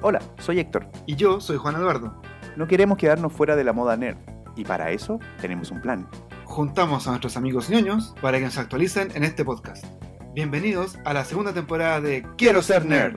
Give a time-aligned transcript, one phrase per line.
[0.00, 0.86] Hola, soy Héctor.
[1.06, 2.22] Y yo soy Juan Eduardo.
[2.56, 4.16] No queremos quedarnos fuera de la moda nerd.
[4.54, 6.08] Y para eso tenemos un plan.
[6.44, 9.84] Juntamos a nuestros amigos ñoños para que nos actualicen en este podcast.
[10.34, 13.16] Bienvenidos a la segunda temporada de Quiero ser nerd.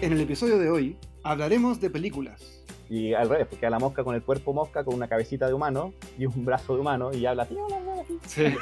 [0.00, 2.59] En el episodio de hoy hablaremos de películas.
[2.90, 5.54] Y al revés, porque a la mosca con el cuerpo mosca, con una cabecita de
[5.54, 7.56] humano y un brazo de humano y habla así.
[8.26, 8.42] Sí.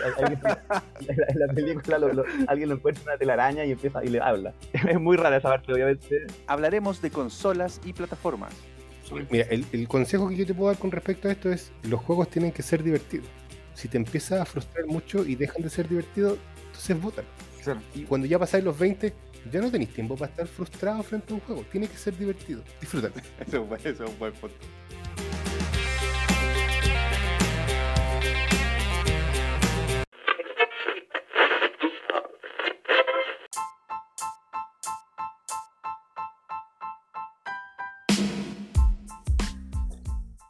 [1.09, 4.53] En la película lo- lo- alguien lo encuentra una telaraña y empieza y le habla.
[4.73, 6.27] Es muy rara esa parte, obviamente.
[6.47, 8.53] Hablaremos de consolas y plataformas.
[9.31, 11.99] Mira, el, el consejo que yo te puedo dar con respecto a esto es, los
[12.01, 13.27] juegos tienen que ser divertidos.
[13.73, 16.37] Si te empiezas a frustrar mucho y dejan de ser divertidos,
[16.67, 17.25] entonces votan.
[17.65, 17.81] Claro.
[17.95, 19.15] Y cuando ya pasáis los 20,
[19.51, 21.65] ya no tenéis tiempo para estar frustrado frente a un juego.
[21.71, 22.63] Tiene que ser divertido.
[22.81, 23.15] Disfrútalo.
[23.41, 24.57] Eso, es un buen punto.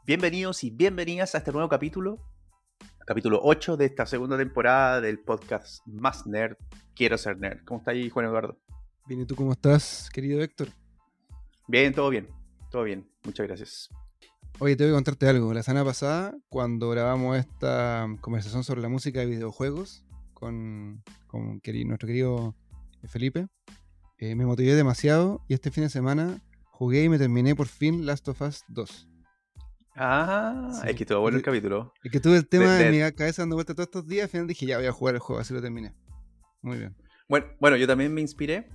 [0.04, 2.18] Bienvenidos y bienvenidas a este nuevo capítulo,
[3.04, 6.56] capítulo 8 de esta segunda temporada del podcast Más Nerd,
[6.94, 7.62] Quiero Ser Nerd.
[7.66, 8.56] ¿Cómo está ahí, Juan Eduardo?
[9.08, 10.68] Bien, ¿y tú cómo estás, querido Héctor?
[11.66, 12.28] Bien, todo bien,
[12.70, 13.88] todo bien, muchas gracias.
[14.58, 15.52] Oye, te voy a contarte algo.
[15.54, 22.54] La semana pasada, cuando grabamos esta conversación sobre la música de videojuegos con, nuestro querido
[23.04, 23.46] Felipe,
[24.18, 28.04] eh, me motivé demasiado y este fin de semana jugué y me terminé por fin
[28.04, 29.08] Last of Us 2.
[29.94, 30.88] Ah, Sí.
[30.90, 31.92] es que estuvo bueno el capítulo.
[32.04, 34.24] Es que tuve el tema De- de- en mi cabeza dando vuelta todos estos días,
[34.24, 35.92] al final dije, ya voy a jugar el juego, así lo terminé.
[36.62, 36.96] Muy bien.
[37.28, 38.68] Bueno, bueno, yo también me inspiré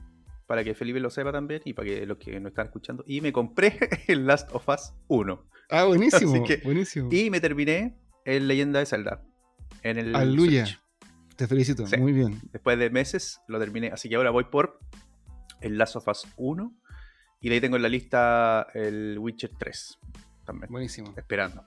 [0.48, 3.04] para que Felipe lo sepa también y para que los que nos están escuchando.
[3.08, 3.78] Y me compré
[4.08, 5.46] el Last of Us 1.
[5.70, 7.10] Ah, buenísimo, que- buenísimo.
[7.12, 9.24] Y me terminé el Leyenda de Zelda.
[9.82, 10.66] En el Aleluya.
[10.66, 10.80] Switch.
[11.36, 11.98] Te felicito, Sí.
[11.98, 12.40] muy bien.
[12.52, 13.88] Después de meses lo terminé.
[13.88, 14.80] Así que ahora voy por
[15.62, 16.74] el Last of Us 1.
[17.42, 19.98] Y de ahí tengo en la lista el Witcher 3.
[20.46, 20.72] También.
[20.72, 21.14] Buenísimo.
[21.18, 21.66] Esperando.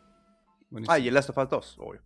[0.71, 0.93] buenísimo.
[0.93, 2.03] Ah, y el Last of Us 2, obvio.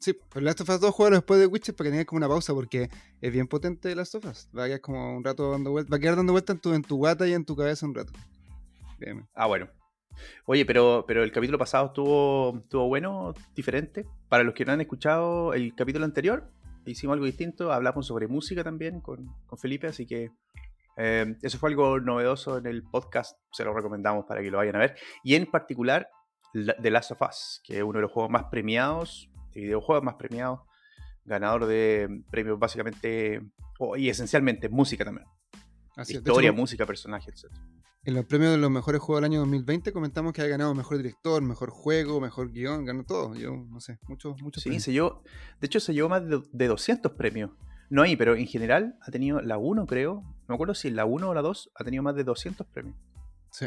[0.00, 2.28] Sí, pero Last of Us 2 juega después de Witcher para que tengas como una
[2.28, 2.88] pausa porque
[3.20, 4.48] es bien potente Last of Us.
[4.56, 5.92] Va a quedar como un rato dando vueltas.
[5.92, 7.94] Va a quedar dando vueltas en tu, en tu guata y en tu cabeza un
[7.94, 8.12] rato.
[9.34, 9.68] Ah, bueno.
[10.46, 14.06] Oye, pero, pero el capítulo pasado estuvo, estuvo bueno, diferente.
[14.28, 16.48] Para los que no han escuchado el capítulo anterior,
[16.86, 17.72] hicimos algo distinto.
[17.72, 20.30] Hablamos sobre música también con, con Felipe, así que
[20.96, 23.36] eh, eso fue algo novedoso en el podcast.
[23.52, 24.96] Se lo recomendamos para que lo vayan a ver.
[25.24, 26.08] Y en particular,
[26.52, 30.04] la- The Last of Us, que es uno de los juegos más premiados, de videojuegos
[30.04, 30.60] más premiados,
[31.24, 33.42] ganador de premios básicamente,
[33.96, 35.26] y esencialmente música también.
[35.96, 37.52] Así Historia, hecho, música, personajes, etc.
[38.04, 40.96] En los premios de los mejores juegos del año 2020 comentamos que había ganado mejor
[40.96, 43.34] director, mejor juego, mejor guion, ganó todo.
[43.34, 44.84] Yo no sé, muchos, muchos Sí, premios.
[44.84, 45.22] se llevó,
[45.60, 47.50] de hecho se llevó más de, de 200 premios.
[47.90, 50.22] No ahí, pero en general ha tenido la 1, creo.
[50.22, 52.96] No me acuerdo si la 1 o la 2 ha tenido más de 200 premios.
[53.50, 53.66] Sí.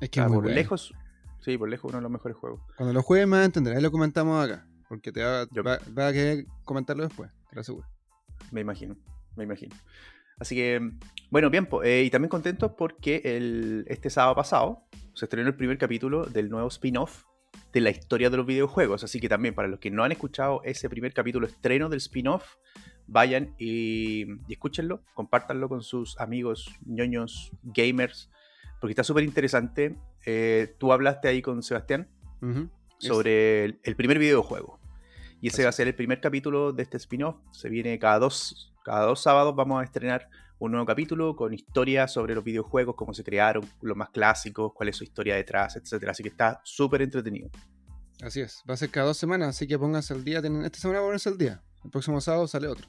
[0.00, 0.54] Es que Ah, es muy por bueno.
[0.56, 0.92] lejos,
[1.40, 2.60] sí, por lejos uno de los mejores juegos.
[2.76, 3.76] Cuando lo juegues me vas a entender.
[3.76, 4.66] Ahí lo comentamos acá.
[4.88, 7.86] Porque te va, Yo- va, va a querer comentarlo después, te lo aseguro.
[8.52, 8.96] Me imagino,
[9.36, 9.74] me imagino.
[10.38, 10.80] Así que,
[11.30, 14.82] bueno, bien, eh, y también contento porque el, este sábado pasado
[15.14, 17.24] se estrenó el primer capítulo del nuevo spin-off
[17.72, 19.02] de la historia de los videojuegos.
[19.02, 22.56] Así que también para los que no han escuchado ese primer capítulo estreno del spin-off,
[23.06, 28.30] vayan y, y escúchenlo, compártanlo con sus amigos ñoños, gamers,
[28.80, 29.96] porque está súper interesante.
[30.26, 32.08] Eh, tú hablaste ahí con Sebastián.
[32.52, 34.80] Es- sobre el, el primer videojuego.
[35.40, 37.36] Y ese Así va a ser el primer capítulo de este spin-off.
[37.52, 42.12] Se viene cada dos, cada dos sábados vamos a estrenar un nuevo capítulo con historias
[42.12, 46.12] sobre los videojuegos, cómo se crearon, los más clásicos, cuál es su historia detrás, etcétera.
[46.12, 47.50] Así que está súper entretenido.
[48.22, 50.38] Así es, va a ser cada dos semanas, así que pónganse al día.
[50.38, 51.62] Esta semana pónganse al día.
[51.84, 52.88] El próximo sábado sale otro.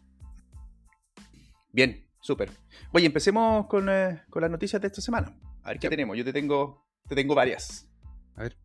[1.73, 2.49] Bien, súper.
[2.93, 5.37] Oye, empecemos con, eh, con las noticias de esta semana.
[5.63, 6.17] A ver qué tenemos.
[6.17, 7.89] Yo te tengo, te tengo varias.
[8.35, 8.57] A ver.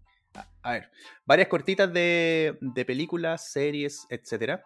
[0.63, 0.91] A, ver,
[1.27, 4.63] varias cortitas de, de películas, series, etcétera.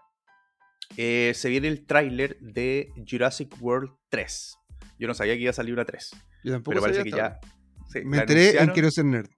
[0.96, 4.56] Eh, se viene el tráiler de Jurassic World 3.
[4.98, 6.10] Yo no sabía que iba a salir una 3,
[6.44, 7.40] Yo tampoco pero parece que ya.
[7.90, 8.70] sí, Me enteré en.
[8.70, 9.28] Quiero ser nerd.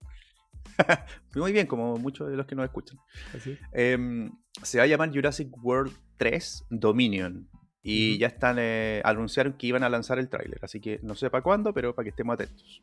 [1.35, 2.99] Muy bien, como muchos de los que nos escuchan.
[3.35, 3.59] Así.
[3.73, 4.31] Em,
[4.63, 7.49] se va a llamar Jurassic World 3 Dominion.
[7.81, 10.59] Y ya están, eh, anunciaron que iban a lanzar el tráiler.
[10.63, 12.83] Así que no sé para cuándo, pero para que estemos atentos.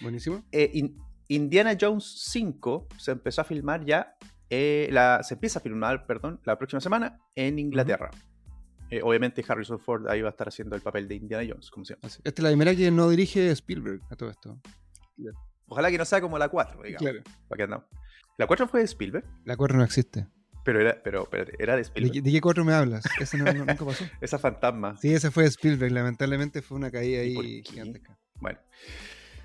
[0.00, 0.42] Buenísimo.
[0.52, 0.96] Eh, In-
[1.28, 4.16] Indiana Jones 5 se empezó a filmar ya.
[4.50, 8.10] eh, la, se empieza a filmar, perdón, la próxima semana en Inglaterra.
[8.90, 11.84] Eh, obviamente Harrison Ford ahí va a estar haciendo el papel de Indiana Jones, como
[11.84, 12.08] siempre.
[12.08, 14.58] Esta es la primera que no dirige Spielberg a todo esto.
[15.66, 16.98] Ojalá que no sea como la 4, digamos.
[17.02, 17.22] Claro.
[17.48, 17.86] ¿Para qué andamos?
[18.38, 19.26] ¿La 4 fue de Spielberg?
[19.44, 20.26] La 4 no existe.
[20.64, 22.22] Pero era, pero, espérate, era de ¿De, Spielberg.
[22.22, 23.04] de qué 4 me hablas?
[23.20, 24.04] Ese no, no- nunca pasó.
[24.22, 24.96] Esa fantasma.
[24.96, 25.92] Sí, ese fue Spielberg.
[25.92, 28.18] Lamentablemente fue una caída ¿Y por ahí gigantesca.
[28.36, 28.58] Bueno.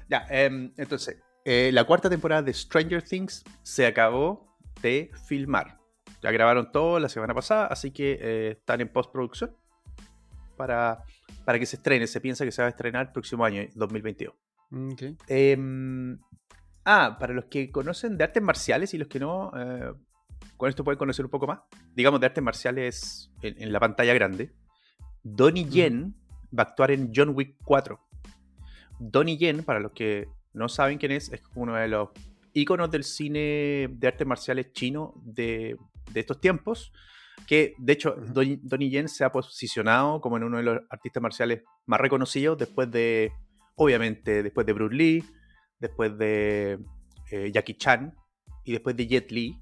[0.10, 5.80] Ya, em, entonces, eh, la cuarta temporada de Stranger Things se acabó de filmar.
[6.22, 9.56] Ya grabaron todo la semana pasada, así que eh, están en postproducción
[10.56, 11.04] para,
[11.44, 12.08] para que se estrene.
[12.08, 14.34] Se piensa que se va a estrenar el próximo año, 2022.
[14.70, 15.02] Mm, ok.
[15.28, 16.18] Em,
[16.86, 19.92] ah, para los que conocen de artes marciales y los que no, eh,
[20.56, 21.60] con esto pueden conocer un poco más.
[21.94, 24.54] Digamos, de artes marciales en, en la pantalla grande.
[25.24, 26.16] Donnie Yen
[26.58, 28.00] va a actuar en John Wick 4.
[29.00, 32.10] Donnie Yen, para los que no saben quién es, es uno de los
[32.54, 35.78] íconos del cine de artes marciales chino de,
[36.12, 36.92] de estos tiempos.
[37.48, 38.34] Que de hecho, Ujú.
[38.34, 42.58] Donnie, Donnie Yen se ha posicionado como en uno de los artistas marciales más reconocidos
[42.58, 43.32] después de,
[43.76, 45.26] obviamente, después de Bruce Lee,
[45.80, 46.80] después de
[47.32, 48.16] eh, Jackie Chan
[48.64, 49.60] y después de Jet Li.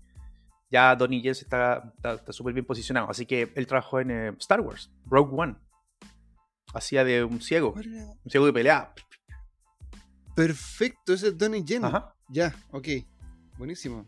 [0.69, 1.93] Ya Donnie Yen se está
[2.29, 3.09] súper bien posicionado.
[3.09, 5.55] Así que él trabajó en eh, Star Wars, Rogue One.
[6.73, 8.93] Hacía de un ciego, un ciego que pelea.
[10.47, 11.85] Perfecto, ese es Donnie Yen.
[11.85, 12.15] Ajá.
[12.29, 12.87] Ya, ok.
[13.59, 14.07] Buenísimo.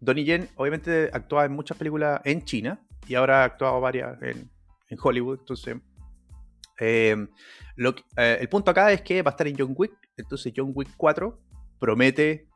[0.00, 4.50] Donnie Yen obviamente actuaba en muchas películas en China y ahora ha actuado varias en,
[4.88, 5.40] en Hollywood.
[5.40, 5.76] Entonces,
[6.80, 7.16] eh,
[7.76, 9.92] lo eh, el punto acá es que va a estar en John Wick.
[10.16, 11.38] Entonces, John Wick 4
[11.78, 12.48] promete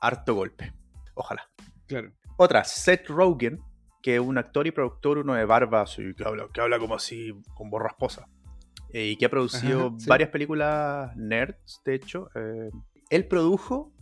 [0.00, 0.72] harto golpe.
[1.14, 1.48] Ojalá.
[1.86, 2.10] Claro.
[2.36, 3.60] Otra, Seth Rogen,
[4.02, 7.32] que es un actor y productor, uno de barba, que, habla, que habla como así,
[7.54, 8.26] con voz rasposa.
[8.26, 8.39] eh,
[8.92, 10.08] y que ha producido Ajá, sí.
[10.08, 12.28] varias películas nerds, de hecho.
[12.34, 12.70] eh,
[13.10, 13.92] él produjo,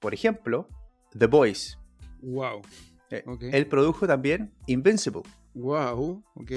[0.00, 0.68] por ejemplo,
[1.16, 1.78] The Boys.
[2.22, 2.62] Wow.
[3.10, 3.24] Eh.
[3.52, 5.22] Él produjo también Invincible.
[5.54, 6.24] Wow.
[6.34, 6.50] Ok.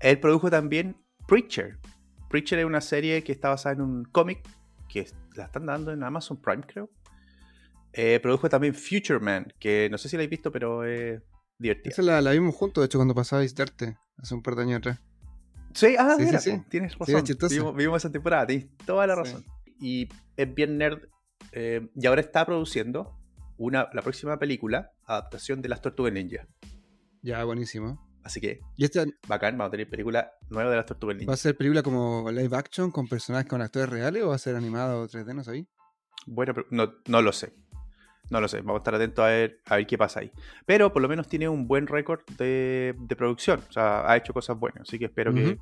[0.00, 0.96] Él produjo también
[1.26, 1.78] Preacher.
[2.28, 4.46] Preacher es una serie que está basada en un cómic
[4.88, 6.90] que la están dando en Amazon Prime, creo.
[7.92, 11.20] Eh, produjo también Future Man, que no sé si la habéis visto, pero es
[11.58, 11.90] divertida.
[11.92, 14.62] Esa la, la vimos juntos, de hecho, cuando pasaba a visitarte hace un par de
[14.62, 15.00] años atrás.
[15.78, 16.50] Sí, ah, Sí, sí, mira, sí.
[16.52, 17.14] po, tienes razón.
[17.14, 17.54] era chistosa.
[17.54, 19.44] vimos, vimos esa temporada, tienes toda la razón.
[19.80, 21.02] Y es bien nerd.
[21.52, 23.16] eh, y ahora está produciendo
[23.58, 26.46] una, la próxima película, adaptación de las Tortugas Ninja.
[27.22, 28.04] Ya, buenísimo.
[28.24, 31.30] Así que, ¿Y esta bacán, vamos a tener película nueva de las Tortugas Ninja.
[31.30, 34.38] va a ser película como live action con personajes con actores reales o va a
[34.38, 35.32] ser animado 3D?
[35.34, 35.66] No sabí.
[36.26, 37.54] Bueno, pero no, no lo sé.
[38.30, 38.58] No lo sé.
[38.58, 40.30] Vamos a estar atentos a ver, a ver qué pasa ahí.
[40.66, 43.60] Pero por lo menos tiene un buen récord de, de producción.
[43.68, 44.82] O sea, ha hecho cosas buenas.
[44.82, 45.58] Así que espero que.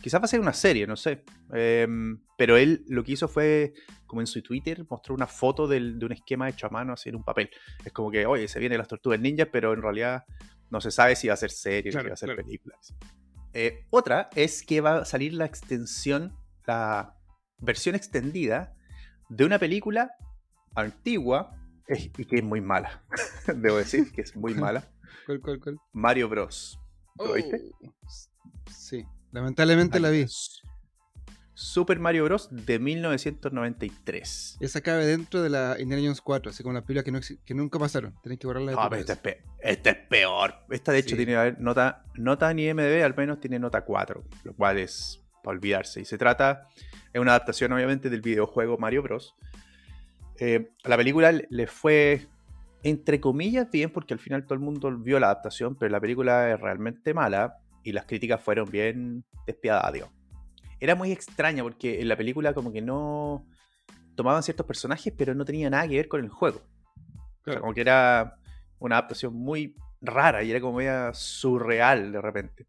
[0.00, 1.24] Quizás va a ser una serie, no sé.
[1.54, 3.72] Em, pero él lo que hizo fue,
[4.06, 7.08] como en su Twitter, mostró una foto del- de un esquema hecho a mano así
[7.08, 7.48] en un papel.
[7.84, 10.24] Es como que, oye, se vienen las tortugas ninjas, pero en realidad
[10.70, 12.42] no se sabe si va a ser serie, si Claro, va a ser claro.
[12.44, 12.94] películas.
[13.54, 16.36] Eh, otra es que va a salir la extensión,
[16.66, 17.14] la
[17.58, 18.74] versión extendida
[19.30, 20.10] de una película
[20.74, 21.52] antigua
[21.88, 23.04] y que es muy mala.
[23.54, 24.88] Debo decir que es muy mala.
[25.26, 25.78] ¿Cuál, cuál, cuál?
[25.92, 26.80] Mario Bros.
[27.16, 27.60] ¿Lo viste?
[27.82, 27.92] Oh,
[28.70, 29.04] Sí.
[29.32, 30.26] Lamentablemente la vi.
[31.58, 32.48] Super Mario Bros.
[32.50, 34.58] de 1993.
[34.60, 37.78] Esa cabe dentro de la Indiana Jones 4, así como las películas que, no nunca
[37.78, 38.14] pasaron.
[38.22, 40.54] Tenés que borrarla de Ah, tu pero esta es, esta es peor.
[40.70, 44.22] Esta de hecho tiene a ver, nota, nota en IMDB, al menos tiene nota 4,
[44.44, 46.00] lo cual es para olvidarse.
[46.02, 46.68] Y se trata,
[47.12, 49.34] es una adaptación obviamente del videojuego Mario Bros.
[50.38, 52.26] Eh, a la película le- fue,
[52.82, 56.52] entre comillas, bien, porque al final todo el mundo vio la adaptación, pero la película
[56.52, 60.12] es realmente mala y las críticas fueron bien despiadadas, digo.
[60.80, 63.46] Era muy extraña porque en la película como que no
[64.14, 66.60] tomaban ciertos personajes, pero no tenía nada que ver con el juego.
[67.40, 68.36] O sea, como que era
[68.78, 72.66] una adaptación muy rara y era como media surreal de repente.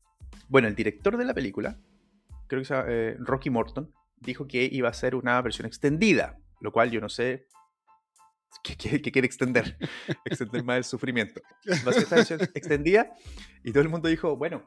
[0.47, 1.77] Bueno, el director de la película,
[2.47, 6.37] creo que se llama eh, Rocky Morton, dijo que iba a ser una versión extendida,
[6.61, 7.47] lo cual yo no sé
[8.63, 9.77] qué quiere extender,
[10.25, 11.41] extender más el sufrimiento.
[11.61, 13.13] Ser esta versión extendida
[13.63, 14.63] y todo el mundo dijo, bueno,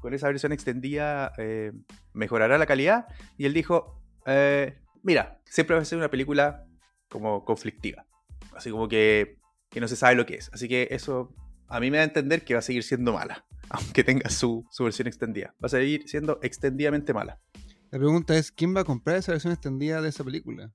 [0.00, 1.72] con esa versión extendida eh,
[2.12, 6.64] mejorará la calidad y él dijo, eh, mira, siempre va a ser una película
[7.08, 8.06] como conflictiva.
[8.54, 9.38] Así como que,
[9.70, 10.50] que no se sabe lo que es.
[10.52, 11.34] Así que eso
[11.68, 13.46] a mí me da a entender que va a seguir siendo mala.
[13.70, 15.54] Aunque tenga su, su versión extendida.
[15.62, 17.40] Va a seguir siendo extendidamente mala.
[17.90, 20.72] La pregunta es, ¿quién va a comprar esa versión extendida de esa película?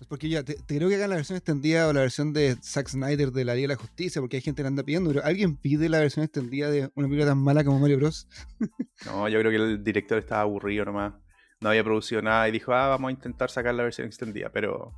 [0.00, 2.56] Es porque ya, te, te creo que hagan la versión extendida o la versión de
[2.62, 5.10] Zack Snyder de la Liga de la Justicia, porque hay gente que la anda pidiendo,
[5.10, 8.26] pero ¿alguien pide la versión extendida de una película tan mala como Mario Bros?
[9.06, 11.14] No, yo creo que el director estaba aburrido nomás.
[11.60, 14.50] No había producido nada y dijo, ah, vamos a intentar sacar la versión extendida.
[14.50, 14.92] Pero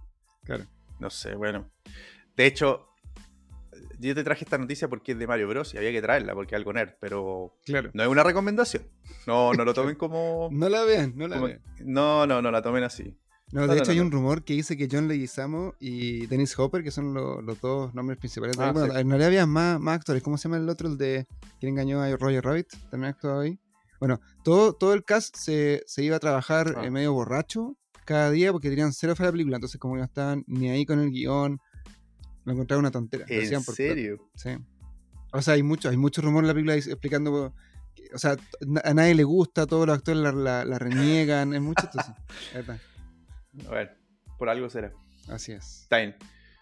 [0.45, 0.67] Claro.
[1.01, 1.69] no sé, bueno.
[2.37, 2.87] De hecho,
[3.99, 5.75] yo te traje esta noticia porque es de Mario Bros.
[5.75, 7.91] y había que traerla porque es algo nerd, pero Claro.
[7.95, 8.85] no es una recomendación.
[9.27, 10.49] No, no lo tomen como.
[10.53, 11.63] No la vean, no la como- vean.
[11.85, 13.17] No, no, no la tomen así.
[13.53, 16.91] No, de hecho hay un rumor que dice que John Leguizamo y Dennis Hopper, que
[16.91, 18.57] son lo- los dos nombres principales.
[18.59, 19.01] Ah, bueno, sí.
[19.01, 20.23] en realidad había más, más actores.
[20.23, 20.89] ¿Cómo se llama el otro?
[20.89, 21.27] El de
[21.61, 22.69] quien engañó a Roger Rabbit.
[22.91, 23.59] También actuaba ahí.
[24.01, 26.87] Bueno, todo, todo el cast se, se iba a trabajar Ah.
[26.87, 29.59] eh, medio borracho cada día porque tenían cero fe la película.
[29.59, 31.61] Entonces, como no estaban ni ahí con el guion,
[32.45, 33.27] lo encontraron una tontera.
[33.29, 33.73] ¿En por plata.
[33.77, 34.29] serio?
[34.35, 34.51] Sí.
[35.33, 37.53] O sea, hay mucho, hay mucho rumor en la película explicando.
[38.15, 38.37] O sea,
[38.85, 42.13] a nadie le gusta, todos los actores la, la- la reniegan, es mucho esto, sí.
[42.49, 42.81] Es verdad.
[43.67, 43.99] A ver,
[44.39, 44.93] por algo será.
[45.29, 45.83] Así es.
[45.83, 46.17] Está bien.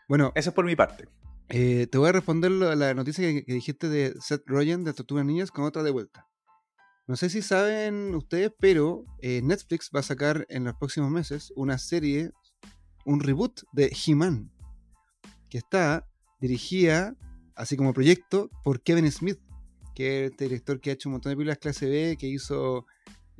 [0.09, 1.09] Bueno, Eso es por mi parte.
[1.49, 4.93] eh, te voy a responder lo- la noticia que, que dijiste de Seth Rogen de
[4.93, 6.27] Tortugas Niñas con otra de vuelta.
[7.07, 11.53] No sé si saben ustedes, pero eh, Netflix va a sacar en los próximos meses
[11.57, 12.31] una serie,
[13.05, 14.53] un reboot de He-Man,
[15.49, 16.07] que está
[16.41, 17.17] dirigida,
[17.57, 19.41] así como proyecto, por Kevin Smith,
[19.95, 22.87] que es este director que ha hecho un montón de películas clase B, que hizo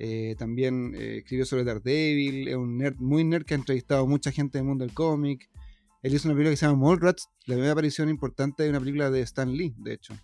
[0.01, 4.07] eh, también, eh, escribió sobre Daredevil, es un nerd, muy nerd que ha entrevistado a
[4.07, 5.49] mucha gente del mundo del cómic.
[6.03, 9.11] Él hizo una película que se llama Mallrats, la primera aparición importante de una película
[9.11, 10.15] de Stan Lee, de hecho.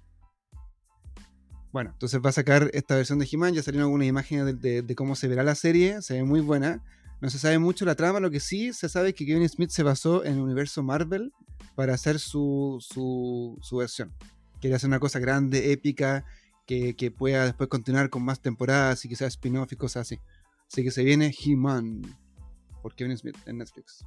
[1.73, 4.95] Bueno, entonces va a sacar esta versión de He-Man, ya salieron algunas imágenes de, de-
[4.95, 6.83] cómo se verá la serie, se ve muy buena.
[7.21, 9.71] No se sabe mucho la trama, lo que sí se sabe es que Kevin Smith
[9.71, 11.33] se basó en el universo Marvel
[11.75, 14.13] para hacer su, su, su versión.
[14.61, 16.25] Quiere hacer una cosa grande, épica,
[16.67, 20.19] que, que pueda después continuar con más temporadas y quizás spin-off y cosas así.
[20.71, 22.03] Así que se viene He-Man
[22.83, 24.05] por Kevin Smith en Netflix.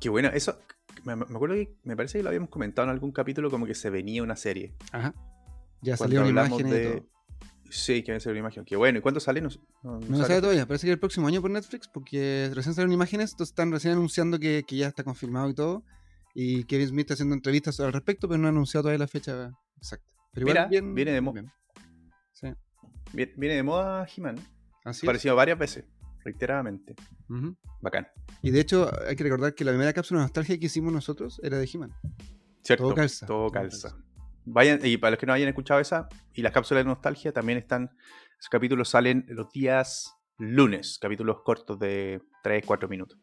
[0.00, 0.28] Qué bueno.
[0.32, 0.58] Eso,
[1.04, 3.74] me, me acuerdo que me parece que lo habíamos comentado en algún capítulo como que
[3.74, 4.74] se venía una serie.
[4.92, 5.14] Ajá.
[5.82, 7.06] Ya hablamos imágenes y de- todo.
[7.70, 8.64] Sí, que ser una imagen.
[8.64, 8.98] Qué bueno.
[8.98, 9.40] ¿Y cuándo sale?
[9.40, 9.48] No,
[9.82, 12.74] no- no No se sabe todavía, parece que el próximo año por Netflix, porque recién
[12.74, 15.84] salieron imágenes, entonces están recién anunciando que, que ya está confirmado y todo.
[16.34, 19.52] Y Kevin Smith está haciendo entrevistas al respecto, pero no ha anunciado todavía la fecha
[19.76, 20.06] exacta.
[20.32, 21.50] Pero igual Mira, bien, viene de mo- bien.
[22.32, 22.48] Sí,
[23.12, 24.36] Viene, de moda He-Man.
[24.84, 25.04] así es.
[25.04, 25.84] Aparecido varias veces,
[26.24, 26.94] reiteradamente.
[27.28, 27.56] Ujú.
[27.80, 28.06] Bacán.
[28.42, 31.40] Y de hecho, hay que recordar que la primera cápsula de nostalgia que hicimos nosotros
[31.42, 31.92] era de He-Man.
[32.62, 32.84] ¿Cierto?
[32.84, 33.26] Todo calza.
[33.26, 33.96] Todo Todo calza.
[34.44, 37.58] Vayan, y para los que no hayan escuchado esa, y las cápsulas de nostalgia también
[37.58, 37.90] están.
[38.38, 43.18] Esos capítulos salen los días lunes, capítulos cortos de 3, 4 minutos.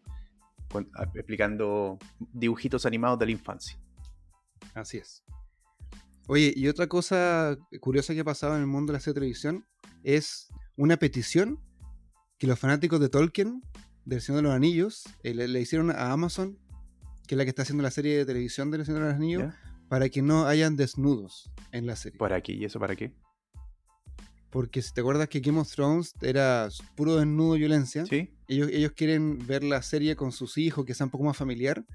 [0.69, 3.79] con- explicando dibujitos animados de la infancia.
[4.73, 5.23] Así es.
[6.27, 9.19] Oye, y otra cosa curiosa que ha pasado en el mundo de la serie de
[9.21, 9.65] televisión
[10.03, 11.59] es una petición
[12.37, 13.61] que los fanáticos de Tolkien,
[14.03, 16.59] del Señor de los Anillos, eh, le, le hicieron a Amazon,
[17.27, 19.43] que es la que está haciendo la serie de televisión del Señor de los Anillos,
[19.43, 19.59] ¿ya?
[19.87, 22.19] para que no hayan desnudos en la serie.
[22.19, 22.51] ¿Para qué?
[22.53, 23.13] ¿Y eso para qué?
[24.49, 28.33] Porque si te acuerdas que Game of Thrones era puro desnudo y violencia, ¿Sí?
[28.49, 31.85] ellos, ellos quieren ver la serie con sus hijos, que sea un poco más familiar,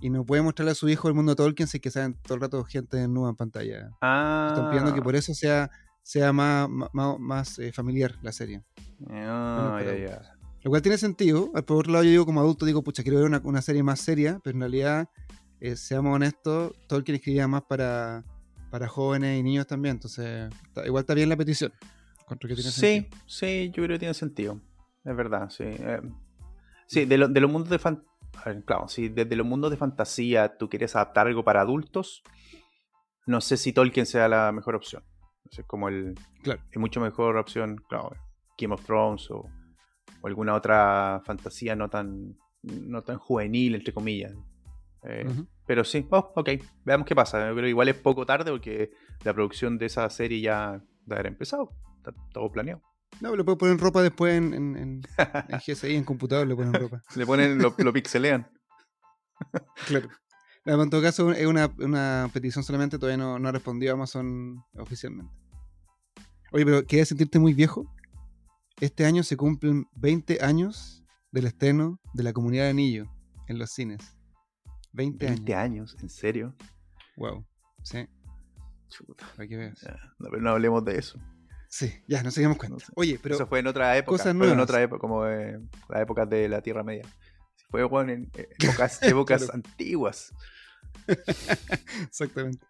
[0.00, 2.14] y no pueden mostrarle a su hijo el mundo de Tolkien si es que saben
[2.22, 3.90] todo el rato gente desnuda en pantalla.
[4.00, 4.48] Ah.
[4.50, 5.70] Están pidiendo que por eso sea,
[6.02, 8.62] sea más, más, más, eh, familiar la serie.
[9.10, 10.32] Ah, Bueno, ya, para ya.
[10.62, 11.50] Lo cual tiene sentido.
[11.52, 14.00] Por otro lado, yo digo como adulto, digo, pucha, quiero ver una, una serie más
[14.00, 15.08] seria, pero en realidad,
[15.60, 18.24] eh, seamos honestos, Tolkien escribía más para,
[18.70, 19.96] para jóvenes y niños también.
[19.96, 21.72] Entonces, está- igual está bien la petición.
[22.22, 23.18] Encuentro que tiene Sí, sentido.
[23.26, 24.60] sí, yo creo que tiene sentido.
[25.04, 25.64] Es verdad, sí.
[25.64, 26.00] Eh,
[26.86, 28.04] sí, de, lo- de los mundos de fan...
[28.64, 32.22] Claro, si desde los mundos de fantasía tú quieres adaptar algo para adultos,
[33.26, 35.04] no sé si Tolkien sea la mejor opción.
[35.50, 36.14] Sé, como el...
[36.42, 36.62] Claro.
[36.70, 38.12] Es mucho mejor opción, claro,
[38.56, 39.48] Game of Thrones o,
[40.20, 44.32] o alguna otra fantasía no tan, no tan juvenil, entre comillas.
[45.02, 45.26] Eh.
[45.66, 46.50] Pero sí, oh, ok,
[46.84, 47.54] veamos qué pasa.
[47.54, 48.90] Que igual es poco tarde porque
[49.24, 51.70] la producción de esa serie ya debe haber empezado.
[51.96, 52.82] Está todo planeado.
[53.20, 55.02] No, le puedo poner ropa después en, en, en,
[55.48, 57.02] en GSI, en computador le ponen ropa.
[57.16, 58.50] Le ponen, lo, lo pixelean.
[59.86, 60.08] Claro.
[60.64, 64.62] No, en todo caso, es una, una petición solamente, todavía no, no ha respondido Amazon
[64.76, 65.32] oficialmente.
[66.52, 67.84] Oye, pero ¿quieres sentirte muy viejo?
[68.80, 71.02] Este año se cumplen 20 años
[71.32, 73.06] del estreno de La Comunidad de Anillo
[73.46, 74.16] en los cines.
[74.92, 75.92] 20, 20 años.
[75.94, 76.54] años, ¿en serio?
[77.16, 77.46] Wow.
[77.82, 78.06] Sí,
[78.88, 79.80] Chuta, para que veas.
[79.80, 81.18] ya, no, pero no hablemos de eso.
[81.72, 82.84] Sí, ya, nos seguimos cuenta.
[82.96, 84.10] Oye, pero eso fue en otra época.
[84.10, 84.58] cosas fue en nuevas.
[84.60, 87.04] otra época, como eh, la época de la Tierra Media.
[87.70, 89.54] Fue bueno, en épocas, épocas Claro.
[89.54, 90.32] antiguas.
[92.02, 92.66] Exactamente.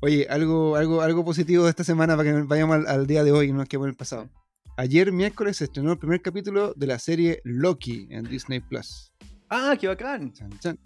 [0.00, 3.32] Oye, algo, algo, algo positivo de esta semana para que vayamos al, al día de
[3.32, 4.30] hoy y no quedemos en el pasado.
[4.76, 9.12] Ayer miércoles se estrenó el primer capítulo de la serie Loki en Disney Plus.
[9.50, 10.32] ¡Ah, qué bacán!
[10.32, 10.78] Chan, chan.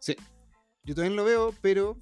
[0.00, 0.14] Sí.
[0.84, 1.96] Yo también lo veo, pero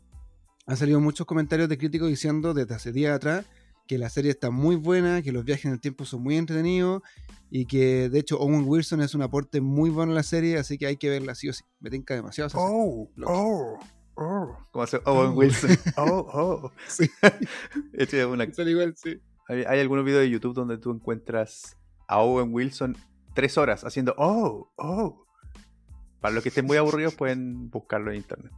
[0.67, 3.47] han salido muchos comentarios de críticos diciendo desde hace días atrás
[3.87, 7.03] que la serie está muy buena, que los viajes en el tiempo son muy entretenidos
[7.51, 10.79] y que de hecho Owen Wilson es un aporte muy bueno a la serie, así
[10.79, 11.63] que hay que verla sí o sí.
[11.81, 12.73] Me tinca demasiado esa serie.
[12.75, 13.33] Oh, Loki.
[13.35, 13.79] oh,
[14.17, 14.59] oh.
[14.73, 15.35] Como hace Owen Oh.
[15.35, 15.71] Wilson.
[15.97, 16.73] Oh, oh.
[16.89, 17.09] Sí.
[17.93, 19.21] Este es una- Sale igual, sí.
[19.49, 21.77] hay, hay algunos videos de YouTube donde tú encuentras
[22.09, 22.97] a Owen Wilson
[23.35, 25.27] tres horas haciendo oh, oh.
[26.21, 28.53] Para los que estén muy aburridos pueden buscarlo en internet.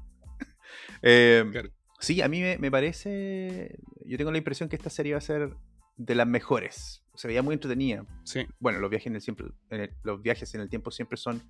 [1.03, 1.71] Eh, Claro.
[1.99, 3.79] Sí, a mí me, me parece.
[4.05, 5.55] Yo tengo la impresión que esta serie va a ser
[5.97, 7.03] de las mejores.
[7.15, 8.05] Se veía muy entretenida.
[8.25, 8.47] Sí.
[8.61, 11.43] Bueno, los viajes en el, siempre, en el- los viajes en el tiempo siempre son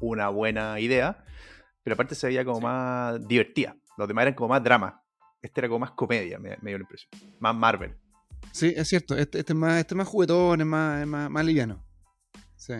[0.00, 1.24] una buena idea.
[1.82, 3.76] Pero aparte se veía como más divertida.
[3.96, 5.02] Los demás eran como más drama.
[5.40, 7.10] Este era como más comedia, me, me dio la impresión.
[7.38, 7.94] Más Marvel.
[8.52, 9.16] Sí, es cierto.
[9.16, 11.82] Este, este es más, este es más juguetón, es más, es más, más liviano.
[12.56, 12.74] Sí.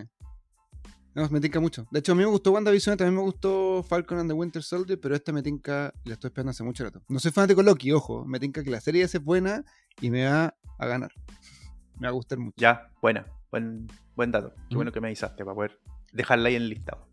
[1.17, 1.87] No, me tinca mucho.
[1.91, 5.01] De hecho, a mí me gustó WandaVision, también me gustó Falcon and the Winter Soldier,
[5.01, 7.03] pero esta me tinca, la estoy esperando hace mucho rato.
[7.09, 8.27] No soy fanático de Loki, ojo.
[8.27, 9.65] Me tinca que la serie es buena
[10.01, 11.11] y me va a ganar.
[11.99, 12.55] Me va a gustar mucho.
[12.59, 13.27] Ya, buena.
[13.51, 14.53] Buen, buen dato.
[14.69, 14.77] Qué Mm.
[14.77, 15.81] bueno que me avisaste para poder
[16.13, 17.09] dejarla ahí en el listado.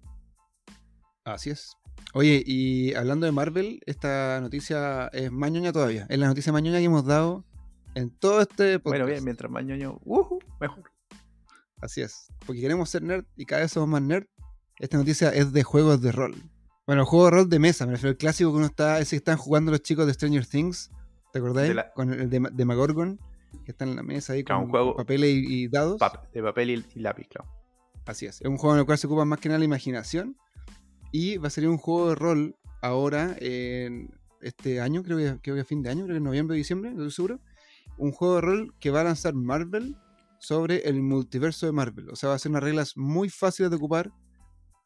[1.23, 1.77] Así es.
[2.13, 6.05] Oye, y hablando de Marvel, esta noticia es más ñoña todavía.
[6.09, 7.45] Es la noticia más ñoña que hemos dado
[7.95, 8.99] en todo este podcast.
[8.99, 10.83] Bueno, bien, mientras más ñoño, ujú, mejor.
[11.83, 12.27] Así es.
[12.45, 14.25] Porque queremos ser nerd y cada vez somos más nerd.
[14.79, 16.33] Esta noticia es de juegos de rol.
[16.87, 19.17] Bueno, juego de rol de mesa, me refiero al clásico que uno está, ese que
[19.17, 20.89] están jugando los chicos de Stranger Things.
[21.31, 21.69] ¿Te acordáis?
[21.69, 23.19] De la- Con el de, de Magorgon,
[23.65, 25.99] que está en la mesa ahí Claro, con un juego- papeles y, y dados.
[26.33, 27.49] De papel y, y lápiz, claro.
[28.05, 28.41] Así es.
[28.41, 30.37] Es un juego en el cual se ocupa más que nada la imaginación.
[31.11, 34.09] Y va a salir un juego de rol ahora, en
[34.41, 36.57] este año, creo que, creo que a fin de año, creo que en noviembre o
[36.57, 37.39] diciembre, no estoy seguro.
[37.97, 39.95] Un juego de rol que va a lanzar Marvel
[40.43, 42.09] sobre el multiverso de Marvel.
[42.09, 44.11] O sea, va a ser unas reglas muy fáciles de ocupar.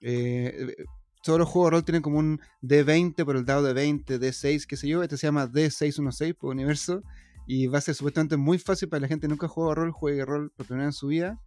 [0.02, 0.76] Eh,
[1.24, 4.66] todos los juegos de rol tienen como un D20 por el dado de 20, D6,
[4.66, 5.04] qué sé yo.
[5.04, 7.02] Este se llama D616 por universo.
[7.48, 9.92] Y va a ser supuestamente muy fácil para la gente que nunca ha jugado rol,
[9.92, 11.40] juegue rol por primera vez en su vida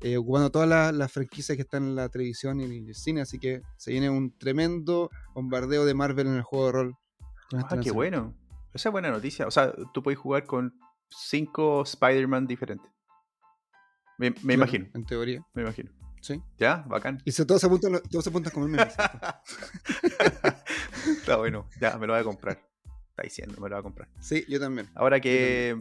[0.00, 3.38] eh, ocupando todas las franquicias que están en la televisión y en el cine, así
[3.38, 6.96] que se viene un tremendo bombardeo de Marvel en el juego de rol.
[7.52, 8.34] Ah, qué bueno.
[8.72, 9.46] Esa es buena noticia.
[9.46, 10.72] O sea, tú puedes jugar con
[11.08, 12.88] cinco Spider-Man diferentes.
[14.18, 15.90] Me, me Claro, imagino, En teoría, me imagino.
[16.20, 16.42] sí.
[16.58, 17.22] Ya, bacán.
[17.24, 18.88] Y se, todos, se apuntan, todos se apuntan como el meme.
[21.06, 21.68] Está bueno.
[21.80, 22.58] Ya, me lo voy a comprar.
[23.10, 24.08] Está diciendo, me lo voy a comprar.
[24.20, 24.88] Sí, yo también.
[24.94, 25.80] Ahora que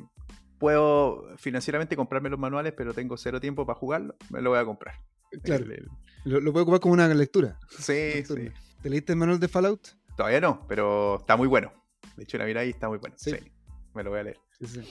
[0.58, 4.65] puedo financieramente comprarme los manuales, pero tengo cero tiempo para jugarlo, me lo voy a
[4.65, 4.95] comprar.
[5.43, 5.88] Claro, El- el-
[6.26, 7.60] lo, lo puedo ocupar como una lectura.
[7.80, 8.50] Sí, sí.
[8.82, 9.88] ¿Te leíste el manual de Fallout?
[10.15, 11.71] Todavía no, pero está muy bueno.
[12.15, 13.15] De hecho, la mira ahí está muy bueno.
[13.19, 13.32] Sí.
[13.32, 13.52] Sí.
[13.93, 14.38] Me lo voy a leer.
[14.60, 14.82] Sí, sí.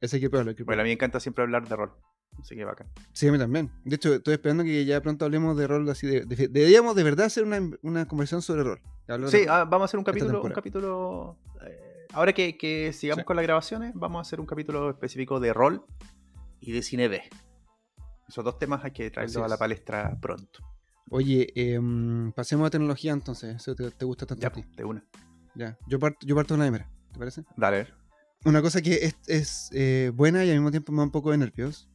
[0.00, 1.92] Ese hay que probarlo, hay que Bueno, a mí me encanta siempre hablar de rol.
[2.40, 2.88] Así que bacán.
[3.12, 3.70] Sí, a mí también.
[3.84, 6.06] De hecho, estoy esperando que ya pronto hablemos de rol así.
[6.06, 8.80] De, de- deberíamos de verdad hacer una, una conversación sobre rol.
[9.28, 10.42] Sí, ah, vamos a hacer un capítulo.
[10.42, 13.26] Un capítulo eh, ahora que, que sigamos Sí.
[13.26, 15.84] con las grabaciones, vamos a hacer un capítulo específico de rol
[16.60, 17.22] y de cine B.
[18.28, 19.58] Esos dos temas hay que traerlos a la es.
[19.58, 20.60] palestra pronto.
[21.10, 23.56] Oye, em, pasemos a tecnología entonces.
[23.56, 24.64] Eso te, te gusta tanto Ya, a ti.
[24.76, 25.02] de una.
[25.54, 27.44] Ya, yo parto, yo parto de la primera, ¿te parece?
[27.56, 27.88] Dale.
[28.44, 31.30] Una cosa que es, es, eh, buena y al mismo tiempo me da un poco
[31.32, 31.88] de nervios.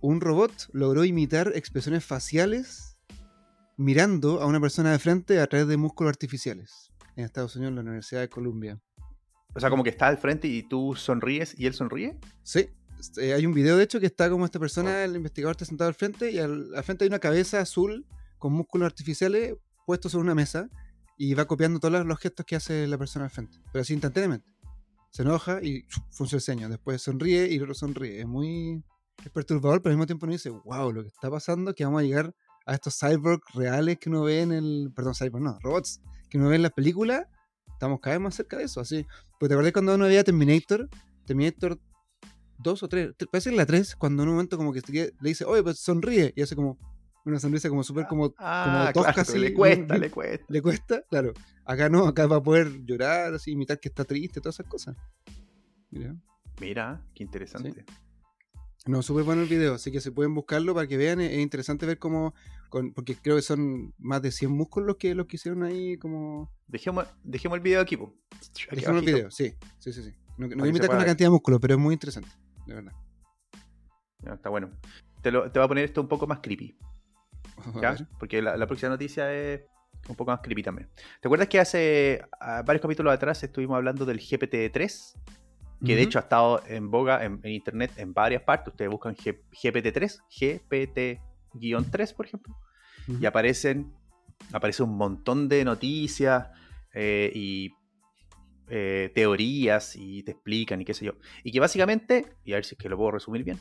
[0.00, 2.98] Un robot logró imitar expresiones faciales
[3.76, 7.76] mirando a una persona de frente a través de músculos artificiales en Estados Unidos, en
[7.76, 8.80] la Universidad de Columbia.
[9.54, 12.18] O sea, como que está al frente y tú sonríes y él sonríe.
[12.42, 12.68] Sí,
[13.18, 15.88] eh, hay un video de hecho que está como esta persona, el investigador está sentado
[15.88, 18.06] al frente y al, al frente hay una cabeza azul
[18.38, 19.54] con músculos artificiales
[19.86, 20.68] puestos sobre una mesa
[21.18, 23.92] y va copiando todos los- los gestos que hace la persona al frente, pero así
[23.92, 24.48] instantáneamente.
[25.10, 28.20] Se enoja y funciona el ceño, después sonríe y luego sonríe.
[28.20, 28.84] Es muy
[29.24, 31.84] es perturbador, pero al mismo tiempo uno dice, wow, lo que está pasando es que
[31.84, 32.34] vamos a llegar
[32.66, 34.92] a estos cyborgs reales que uno ve en el...
[34.94, 37.26] Perdón, cyborg, no, robots que uno ve en las películas.
[37.68, 39.06] Estamos cada vez más cerca de eso, así.
[39.32, 40.88] Porque te acordás cuando uno veía Terminator,
[41.26, 41.78] Terminator
[42.58, 45.12] dos o tres, tre- parece que la tres, cuando en un momento como que le
[45.20, 46.78] dice, oye, pues sonríe, y hace como
[47.24, 50.46] una sonrisa como súper como, Ah, tosca claro, le cuesta, le cuesta.
[50.48, 51.32] le cuesta, claro.
[51.64, 54.96] Acá no, acá va a poder llorar, así, imitar que está triste, todas esas cosas.
[55.90, 56.14] Mira.
[56.60, 57.84] Mira, qué interesante.
[58.86, 61.38] No, súper bueno el video, así que se pueden buscarlo para que vean, es es
[61.38, 62.34] interesante ver cómo,
[62.70, 65.98] con, porque creo que son más de 100 músculos los que, los que hicieron ahí
[65.98, 66.50] como...
[66.66, 68.14] Dejemos, dejemos el video aquí, po.
[68.34, 70.02] Aquí Dejemos el video, sí, sí, sí.
[70.02, 70.14] sí.
[70.38, 72.30] No, no voy imitar con la cantidad de músculos, pero es muy interesante,
[72.66, 72.92] de verdad.
[74.22, 74.70] Ya, está bueno.
[75.20, 76.78] Te, lo, te va a poner esto un poco más creepy.
[77.82, 77.96] ¿ya?
[78.18, 79.60] Porque la, la próxima noticia es
[80.08, 80.88] un poco más creepy también.
[81.20, 85.14] ¿Te acuerdas que hace ah, varios capítulos atrás estuvimos hablando del GPT-3?
[85.84, 88.68] Que de hecho ha estado en boga en, en internet en varias partes.
[88.72, 92.56] Ustedes buscan G- GPT-3, GPT-3, por ejemplo,
[93.20, 93.92] y aparecen
[94.52, 96.48] aparece un montón de noticias
[96.94, 97.72] eh, y
[98.68, 101.12] eh, teorías y te explican y qué sé yo.
[101.44, 103.58] Y que básicamente, y a ver si es que lo puedo resumir bien,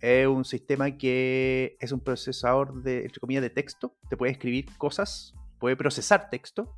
[0.00, 3.94] es un sistema que es un procesador de, entre comillas, de texto.
[4.08, 6.76] Te puede escribir cosas, puede procesar texto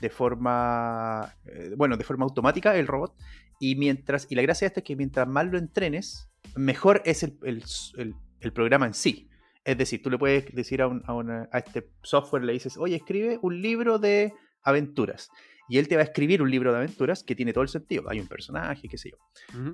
[0.00, 3.14] de forma, eh, bueno, de forma automática el robot.
[3.60, 7.22] Y mientras, y la gracia de esto es que mientras más lo entrenes, mejor es
[7.22, 7.64] el, el-
[7.96, 9.28] el- el programa en sí.
[9.64, 12.76] Es decir, tú le puedes decir a, un- a una- a este software, le dices,
[12.76, 15.28] oye, escribe un libro de aventuras.
[15.68, 18.08] Y él te va a escribir un libro de aventuras que tiene todo el sentido.
[18.08, 19.16] Hay un personaje, qué sé yo,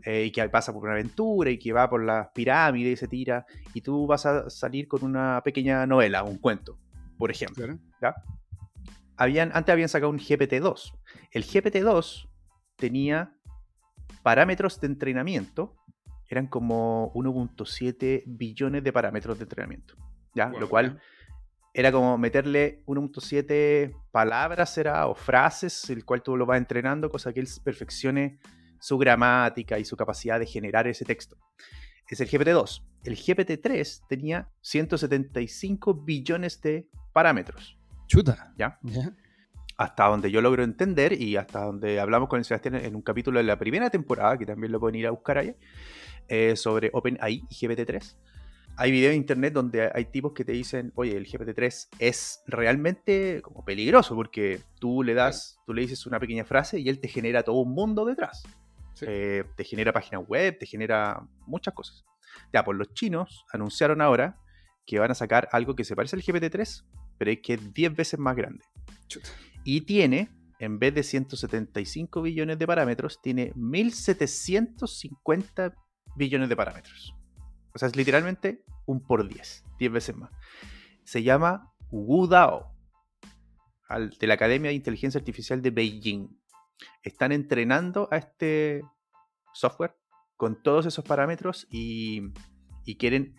[0.07, 3.09] eh, y que pasa por una aventura y que va por las pirámides y se
[3.09, 3.45] tira.
[3.75, 6.79] Y tú vas a salir con una pequeña novela, un cuento,
[7.19, 7.67] por ejemplo.
[7.67, 7.79] Claro.
[8.01, 8.15] ¿ya?
[9.19, 10.95] Habían, antes habían sacado un GPT-2.
[11.31, 12.27] El GPT-2
[12.77, 13.37] tenía
[14.23, 15.77] parámetros de entrenamiento,
[16.29, 19.95] eran como 1.7 billones de parámetros de entrenamiento.
[20.35, 20.49] ¿ya?
[20.49, 21.01] Wow, Lo cual
[21.75, 27.33] era como meterle 1.7 palabras será, o frases, el cual tú lo vas entrenando, cosa
[27.33, 28.39] que él perfeccione
[28.79, 31.37] su gramática y su capacidad de generar ese texto.
[32.09, 32.83] Es el GPT-2.
[33.05, 37.79] El GPT-3 tenía 175 billones de parámetros.
[38.07, 38.53] Chuta.
[38.59, 38.79] ¿Ya?
[38.83, 39.15] ¿Ya?
[39.77, 43.39] Hasta donde yo logro entender y hasta donde hablamos con el Sebastián en un capítulo
[43.39, 45.55] de la primera temporada, que también lo pueden ir a buscar ahí,
[46.29, 48.17] eh, sobre OpenAI y GPT-3.
[48.77, 53.43] Hay videos en internet donde hay tipos que te dicen, oye, el GPT-3 es realmente
[53.43, 57.09] como peligroso porque tú le das, tú le dices una pequeña frase y él te
[57.09, 58.43] genera todo un mundo detrás.
[58.95, 59.07] Sí.
[59.09, 62.05] Eh, te genera páginas web, te genera muchas cosas.
[62.53, 64.39] Ya, pues los chinos anunciaron ahora
[64.87, 66.85] que van a sacar algo que se parece al GPT-3,
[67.19, 68.65] pero es que es 10 veces más grande.
[69.65, 75.75] Y tiene, en vez de 175 billones de parámetros, tiene 1750
[76.17, 77.15] billones de parámetros.
[77.75, 80.31] O sea, es literalmente un por 10, 10 veces más.
[81.05, 82.73] Se llama WuDao,
[83.89, 86.29] al- de la Academia de Inteligencia Artificial de Beijing.
[87.03, 88.83] Están entrenando a este
[89.55, 89.95] software
[90.37, 92.23] con todos esos parámetros y,
[92.85, 93.37] y quieren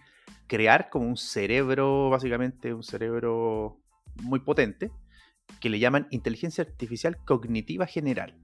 [0.47, 3.81] crear como un cerebro, básicamente un cerebro
[4.21, 4.91] muy potente,
[5.59, 8.37] que le llaman inteligencia artificial cognitiva general.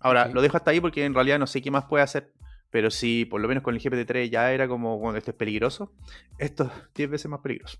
[0.00, 2.32] Ahora, lo dejo hasta ahí porque en realidad no sé qué más puede hacer,
[2.70, 5.92] pero si por lo menos con el GPT-3 ya era como cuando esto es peligroso,
[6.38, 7.78] esto es 10 veces más peligroso.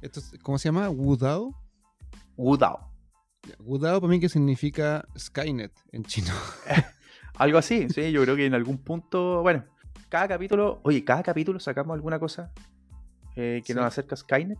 [0.00, 0.88] Esto es- ¿Cómo se llama?
[0.90, 1.54] ¿Wudao?
[2.36, 2.90] Wudao.
[3.60, 6.32] Wudao para mí que significa Skynet en chino.
[7.36, 9.64] Algo así, sí, yo creo que en algún punto, bueno,
[10.08, 12.52] cada capítulo, oye, cada capítulo sacamos alguna cosa
[13.36, 13.74] eh, que Sí.
[13.78, 14.58] nos acerca a Skynet.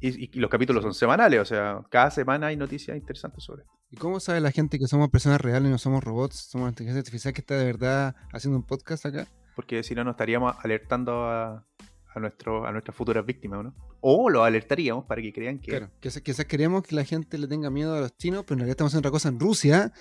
[0.00, 3.74] Y, los capítulos son semanales, o sea, cada semana hay noticias interesantes sobre esto.
[3.90, 6.36] ¿Y cómo sabe la gente que somos personas reales y no somos robots?
[6.36, 9.26] Somos inteligencia artificial que está de verdad haciendo un podcast acá.
[9.54, 11.66] Porque si no, nos estaríamos alertando a,
[12.14, 13.74] a, nuestro, a nuestras futuras víctimas, ¿no?
[14.00, 15.72] O los alertaríamos para que crean que.
[15.72, 18.58] Claro, quizás, quizás queremos que la gente le tenga miedo a los chinos, pero en
[18.60, 19.92] realidad estamos haciendo otra cosa en Rusia.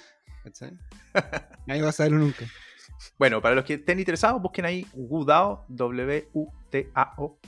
[0.44, 0.78] ¿Cachai?
[1.68, 2.46] Nadie va a saberlo nunca.
[3.18, 7.40] Bueno, para los que estén interesados, busquen ahí Wudao, W-U-T-A-O,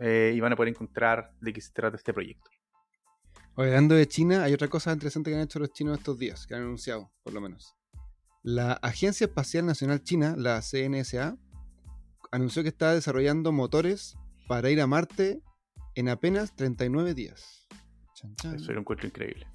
[0.00, 2.50] eh, y van a poder encontrar de qué se trata este proyecto.
[3.54, 6.46] Oye, hablando de China, hay otra cosa interesante que han hecho los chinos estos días,
[6.46, 7.76] que han anunciado, por lo menos.
[8.42, 11.36] La Agencia Espacial Nacional China, la CNSA,
[12.32, 14.16] anunció que está desarrollando motores
[14.48, 15.42] para ir a Marte
[15.94, 17.68] en apenas 39 días.
[18.14, 18.54] Chan, chan.
[18.54, 19.46] Eso lo encuentro increíble.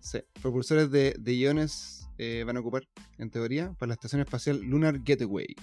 [0.00, 2.82] Sí, propulsores de, de iones eh, van a ocupar,
[3.16, 5.56] en teoría, para la Estación Espacial Lunar Gateway.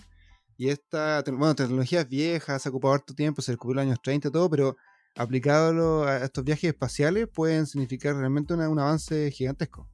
[0.61, 3.93] Y esta bueno, tecnología es vieja, se ha ocupado harto tiempo, se descubrió en los
[3.93, 4.77] años 30 y todo, pero
[5.17, 9.89] aplicado a estos viajes espaciales pueden significar realmente una- un avance gigantesco.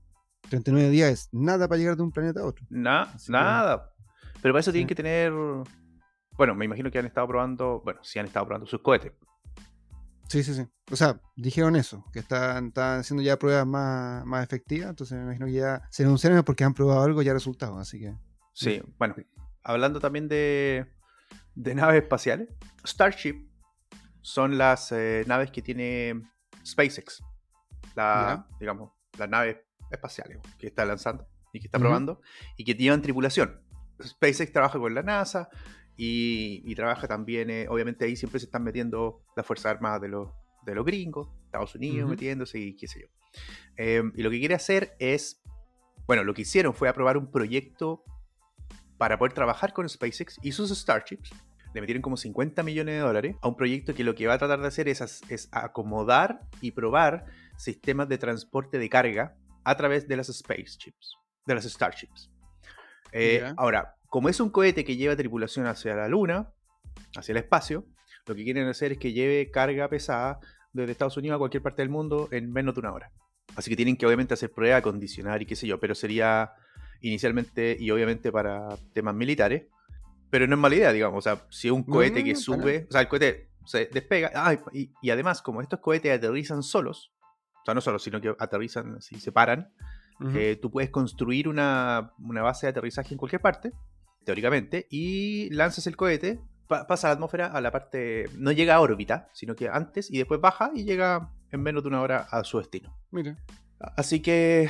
[0.50, 2.66] 39 días es nada para llegar de un planeta a otro.
[2.70, 3.94] Na- que- nada.
[4.42, 4.90] Pero para eso tienen Sí.
[4.90, 5.32] que tener.
[6.34, 7.80] Bueno, me imagino que han estado probando.
[7.86, 9.14] Bueno, sí han estado probando sus cohetes.
[10.28, 10.68] Sí, sí, sí.
[10.92, 15.24] O sea, dijeron eso, que están, están haciendo ya pruebas más, más efectivas, entonces me
[15.24, 18.14] imagino que ya se anunciaron porque han probado algo ya resultados, así que...
[18.52, 19.16] Sí, bueno.
[19.68, 20.88] Hablando también de,
[21.56, 22.48] de naves espaciales.
[22.86, 23.50] Starship
[24.22, 26.22] son las eh, naves que tiene
[26.66, 27.22] SpaceX.
[27.94, 29.58] La, digamos, las naves
[29.92, 32.22] espaciales que está lanzando y que está probando
[32.56, 33.62] y que llevan tripulación.
[34.02, 35.50] SpaceX trabaja con la NASA
[35.98, 40.08] y, y trabaja también, eh, obviamente ahí siempre se están metiendo las Fuerzas Armadas de
[40.08, 40.30] los,
[40.66, 43.08] de los gringos, Estados Unidos metiéndose y qué sé yo.
[43.76, 45.42] Eh, y lo que quiere hacer es,
[46.06, 48.06] bueno, lo que hicieron fue aprobar un proyecto
[48.98, 51.32] para poder trabajar con SpaceX y sus Starships.
[51.74, 54.38] Le metieron como 50 millones de dólares a un proyecto que lo que va a
[54.38, 57.26] tratar de hacer es, acomodar y probar
[57.58, 62.32] sistemas de transporte de carga a través de las spaceships, de las Starships.
[63.12, 63.54] Eh.
[63.58, 66.52] Ahora, como es un cohete que lleva tripulación hacia la Luna,
[67.16, 67.86] hacia el espacio,
[68.26, 70.40] lo que quieren hacer es que lleve carga pesada
[70.74, 73.12] desde Estados Unidos a cualquier parte del mundo en menos de una hora.
[73.56, 76.52] Así que tienen que obviamente hacer pruebas, condicionar y qué sé yo, pero sería
[77.02, 79.64] inicialmente y obviamente para temas militares.
[80.30, 81.20] Pero no es mala idea, digamos.
[81.20, 84.56] O sea, si un cohete que para sube, o sea, el cohete se despega, ah,
[84.74, 87.14] y, y además, como estos cohetes aterrizan solos,
[87.62, 89.72] o sea, no solos, sino que aterrizan así, se paran,
[90.36, 93.72] eh, tú puedes construir una, una base de aterrizaje en cualquier parte,
[94.26, 98.26] teóricamente, y lanzas el cohete pa- pasa a la atmósfera a la parte.
[98.38, 101.90] No llega a órbita, sino que antes y después baja y llega en menos de
[101.90, 102.98] una hora a su destino.
[103.12, 103.38] Mira.
[103.96, 104.70] Así que.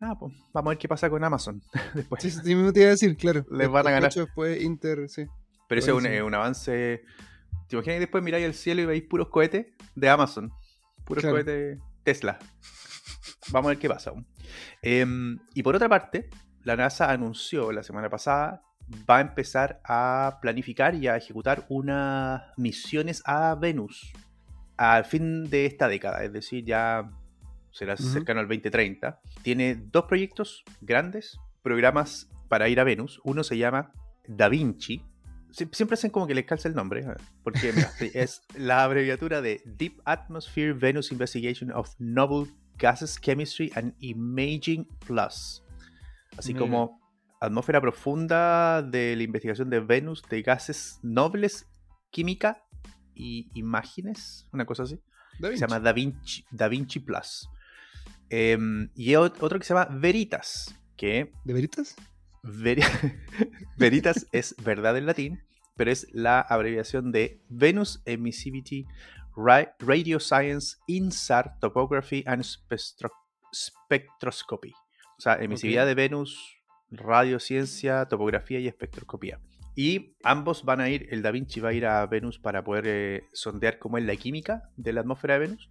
[0.00, 1.62] Nada, pues, vamos a ver qué pasa con Amazon
[1.94, 2.22] después.
[2.22, 3.44] Sí, sí, mismo te iba a decir, claro.
[3.50, 4.12] Les van a ganar.
[4.12, 5.26] Después, Después Inter, sí.
[5.68, 7.02] Pero ese es un, eh, avance.
[7.68, 10.52] ¿Te imaginas que después miráis al cielo y veis puros cohetes de Amazon?
[11.04, 11.36] Puros Claro.
[11.36, 12.38] cohetes Tesla.
[13.50, 14.12] Vamos a ver qué pasa.
[14.82, 16.28] Em, y por otra parte,
[16.62, 18.62] la NASA anunció la semana pasada
[19.08, 24.12] va a empezar a planificar y a ejecutar unas misiones a Venus
[24.76, 27.10] al fin de esta década, es decir, ya
[27.74, 29.20] será cercano al 2030.
[29.42, 33.20] Tiene dos proyectos grandes, programas para ir a Venus.
[33.24, 33.92] Uno se llama
[34.26, 35.02] Da Vinci.
[35.50, 37.14] Sie- Siempre hacen como que les calza el nombre, ¿eh?
[37.42, 43.94] porque mira, es la abreviatura de Deep Atmosphere Venus Investigation of Novel Gases Chemistry and
[44.00, 45.62] Imaging Plus.
[46.36, 46.64] Así Mira.
[46.66, 47.00] como
[47.40, 51.66] atmósfera profunda de la investigación de Venus de gases nobles,
[52.10, 52.64] química
[53.14, 54.96] y imágenes, una cosa así.
[55.38, 55.58] Da que Vinci.
[55.58, 57.48] se llama Da Vinci, Da Vinci Plus.
[58.30, 61.94] Em, y otro que se llama Veritas, que ¿De veritas?
[62.42, 62.82] Veri-
[63.78, 65.42] Veritas es verdad en latín,
[65.76, 68.86] pero es la abreviación de Venus Emissivity
[69.36, 73.10] Ra- Radio Science INSAR Topography and Spectro-
[73.52, 74.72] Spectroscopy.
[75.16, 76.56] O sea, emisividad de Venus,
[76.90, 79.40] radiociencia, topografía y espectroscopía.
[79.76, 82.84] Y ambos van a ir, el Da Vinci va a ir a Venus para poder
[82.86, 85.68] eh, sondear cómo es la química de la atmósfera de Venus.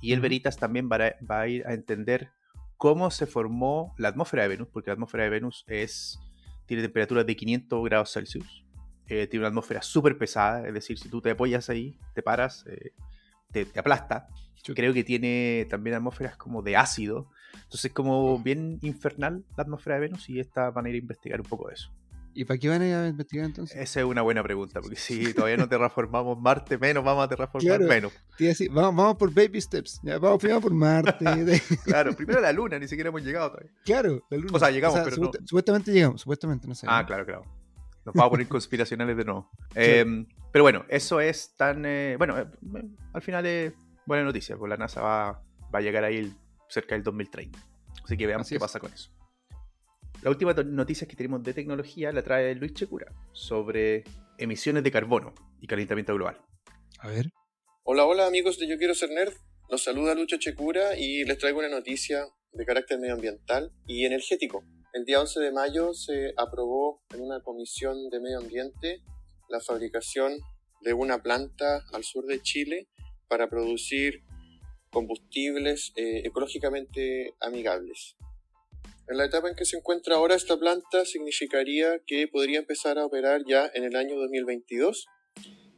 [0.00, 0.22] Y el Ujú.
[0.24, 2.30] Veritas también va a, va a ir a entender
[2.76, 6.18] cómo se formó la atmósfera de Venus, porque la atmósfera de Venus es,
[6.66, 8.64] tiene temperaturas de 500 grados Celsius.
[9.08, 12.64] eh, tiene una atmósfera súper pesada, es decir, si tú te apoyas ahí, te paras,
[12.66, 12.92] eh,
[13.52, 14.28] te, te aplasta.
[14.62, 14.74] Chuta.
[14.74, 17.30] Creo que tiene también atmósferas como de ácido.
[17.54, 21.40] Entonces, como bien infernal la atmósfera de Venus, y esta van a ir a investigar
[21.40, 21.92] un poco de eso.
[22.38, 23.76] ¿Y para qué van a ir a investigar entonces?
[23.76, 27.78] Esa es una buena pregunta, porque si todavía no terraformamos Marte, menos vamos a terraformar
[27.78, 27.86] Claro.
[27.88, 28.12] menos.
[28.38, 30.00] Decir, vamos, vamos por baby steps.
[30.02, 31.24] Ya, vamos primero por Marte.
[31.84, 33.70] Claro, primero la Luna, ni siquiera hemos llegado todavía.
[33.84, 34.50] claro, la luna.
[34.52, 35.24] O sea, llegamos, pero no.
[35.24, 36.86] supuesta- Supuestamente llegamos, supuestamente, no sé.
[36.88, 37.06] Ah, ¿no?
[37.06, 37.42] claro, claro.
[38.04, 39.50] Nos vamos a poner conspiracionales de nuevo.
[39.74, 40.04] Eh,
[40.52, 41.84] pero bueno, eso es tan.
[41.86, 42.46] eh, bueno, eh,
[43.14, 43.72] al final es
[44.06, 45.32] buena noticia, porque la NASA va,
[45.74, 46.34] va a llegar ahí el-
[46.68, 47.58] cerca del 2030.
[48.04, 48.62] Así que veamos Así qué es.
[48.62, 49.10] pasa con eso.
[50.26, 54.02] La última noticia que tenemos de tecnología la trae Luis Checura sobre
[54.38, 56.44] emisiones de carbono y calentamiento global.
[56.98, 57.26] A ver.
[57.84, 59.34] Hola, hola amigos de Yo Quiero Ser Nerd.
[59.68, 64.64] Los saluda Lucho Checura y les traigo una noticia de carácter medioambiental y energético.
[64.94, 69.04] El día 11 de mayo se aprobó en una comisión de medio ambiente
[69.48, 70.40] la fabricación
[70.80, 72.88] de una planta al sur de Chile
[73.28, 74.24] para producir
[74.90, 78.16] combustibles eh, ecológicamente amigables.
[79.08, 83.06] En la etapa en que se encuentra ahora esta planta significaría que podría empezar a
[83.06, 85.06] operar ya en el año 2022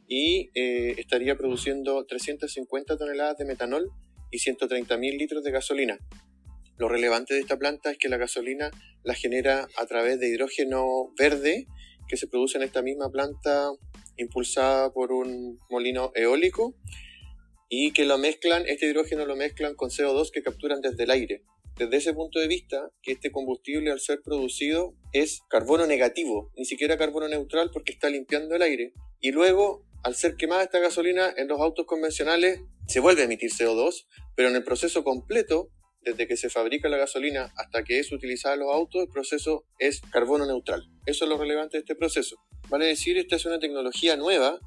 [0.07, 3.91] y eh, estaría produciendo 350 toneladas de metanol
[4.31, 5.99] y 130.000 litros de gasolina.
[6.77, 8.71] Lo relevante de esta planta es que la gasolina
[9.03, 11.67] la genera a través de hidrógeno verde
[12.07, 13.69] que se produce en esta misma planta
[14.17, 16.75] impulsada por un molino eólico
[17.69, 21.43] y que lo mezclan, este hidrógeno lo mezclan con CO2 que capturan desde el aire.
[21.79, 26.65] Desde ese punto de vista, que este combustible al ser producido es carbono negativo, ni
[26.65, 28.91] siquiera carbono neutral porque está limpiando el aire.
[29.21, 33.49] Y luego, al ser quemada esta gasolina en los autos convencionales, se vuelve a emitir
[33.51, 35.69] CO2, pero en el proceso completo,
[36.01, 39.63] desde que se fabrica la gasolina hasta que es utilizada en los autos, el proceso
[39.77, 40.83] es carbono neutral.
[41.05, 42.35] Eso es lo relevante de este proceso.
[42.67, 44.59] Vale decir, esta es una tecnología nueva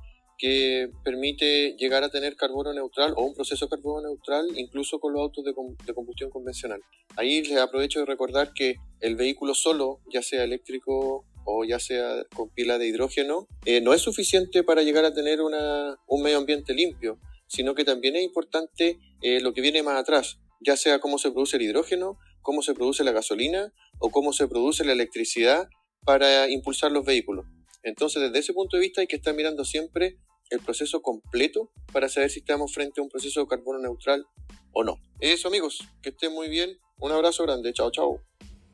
[0.42, 5.22] que permite llegar a tener carbono neutral o un proceso carbono neutral incluso con los
[5.22, 5.52] autos de,
[5.86, 6.80] de combustión convencional.
[7.14, 12.24] Ahí les aprovecho de recordar que el vehículo solo, ya sea eléctrico o ya sea
[12.34, 16.38] con pila de hidrógeno, eh, no es suficiente para llegar a tener una- un medio
[16.38, 20.98] ambiente limpio, sino que también es importante eh, lo que viene más atrás, ya sea
[20.98, 24.92] cómo se produce el hidrógeno, cómo se produce la gasolina o cómo se produce la
[24.92, 25.68] electricidad
[26.04, 27.46] para impulsar los vehículos.
[27.84, 30.16] Entonces, desde ese punto de vista hay que estar mirando siempre
[30.52, 34.26] el proceso completo para saber si estamos frente a un proceso de carbono neutral
[34.72, 34.96] o no.
[35.20, 36.78] Eso, amigos, que estén muy bien.
[36.98, 37.72] Un abrazo grande.
[37.72, 38.20] Chao, chao.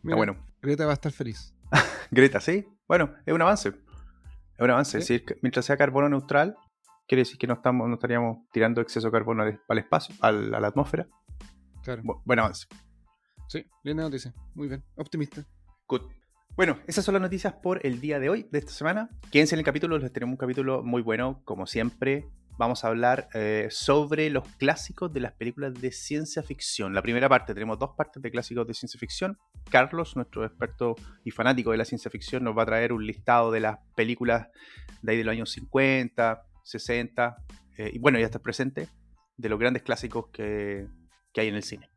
[0.03, 1.55] Mira, bueno, Greta va a estar feliz.
[2.11, 2.67] Greta, sí.
[2.87, 3.69] Bueno, es un avance.
[3.71, 4.93] Es un avance.
[4.93, 4.99] Sí.
[4.99, 6.57] Es decir, que mientras sea carbono neutral,
[7.07, 10.55] quiere decir que no, estamos, no estaríamos tirando exceso de carbono al, al espacio, al-
[10.55, 11.09] a la atmósfera.
[11.83, 12.03] Claro.
[12.03, 12.67] Bu- buen avance.
[13.49, 14.35] Sí, linda noticia.
[14.55, 14.85] Muy bien.
[14.97, 15.47] Optimista.
[15.87, 16.03] Good.
[16.59, 19.11] Bueno, esas son las noticias por el día de hoy, de esta semana.
[19.31, 22.27] Quédense en el capítulo, les tenemos un capítulo muy bueno, como siempre.
[22.59, 26.95] vamos a hablar eh, sobre los clásicos de las películas de ciencia ficción.
[26.95, 29.39] La primera parte, tenemos dos partes de clásicos de ciencia ficción.
[29.71, 33.53] Carlos, nuestro experto y fanático de la ciencia ficción, nos va a traer un listado
[33.53, 34.49] de las películas
[35.03, 37.37] de ahí de los años 50, 60,
[37.77, 38.89] eh, y bueno, ya está presente,
[39.37, 40.89] de los grandes clásicos que,
[41.33, 41.88] que hay en el cine.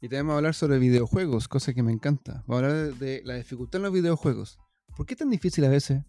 [0.00, 2.44] Y también vamos a hablar sobre videojuegos, cosa que me encanta.
[2.46, 4.58] Vamos a hablar de la dificultad en los videojuegos.
[4.96, 6.02] ¿Por qué es tan difícil a veces?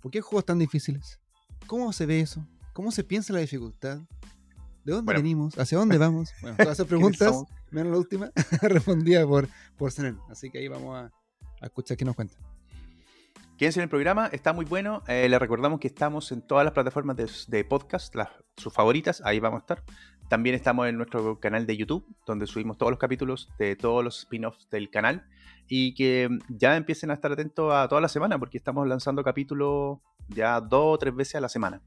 [0.00, 1.20] ¿Por qué hay juegos tan difíciles?
[1.66, 2.46] ¿Cómo se ve eso?
[2.72, 3.98] ¿Cómo se piensa la dificultad?
[4.84, 5.20] ¿De dónde Bueno.
[5.20, 5.58] venimos?
[5.58, 6.30] ¿Hacia dónde vamos?
[6.42, 7.34] Bueno, todas esas preguntas,
[7.70, 8.30] menos la última,
[8.62, 9.92] respondida por, por.
[10.30, 11.12] Así que ahí vamos a,
[11.60, 12.34] a escuchar qué nos cuenta.
[13.56, 15.02] Quédense en el programa, está muy bueno.
[15.08, 19.22] Eh, les recordamos que estamos en todas las plataformas de, de podcast, las, sus favoritas,
[19.24, 19.82] ahí vamos a estar.
[20.28, 24.18] También estamos en nuestro canal de YouTube, donde subimos todos los capítulos de todos los
[24.20, 25.26] spin-offs del canal.
[25.68, 29.98] Y que ya empiecen a estar atentos a toda la semana, porque estamos lanzando capítulos
[30.28, 31.80] ya dos o tres veces a la semana.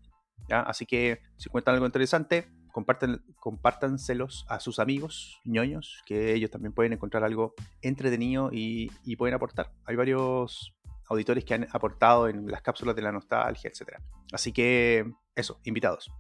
[0.50, 6.74] Así que si cuentan algo interesante, compartan, compártanselos a sus amigos ñoños, que ellos también
[6.74, 9.72] pueden encontrar algo entretenido y, y pueden aportar.
[9.86, 10.74] Hay varios
[11.08, 13.98] auditores que han aportado en las cápsulas de la nostalgia, etc.
[14.32, 16.12] Así que eso, invitados.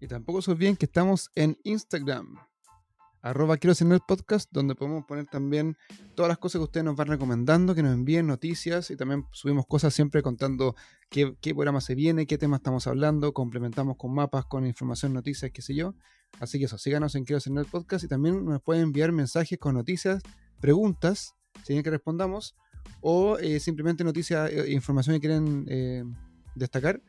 [0.00, 2.36] Y tampoco se olviden que estamos en Instagram,
[3.22, 5.76] arroba quiero nerd podcast, donde podemos poner también
[6.14, 9.66] todas las cosas que ustedes nos van recomendando, que nos envíen noticias y también subimos
[9.66, 10.76] cosas siempre contando
[11.10, 15.50] qué, qué programa se viene, qué tema estamos hablando, complementamos con mapas, con información, noticias,
[15.52, 15.94] qué sé yo.
[16.38, 19.74] Así que eso, síganos en quiero nerd podcast y también nos pueden enviar mensajes con
[19.74, 20.22] noticias,
[20.60, 22.54] preguntas, si quieren que respondamos,
[23.00, 26.04] o eh, simplemente noticias e información que quieren eh,
[26.54, 27.02] destacar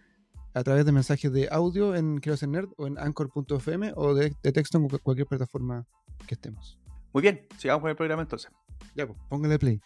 [0.58, 4.34] a través de mensajes de audio en Quiero ser Nerd o en anchor.fm o de,
[4.41, 5.86] de texto en cu- cualquier plataforma
[6.28, 6.80] que estemos.
[7.13, 8.52] Muy bien, sigamos con el programa entonces.
[8.96, 9.80] Ya, pues, póngale play.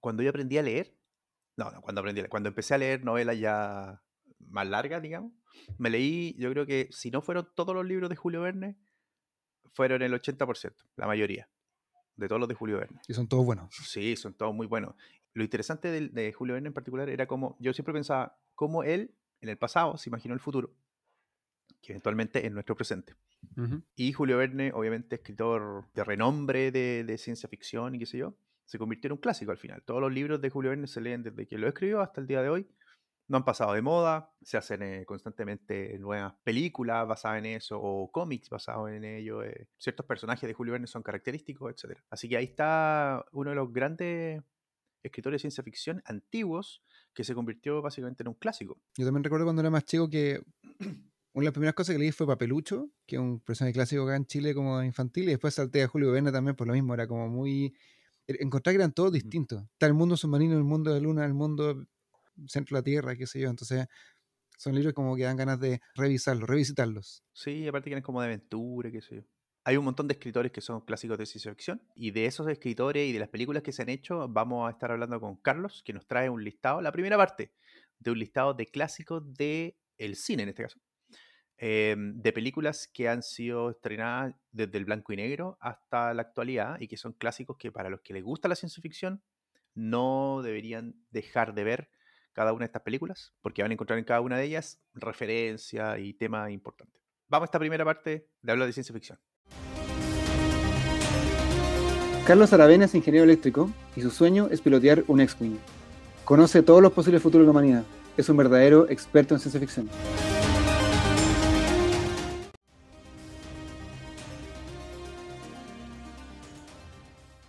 [0.00, 0.94] Cuando yo aprendí a leer,
[1.56, 4.02] no, no, cuando aprendí a leer, cuando empecé a leer novelas ya
[4.48, 5.32] más largas, digamos,
[5.76, 8.78] me leí, yo creo que si no fueron todos los libros de Julio Verne,
[9.74, 11.48] fueron el 80%, la mayoría,
[12.18, 13.00] de todos los de Julio Verne.
[13.08, 13.74] Y son todos buenos.
[13.74, 14.94] Sí, son todos muy buenos.
[15.34, 19.14] Lo interesante del- de, Julio Verne en particular era como, yo siempre pensaba, cómo él,
[19.40, 20.74] en el pasado, se imaginó el futuro,
[21.80, 23.14] que eventualmente es nuestro presente.
[23.94, 28.34] Y Julio Verne, obviamente escritor de renombre de, de ciencia ficción y qué sé yo,
[28.64, 29.82] se convirtió en un clásico al final.
[29.84, 32.42] Todos los libros de Julio Verne se leen desde que lo escribió hasta el día
[32.42, 32.66] de hoy.
[33.28, 38.10] No han pasado de moda, se hacen eh, constantemente nuevas películas basadas en eso o
[38.10, 39.42] cómics basados en ello.
[39.42, 41.98] eh, Ciertos personajes de Julio Verne son característicos, etc.
[42.08, 44.42] Así que ahí está uno de los grandes
[45.02, 46.82] escritores de ciencia ficción antiguos
[47.14, 48.78] que se convirtió básicamente en un clásico.
[48.96, 50.40] Yo también recuerdo cuando era más chico que
[50.80, 54.16] una de las primeras cosas que leí fue Papelucho, que es un personaje clásico acá
[54.16, 57.06] en Chile como infantil, y después salté a Julio Verne también por lo mismo, era
[57.06, 57.74] como muy...
[58.26, 59.62] e- Encontrar que eran todos distintos.
[59.72, 61.86] Está el mundo submarino, el mundo de la luna, el mundo
[62.46, 63.50] centro de la Tierra, qué sé yo.
[63.50, 63.86] Entonces,
[64.58, 67.22] son libros como que dan ganas de revisarlos, revisitarlos.
[67.32, 69.22] Sí, aparte que eran como de aventura, qué sé yo.
[69.64, 73.08] Hay un montón de escritores que son clásicos de ciencia ficción y de esos escritores
[73.08, 75.92] y de las películas que se han hecho vamos a estar hablando con Carlos, que
[75.92, 77.52] nos trae un listado, la primera parte
[77.98, 80.80] de un listado de clásicos de el cine en este caso,
[81.58, 86.80] eh, de películas que han sido estrenadas desde el blanco y negro hasta la actualidad
[86.80, 89.22] y que son clásicos que para los que les gusta la ciencia ficción
[89.74, 91.90] no deberían dejar de ver
[92.38, 95.98] cada una de estas películas, porque van a encontrar en cada una de ellas referencia
[95.98, 97.00] y tema importante.
[97.28, 99.18] Vamos a esta primera parte de hablar de ciencia ficción.
[102.24, 105.58] Carlos Aravena es ingeniero eléctrico y su sueño es pilotear un X-Wing.
[106.24, 107.84] Conoce todos los posibles futuros de la humanidad.
[108.16, 109.88] Es un verdadero experto en ciencia ficción.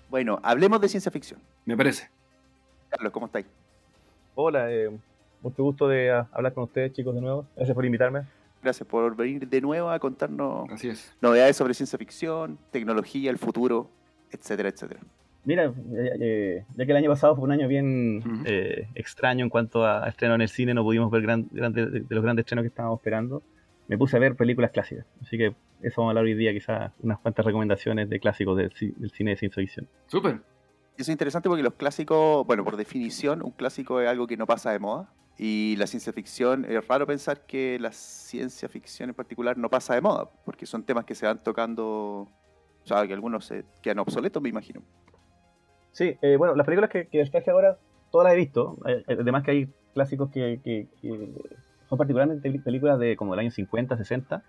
[0.09, 1.39] Bueno, hablemos de ciencia ficción.
[1.65, 2.09] Me parece.
[2.89, 3.45] Carlos, ¿cómo estáis?
[4.41, 4.89] Hola, eh,
[5.41, 7.45] mucho gusto de ah, hablar con ustedes, chicos, de nuevo.
[7.57, 8.21] Gracias por invitarme.
[8.63, 11.13] Gracias por venir de nuevo a contarnos Así es.
[11.21, 13.89] novedades sobre ciencia ficción, tecnología, el futuro,
[14.31, 15.01] etcétera, etcétera.
[15.43, 18.43] Mira, ya, ya- que el año pasado fue un año bien Ujú.
[18.45, 22.05] eh, extraño en cuanto a estreno en el cine, no pudimos ver gran- grandes- de
[22.15, 23.43] los grandes estrenos que estábamos esperando.
[23.89, 25.47] Me puse a ver películas clásicas, así que
[25.81, 29.31] eso vamos a hablar hoy día, quizás unas cuantas recomendaciones de clásicos del, del cine
[29.31, 29.87] de ciencia ficción.
[30.07, 30.39] Súper.
[30.99, 34.45] Eso es interesante porque los clásicos, bueno, por definición, un clásico es algo que no
[34.45, 35.09] pasa de moda.
[35.37, 39.95] Y la ciencia ficción, es raro pensar que la ciencia ficción en particular no pasa
[39.95, 42.29] de moda, porque son temas que se van tocando, o
[42.83, 44.81] sea, que algunos se quedan obsoletos, me imagino.
[45.93, 47.77] Sí, eh, bueno, las películas que, que ahora,
[48.11, 48.77] todas las he visto.
[48.85, 50.89] Eh, Además que hay clásicos que,
[51.87, 54.43] son particularmente películas de como del año 50, 60.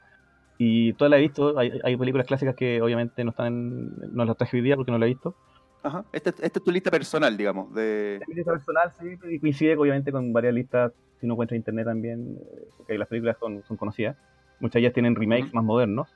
[0.59, 1.57] Y todas las he visto.
[1.57, 4.91] Hay, hay películas clásicas que obviamente no están en- no las traje hoy día porque
[4.91, 5.37] no las he visto.
[5.83, 6.05] Ajá.
[6.13, 7.73] Esta, esta es tu lista personal, digamos.
[7.75, 8.21] De...
[8.29, 11.87] Mi lista personal sí, y coincide obviamente con varias listas, si uno encuentra en internet
[11.87, 14.17] también, eh, porque las películas son, son conocidas.
[14.61, 15.57] Muchas de ellas tienen remakes Ujú.
[15.57, 16.15] más modernos.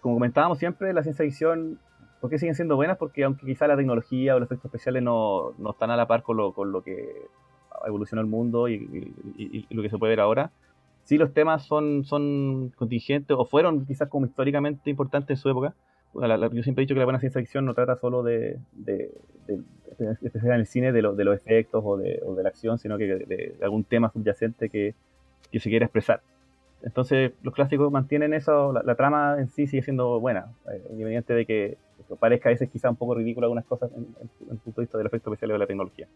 [0.00, 1.78] Como comentábamos siempre, la ciencia ficción,
[2.20, 2.96] ¿por qué siguen siendo buenas?
[2.96, 6.22] Porque aunque quizá la tecnología o los efectos especiales no, no están a la par
[6.22, 7.26] con lo, con lo que
[7.86, 9.14] evolucionó el mundo y, y-
[9.58, 10.50] y- y lo que se puede ver ahora,
[11.04, 15.74] sí los temas son, son contingentes o fueron quizás como históricamente importantes en su época.
[16.14, 18.58] La- la- yo siempre he dicho que la buena ciencia ficción no trata solo de,
[18.72, 19.12] de,
[19.46, 19.62] de-
[19.98, 22.96] de- en el cine, de, lo- de los efectos o de, o la acción, sino
[22.98, 24.94] que de, algún tema subyacente que,
[25.52, 26.22] que se quiera expresar.
[26.82, 31.34] Entonces, los clásicos mantienen eso, la, la trama en sí sigue siendo buena, eh, independiente
[31.34, 31.78] de que,
[32.20, 34.84] parezca a veces quizá un poco ridículo algunas cosas en, en- en el punto de
[34.86, 36.06] vista del efecto especial de la tecnología.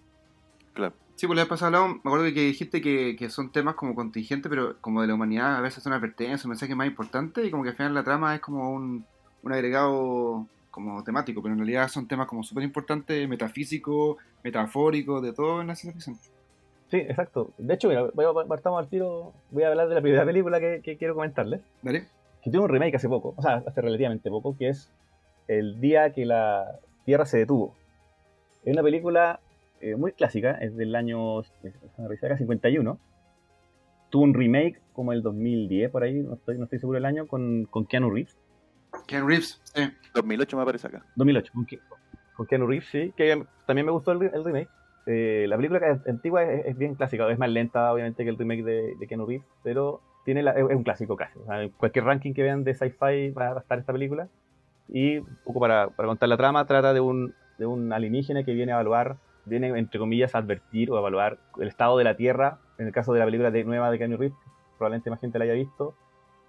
[0.73, 0.95] Claro.
[1.17, 3.95] Sí, pues la vez pasada hablado, me acuerdo que dijiste que, que son temas como
[3.95, 7.51] contingentes, pero como de la humanidad, a veces son advertencias, un mensaje más importante, y
[7.51, 9.05] como que al final la trama es como un,
[9.43, 15.33] un agregado como temático, pero en realidad son temas como súper importantes, metafísicos, metafóricos, de
[15.33, 16.17] todo en la ciencia ficción.
[16.89, 17.51] Sí, exacto.
[17.59, 20.61] De hecho, mira, voy a, partamos al tiro, voy a hablar de la primera película
[20.61, 21.61] que, que quiero comentarles.
[21.83, 22.07] ¿Vale?
[22.43, 24.91] que tuvo un remake hace poco, o sea, hace relativamente poco, que es
[25.49, 27.75] El día que la Tierra se detuvo.
[28.65, 29.41] Es una película
[29.81, 32.99] eh, muy clásica, es del año déjame revisar acá, 51.
[34.11, 37.27] Tuvo un remake como el 2010, por ahí, no estoy, no estoy seguro del año,
[37.27, 38.37] con, con Keanu Reeves.
[39.07, 39.83] Ken Reeves, sí.
[40.15, 41.05] 2008 me aparece acá.
[41.17, 41.67] 2008, con,
[42.35, 44.69] con Keanu Reeves, sí, que también me gustó el, el remake.
[45.07, 48.31] Eh, la película que es antigua es, es bien clásica, es más lenta obviamente que
[48.31, 51.39] el remake de, de Keanu Reeves, pero tiene la- es, es un clásico casi.
[51.39, 54.29] O sea, en cualquier ranking que vean de sci-fi va a estar esta película.
[54.89, 58.53] Y un poco para, para contar la trama, trata de un, de un alienígena que
[58.53, 62.17] viene a evaluar, viene entre comillas a advertir o a evaluar el estado de la
[62.17, 64.37] Tierra, en el caso de la película de, nueva de Keanu Reeves,
[64.79, 65.95] probablemente más gente la haya visto,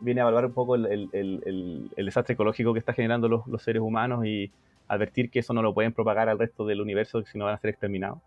[0.03, 3.27] viene a evaluar un poco el, el- el- el- el desastre ecológico que está generando
[3.29, 4.51] los, los seres humanos y
[4.87, 7.57] advertir que eso no lo pueden propagar al resto del universo, si no van a
[7.57, 8.19] ser exterminados.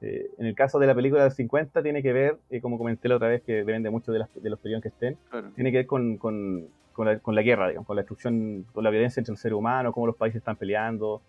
[0.00, 3.08] Eh, en el caso de la película del 50 tiene que ver, eh, como comenté
[3.08, 5.50] la otra vez, que depende mucho de, las- de los periodos que estén, Claro.
[5.54, 8.82] tiene que ver con, con- con la, con la guerra, digamos, con la destrucción, con
[8.84, 11.20] la violencia entre los seres humanos, cómo los países están peleando.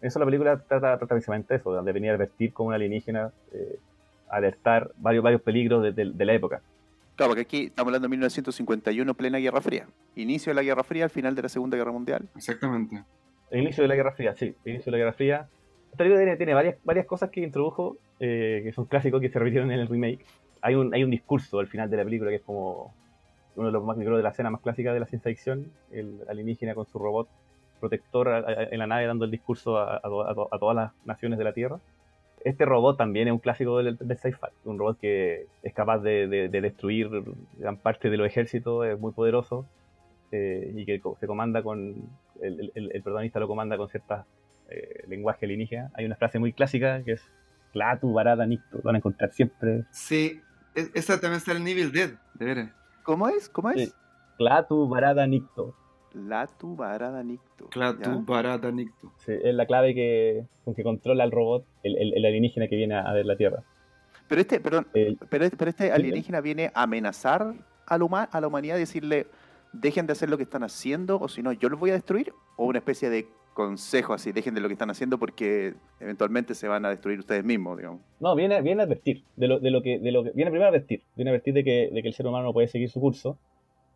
[0.00, 3.78] Eso la película trata, trata precisamente eso, de venir a advertir como un alienígena, eh,
[4.28, 6.60] alertar varios, varios peligros de, de- de la época.
[7.16, 9.86] Claro, porque aquí estamos hablando de 1951, plena Guerra Fría.
[10.16, 12.28] Inicio de la Guerra Fría, al final de la Segunda Guerra Mundial.
[12.34, 13.04] Exactamente.
[13.50, 15.48] El inicio de la Guerra Fría, sí, el inicio de la Guerra Fría.
[15.92, 19.38] Esta película tiene, tiene varias, varias cosas que introdujo, eh, que son clásicos que se
[19.38, 20.24] repitieron en el remake.
[20.60, 22.92] Hay un, hay un discurso al final de la película que es como
[23.54, 26.18] uno de los más, creo, de la escena más clásica de la ciencia ficción, el
[26.28, 27.28] alienígena con su robot
[27.78, 31.44] protector a- a- en la nave dando el discurso a, a todas las naciones de
[31.44, 31.78] la Tierra.
[32.44, 36.28] Este robot también es un clásico del, del sci-fi, un robot que es capaz de,
[36.28, 37.08] de- de destruir
[37.56, 39.66] gran parte de los ejércitos, es muy poderoso
[40.30, 41.94] eh, y que se comanda con,
[42.42, 44.26] el, el- el protagonista lo comanda con ciertas
[44.68, 45.90] eh, lenguaje alienígena.
[45.94, 47.22] Hay una frase muy clásica que es
[47.72, 49.84] Clatu, Barada, Nicto, lo van a encontrar siempre.
[49.90, 50.40] Sí,
[50.74, 52.70] e- esa también está en el Evil Dead, de veras.
[53.04, 53.48] ¿Cómo es?
[53.48, 53.88] ¿Cómo es?
[53.88, 53.92] Sí.
[54.36, 55.74] Clatu, Barada, Nicto.
[56.14, 57.66] Latu Barada Nicto.
[57.68, 58.16] Clatu, ¿ya?
[58.24, 59.12] barata, nicto.
[59.18, 62.76] Sí, es la clave que, con que controla al robot, el, el- el alienígena que
[62.76, 63.62] viene a, ver la Tierra.
[64.28, 67.54] Pero este, perdón, Eh, pero este, pero este alienígena viene a amenazar
[67.86, 69.26] a la, huma- a la humanidad y decirle,
[69.72, 72.32] dejen de hacer lo que están haciendo, o si no, yo los voy a destruir,
[72.56, 76.66] o una especie de consejo así, dejen de lo que están haciendo porque eventualmente se
[76.66, 78.00] van a destruir ustedes mismos, digamos.
[78.18, 80.66] no, viene, viene a advertir de lo, de lo que, de lo que, viene primero
[80.66, 82.90] a advertir, viene a advertir de que, de que el ser humano no puede seguir
[82.90, 83.38] su curso.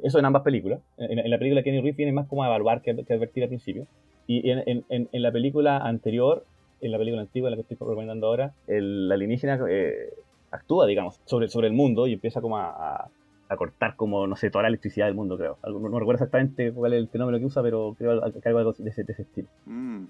[0.02, 0.80] Eso en ambas películas.
[0.96, 3.48] En, en la película Kenny Reeves viene más como a evaluar que, que advertir al
[3.48, 3.86] principio.
[4.26, 6.44] Y en, en- en- la película anterior,
[6.80, 10.10] en la película antigua, la que estoy recomendando ahora, el alienígena eh,
[10.50, 13.08] actúa, digamos, sobre, sobre el mundo y empieza como a, a-
[13.50, 15.56] a cortar como, no sé, toda la electricidad del mundo, creo.
[15.64, 18.90] No, no recuerdo exactamente cuál es el fenómeno que usa, pero creo que algo de
[18.90, 20.04] ese, de ese estilo Mm.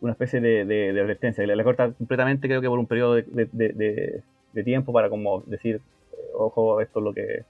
[0.00, 1.46] una especie de, de- de advertencia.
[1.46, 4.22] Le, le corta completamente, creo que por un periodo de, de- de- de-
[4.54, 5.76] de tiempo para como decir,
[6.12, 7.44] eh, ojo, esto es lo que,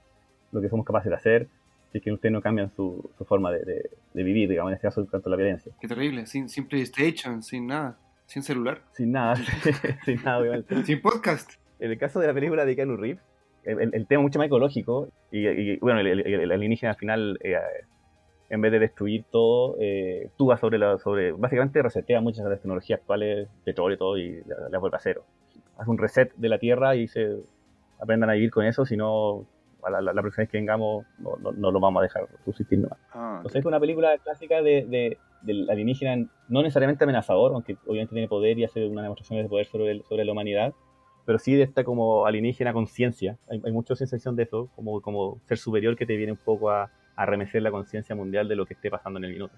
[0.51, 1.47] lo que somos capaces de hacer,
[1.91, 4.75] si es que ustedes no cambian su, su forma de, de- de vivir, digamos, en
[4.75, 5.71] este caso, a la violencia.
[5.79, 9.35] Qué terrible, sin, sin PlayStation, sin nada, sin celular, Sin nada,
[10.05, 10.83] sin nada, obviamente.
[10.85, 11.51] sin podcast.
[11.79, 13.21] En el caso de la película de Keanu Reeves,
[13.63, 16.91] el, el- el tema es mucho más ecológico y, y, bueno, el, el- el alienígena
[16.91, 17.55] al final, eh,
[18.49, 22.59] en vez de destruir todo, eh, actúa sobre, la, sobre, básicamente resetea muchas de las
[22.61, 25.25] tecnologías actuales, petróleo y todo, y las la vuelve a cero.
[25.77, 27.35] Hace un reset de la Tierra y se
[27.99, 29.45] aprendan a vivir con eso, si no,
[29.87, 32.27] a la, la- la próxima vez que vengamos no, no, no lo vamos a dejar
[32.45, 32.99] subsistir nomás.
[33.13, 38.13] Ah, Entonces es una película clásica de, de- del alienígena no necesariamente amenazador, aunque obviamente
[38.13, 40.73] tiene poder y hace una demostración de poder sobre, el- sobre la humanidad,
[41.25, 43.37] pero sí de esta como alienígena conciencia.
[43.49, 46.37] Hay, hay mucha ciencia ficción de eso, como, como ser superior que te viene un
[46.37, 49.53] poco a, a remecer la conciencia mundial de lo que esté pasando en el minuto.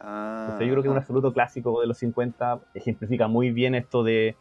[0.00, 3.74] Ah, Entonces, yo creo que es un absoluto clásico de los 50, ejemplifica muy bien
[3.74, 4.36] esto de,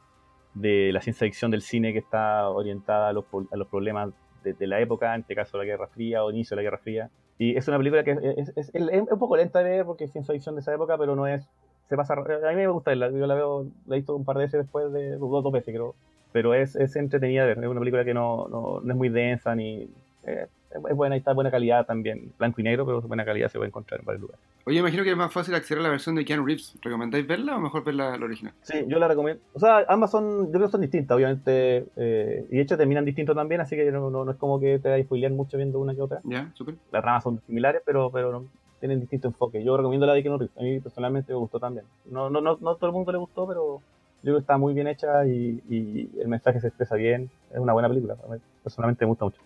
[0.53, 4.09] de la ciencia ficción del cine que está orientada a los, a los problemas
[4.45, 6.77] de, de la época, en este caso la Guerra Fría o inicio de la Guerra
[6.77, 7.09] Fría.
[7.37, 10.05] Y es una película que es, es- es- es un poco lenta de ver porque
[10.05, 11.45] es ciencia ficción de esa época, pero no es.
[11.89, 14.37] Se pasa, a mí me gusta verla, yo la veo, la he visto un par
[14.37, 15.95] de veces después de dos, dos veces creo,
[16.31, 19.09] pero es, es entretenida de ver, es una película que no, no, no es muy
[19.09, 19.87] densa ni.
[20.23, 20.47] eh,
[20.89, 23.57] es buena está de buena calidad también, blanco y negro, pero de buena calidad se
[23.57, 24.43] puede encontrar en varios lugares.
[24.65, 26.78] Oye, imagino que es más fácil acceder a la versión de Keanu Reeves.
[26.82, 28.53] ¿Recomendáis verla o mejor ver la, original?
[28.63, 29.41] Sí, yo la recomiendo.
[29.53, 31.86] O sea, ambas son, yo creo que son distintas, obviamente.
[31.95, 34.80] eh, y de hecho terminan distintos también, así que no, no, no es como que
[34.80, 36.19] te vayas a mucho viendo una que otra.
[36.23, 36.76] Ya, súper.
[36.91, 38.45] Las ramas son similares, pero, pero no-
[38.80, 39.63] tienen distinto enfoque.
[39.63, 40.57] Yo recomiendo la de Keanu Reeves.
[40.57, 41.86] A mí personalmente me gustó también.
[42.05, 43.82] No, no, no, no todo el mundo le gustó, pero yo
[44.21, 47.30] creo que está muy bien hecha y, y el mensaje se expresa bien.
[47.51, 48.15] Es una buena película.
[48.63, 49.41] Personalmente me gusta mucho.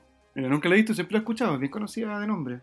[0.48, 2.60] Nunca la he visto, siempre la he escuchado, es bien conocida de nombre.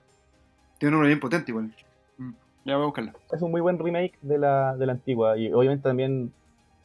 [0.79, 1.75] Tiene un nombre bien potente igual.
[2.19, 2.31] Mm,
[2.65, 3.13] Ya voy a buscarla.
[3.33, 6.33] es un muy buen remake de la, de la antigua y obviamente también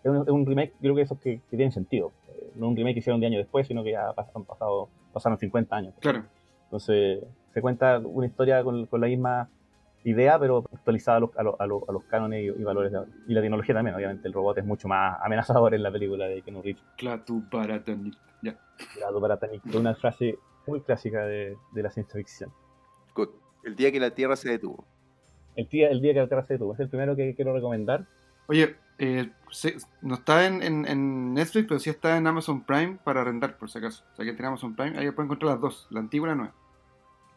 [0.03, 2.11] es un, es un remake, creo que esos que, que tienen sentido.
[2.29, 5.37] Eh, no un remake que hicieron de años después, sino que ya pasaron, pasado, pasaron
[5.37, 5.93] 50 años.
[5.99, 6.23] Claro.
[6.65, 7.23] Entonces
[7.53, 9.49] se cuenta una historia con, con la misma
[10.03, 12.91] idea, pero actualizada a los, a los, a los, a los cánones y, y valores
[12.91, 13.11] de ahora.
[13.27, 16.41] Y la tecnología también, obviamente el robot es mucho más amenazador en la película de
[16.41, 16.81] Keanu Reeves.
[16.97, 18.15] Clatu Baratanit.
[18.41, 18.55] Ya.
[18.95, 19.37] Tirado para
[19.75, 22.51] una frase muy clásica de, de la ciencia ficción.
[23.15, 23.29] Good.
[23.63, 24.85] El día que la Tierra se detuvo.
[25.55, 28.05] El día, el día que la Tierra se detuvo, es el primero que quiero recomendar.
[28.47, 32.97] Oye, eh, se- no está en, en, en Netflix, pero sí está en Amazon Prime
[33.03, 34.03] para arrendar, por si acaso.
[34.13, 36.35] O sea, que tiene Amazon Prime, ahí pueden encontrar las dos, la antigua y la
[36.35, 36.53] nueva.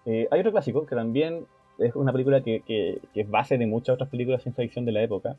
[0.07, 1.47] Eh, hay otro clásico que también
[1.79, 4.85] es una película que, que- que es base de muchas otras películas de ciencia ficción
[4.85, 5.37] de la época,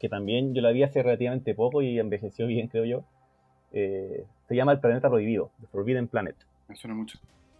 [0.00, 3.04] que también yo la vi hace relativamente poco y envejeció bien, creo yo.
[3.72, 6.36] Eh, se llama El Planeta Prohibido, The Forbidden Planet.
[6.68, 7.18] Me suena mucho.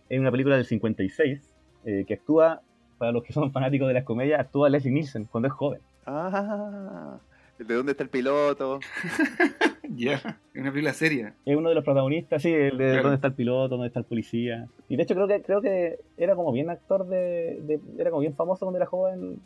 [0.09, 1.41] Es una película del 56
[1.85, 2.61] eh, que actúa,
[2.99, 5.81] para los que son fanáticos de las comedias, actúa Leslie Nielsen cuando es joven.
[6.07, 7.19] Ah,
[7.59, 8.81] ¿de dónde está el piloto?
[9.91, 10.17] Ya,
[10.53, 11.35] es una película seria.
[11.47, 13.03] Es uno de los protagonistas, sí, el de Claro.
[13.05, 14.69] dónde está el piloto, dónde está el policía.
[14.87, 18.21] Y de hecho creo que creo que era como bien actor de, de- era como
[18.21, 19.41] bien famoso cuando era joven,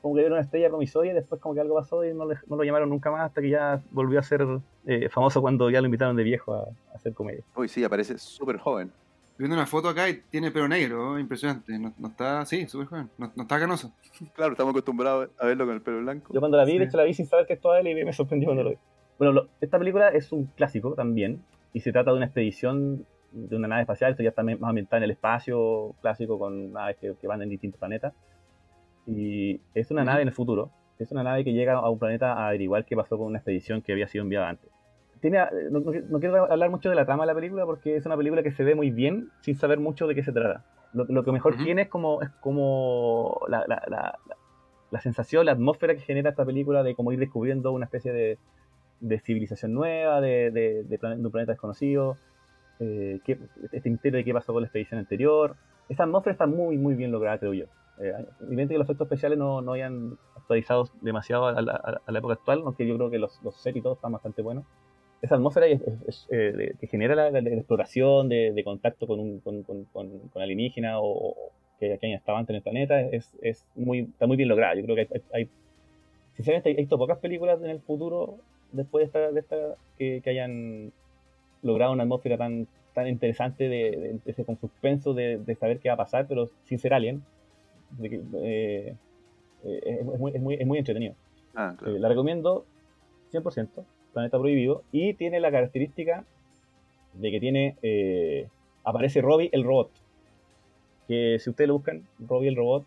[0.00, 2.38] como que era una estrella promisoria y después como que algo pasó y no, le-
[2.46, 4.46] no lo llamaron nunca más hasta que ya volvió a ser
[4.86, 7.42] eh, famoso cuando ya lo invitaron de viejo a, a hacer comedia.
[7.54, 8.90] Uy, sí, aparece súper joven.
[9.38, 11.78] Viendo una foto acá y tiene pelo negro, impresionante.
[11.78, 13.10] No, no está, sí, súper joven.
[13.18, 13.92] No, no está canoso.
[14.34, 16.32] Claro, estamos acostumbrados a verlo con el pelo blanco.
[16.32, 16.78] Yo cuando la vi, Sí.
[16.78, 18.76] de hecho la vi sin saber que esto él y me sorprendió cuando lo vi.
[19.18, 23.56] Bueno, lo- esta película es un clásico también y se trata de una expedición de
[23.56, 27.14] una nave espacial, esto ya está más ambientada en el espacio clásico con naves que,
[27.18, 28.12] que van en distintos planetas.
[29.06, 32.34] Y es una nave en el futuro, es una nave que llega a un planeta
[32.34, 34.70] a averiguar qué pasó con una expedición que había sido enviada antes.
[35.22, 35.38] Tiene,
[35.70, 38.16] no, no- no quiero hablar mucho de la trama de la película porque es una
[38.16, 40.64] película que se ve muy bien sin saber mucho de qué se trata.
[40.92, 41.62] Lo, lo que mejor Ujú.
[41.64, 44.18] tiene es como, es como la, la- la-
[44.90, 48.36] la- sensación, la atmósfera que genera esta película de como ir descubriendo una especie de,
[49.00, 52.16] de civilización nueva, de, de- de plan- de un planeta desconocido,
[52.80, 53.38] eh, qué-
[53.70, 55.54] este misterio de qué pasó con la expedición anterior.
[55.88, 57.66] Esa atmósfera está muy, muy bien lograda, creo yo.
[58.00, 58.12] Eh,
[58.42, 62.18] evidente que los efectos especiales no, no hayan actualizado demasiado a la, a- a la
[62.18, 64.64] época actual, aunque yo creo que los, los sets y todo están bastante buenos.
[65.22, 69.20] Esa atmósfera es- es- eh, que genera la, la- la exploración de, de contacto con,
[69.20, 71.36] un, con, con, con- alienígena o, o
[71.78, 74.74] que, que hayan estado antes en el planeta es, es muy, está muy bien lograda.
[74.74, 75.48] Yo creo que hay, hay-
[76.34, 78.38] sinceramente he visto pocas películas en el futuro
[78.72, 79.56] después de esta, de esta
[79.98, 80.92] que, que hayan
[81.62, 85.88] logrado una atmósfera tan, tan interesante de, de- ese con suspenso de, de saber qué
[85.88, 87.22] va a pasar, pero sin ser alien.
[88.00, 88.94] Que, eh,
[89.64, 91.14] eh, es, muy, es, muy, es muy entretenido.
[91.54, 91.94] Ah, claro.
[91.94, 92.64] Eh, la recomiendo
[93.30, 96.24] 100%, Planeta Prohibido, y tiene la característica
[97.14, 98.46] de que tiene, eh,
[98.84, 99.90] aparece Robbie el robot,
[101.08, 102.84] que si ustedes lo buscan, Robbie el robot,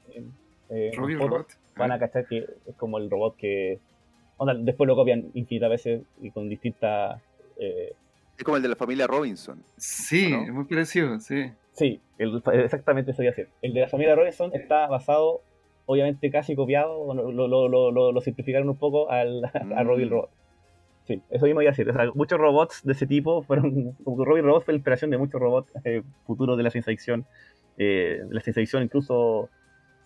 [0.69, 1.47] eh, Robbie el robot.
[1.76, 3.80] van a cachar que es como el robot que,
[4.38, 7.21] onda, después lo copian infinitas veces y con distintas...
[7.59, 7.93] eh,
[8.38, 9.63] Es como el de la familia Robinson.
[9.78, 10.43] Sí, ¿no?
[10.43, 11.51] es muy parecido, sí.
[11.73, 13.49] Sí, el- exactamente eso iba a ser.
[13.61, 15.41] El de la familia Robinson está basado,
[15.86, 19.88] obviamente casi copiado, lo, lo, lo, lo- lo simplificaron un poco al, a Mm.
[19.88, 20.30] Robbie el Robot.
[21.06, 21.89] Sí, eso mismo iba a decir.
[21.89, 23.91] O sea, muchos robots de ese tipo fueron.
[24.03, 26.70] Como que Robbie el Robot fue la inspiración de muchos robots eh, futuros de la
[26.72, 27.26] ciencia ficción.
[27.78, 29.49] eh, de la ciencia ficción, incluso,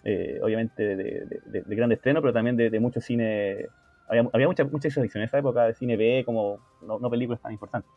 [0.03, 3.67] eh, obviamente, de, de, de- de gran estreno, pero también de, de mucho cine.
[4.07, 7.09] Había, había mucha, mucha ciencia ficción en esa época de cine B, como no, no
[7.09, 7.89] películas tan importantes.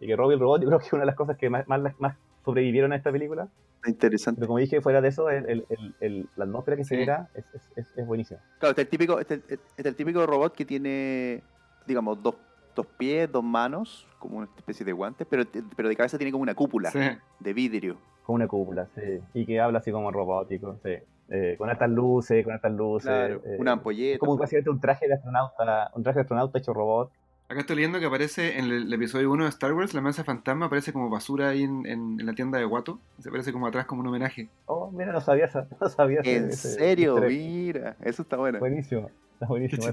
[0.00, 1.66] Y que Robbie el Robot, yo creo que es una de las cosas que más,
[1.68, 3.48] más, más sobrevivieron a esta película.
[3.86, 4.38] Interesante.
[4.38, 6.94] Pero como dije, fuera de eso, el, el- el- el- la atmósfera que se Sí.
[7.00, 8.40] genera es, es, es, es buenísima.
[8.60, 9.42] Claro, está el típico, está el,
[9.76, 11.42] está el típico robot que tiene,
[11.88, 12.36] digamos, dos,
[12.76, 15.42] dos pies, dos manos, como una especie de guantes, pero,
[15.74, 17.00] pero de cabeza tiene como una cúpula Sí.
[17.40, 17.96] de vidrio.
[18.24, 19.20] Con una cúpula, sí.
[19.34, 20.92] Y que habla así como robótico, sí.
[21.30, 23.08] eh, con altas luces, con altas luces.
[23.08, 24.18] Claro, eh, una ampolleta.
[24.18, 27.10] como básicamente un traje de astronauta, un traje de astronauta hecho robot.
[27.50, 30.22] Acá estoy leyendo que aparece en el, el episodio 1 de Star Wars, la amenaza
[30.22, 33.00] fantasma aparece como basura ahí en, en- en la tienda de Watto.
[33.20, 34.50] Se aparece como atrás como un homenaje.
[34.66, 35.48] Oh, mira, no sabía
[35.80, 38.58] no sabía En ese serio, mira, eso está bueno.
[38.58, 39.86] Buenísimo, está buenísimo.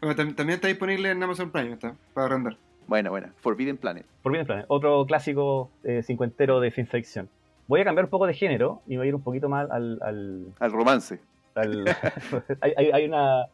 [0.00, 2.56] Bueno, tam- también está disponible en Amazon Prime, está, para arrendar.
[2.86, 3.32] Buena, buena.
[3.38, 4.06] Forbidden Planet.
[4.22, 7.28] Por bien, plan, otro clásico eh, cincuentero de ciencia ficción.
[7.68, 9.98] Voy a cambiar un poco de género y voy a ir un poquito más al,
[10.02, 11.20] al, Al romance.
[11.54, 11.84] al-
[12.60, 13.44] hay, hay- hay una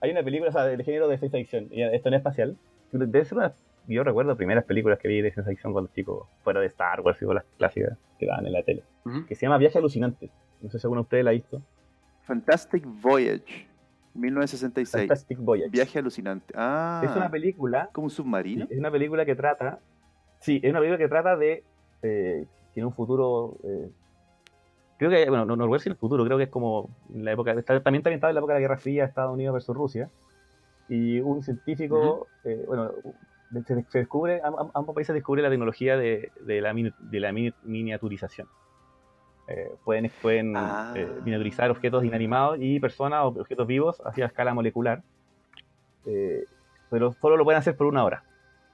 [0.00, 2.56] hay una película o sea, de género de ciencia ficción y esto no es espacial
[2.92, 3.54] debe ser una
[3.88, 7.20] yo recuerdo primeras películas que vi de ciencia ficción cuando chico fuera de Star Wars
[7.22, 9.24] y las clásicas que daban en la tele Ujú.
[9.26, 10.28] que se llama Viaje alucinante
[10.60, 11.62] no sé si alguno de ustedes la ha visto
[12.24, 13.66] Fantastic Voyage.
[14.16, 15.02] 1966.
[15.08, 16.54] Fantastic Voyage Viaje alucinante.
[16.56, 17.02] Ah.
[17.04, 18.66] es una película como un submarino.
[18.66, 19.78] Sí, es una película que trata.
[20.40, 21.64] Sí, es una película que trata de.
[22.02, 23.56] Eh, que en un futuro.
[23.64, 23.90] eh,
[24.98, 25.28] creo que.
[25.28, 26.90] Bueno, no, no recuerdo si el futuro, creo que es como.
[27.14, 27.52] la época.
[27.52, 30.10] está- también está ambientado en la época de la Guerra Fría, Estados Unidos versus Rusia.
[30.88, 32.26] Y un científico.
[32.44, 32.92] eh, bueno,
[33.66, 34.40] se, descubre.
[34.42, 38.48] am- am- ambos países descubren la tecnología de, de la, mini- de la mini- miniaturización.
[39.48, 40.92] Eh, pueden pueden Ah.
[40.96, 45.02] eh, miniaturizar objetos inanimados y personas o objetos vivos hacia escala molecular.
[46.04, 46.44] Eh,
[46.90, 48.24] pero solo lo pueden hacer por una hora.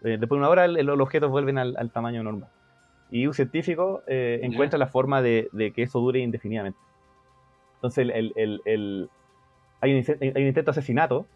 [0.02, 2.48] Eh, después de una hora el- los objetos vuelven al, al tamaño normal.
[3.10, 6.78] Y un científico eh, encuentra la forma de, de que eso dure indefinidamente.
[7.76, 9.10] Entonces el, el-
[9.80, 11.26] hay, un, hay un intento de asesinato,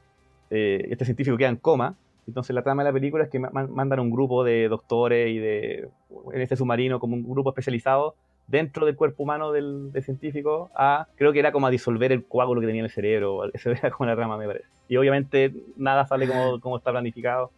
[0.51, 3.51] eh, este científico queda en coma, entonces la trama de la película es que ma-
[3.51, 5.89] man- mandan un grupo de doctores y de,
[6.33, 8.15] en este submarino como un grupo especializado
[8.47, 12.25] dentro del cuerpo humano del, del científico a, creo que era como a disolver el
[12.25, 14.67] coágulo que tenía en el cerebro, eso era como la trama me parece.
[14.89, 17.51] Y obviamente nada sale como, como está planificado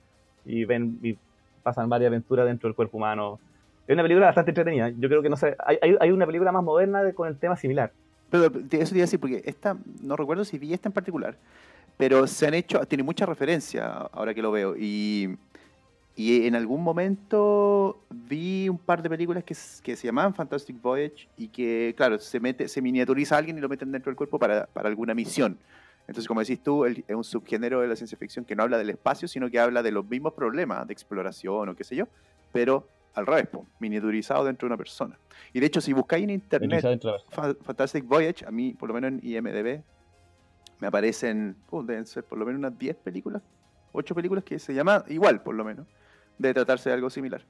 [0.45, 1.17] y ven y
[1.63, 3.39] pasan varias aventuras dentro del cuerpo humano.
[3.87, 4.91] Es una película bastante entretenida.
[4.91, 7.57] Yo creo que no sé, hay, hay, una película más moderna de- con el tema
[7.57, 7.93] similar.
[8.31, 11.37] Pero eso te iba a decir, porque esta, no recuerdo si vi esta en particular,
[11.97, 14.77] pero se han hecho, tiene mucha referencia ahora que lo veo.
[14.77, 15.37] Y,
[16.19, 21.47] y en algún momento vi un par de películas que, se llamaban Fantastic Voyage y
[21.47, 24.67] que, claro, se mete, se miniaturiza a alguien y lo meten dentro del cuerpo para,
[24.67, 25.57] para alguna misión.
[26.09, 28.79] Entonces, como decís tú, el- es un subgénero de la ciencia ficción que no habla
[28.79, 32.09] del espacio, sino que habla de los mismos problemas de exploración o qué sé yo,
[32.51, 35.17] pero al revés, po, miniaturizado dentro de una persona.
[35.53, 36.83] Y de hecho, si buscáis en internet
[37.63, 39.83] Fantastic Voyage, a mí, por lo menos en IMDB,
[40.81, 43.41] me aparecen, uh, deben ser por lo menos unas 10 películas,
[43.93, 45.87] 8 películas que se llama igual, por lo menos,
[46.39, 47.43] de tratarse de algo similar.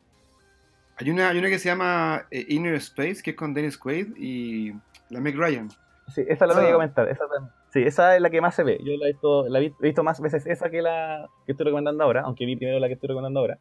[0.96, 4.16] Hay una, hay una que se llama eh, Inner Space, que es con Dennis Quaid
[4.16, 4.72] y
[5.10, 5.68] la Meg Ryan.
[6.08, 6.60] Sí, esa es la que Ah.
[6.60, 7.08] quería comentar.
[7.08, 7.24] Esa,
[7.70, 8.78] sí, esa es la que más se ve.
[8.82, 11.52] Yo la he visto, la he vi- he visto más veces esa que la que
[11.52, 13.58] estoy recomendando ahora, aunque vi primero la que estoy recomendando ahora.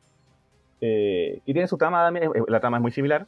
[0.81, 3.27] Eh, y tiene su trama también, la trama es muy similar.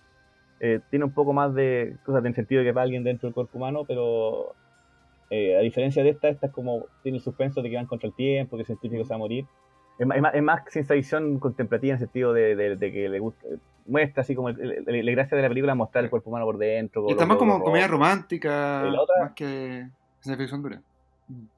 [0.59, 3.27] Eh, tiene un poco más de cosas en el sentido de que va alguien dentro
[3.27, 4.53] del cuerpo humano, pero
[5.29, 8.07] eh, a diferencia de esta, esta es como tiene el suspenso de que van contra
[8.07, 9.45] el tiempo, que el científico se va a morir.
[9.99, 13.19] Es más, es más, ciencia ficción contemplativa en el sentido de, de- de que le
[13.19, 13.45] gusta,
[13.85, 17.05] muestra así como la gracia de la película mostrar el cuerpo humano por dentro.
[17.07, 19.87] Y está más como comedia romántica, Y la otra- más que
[20.21, 20.81] ciencia ficción dura.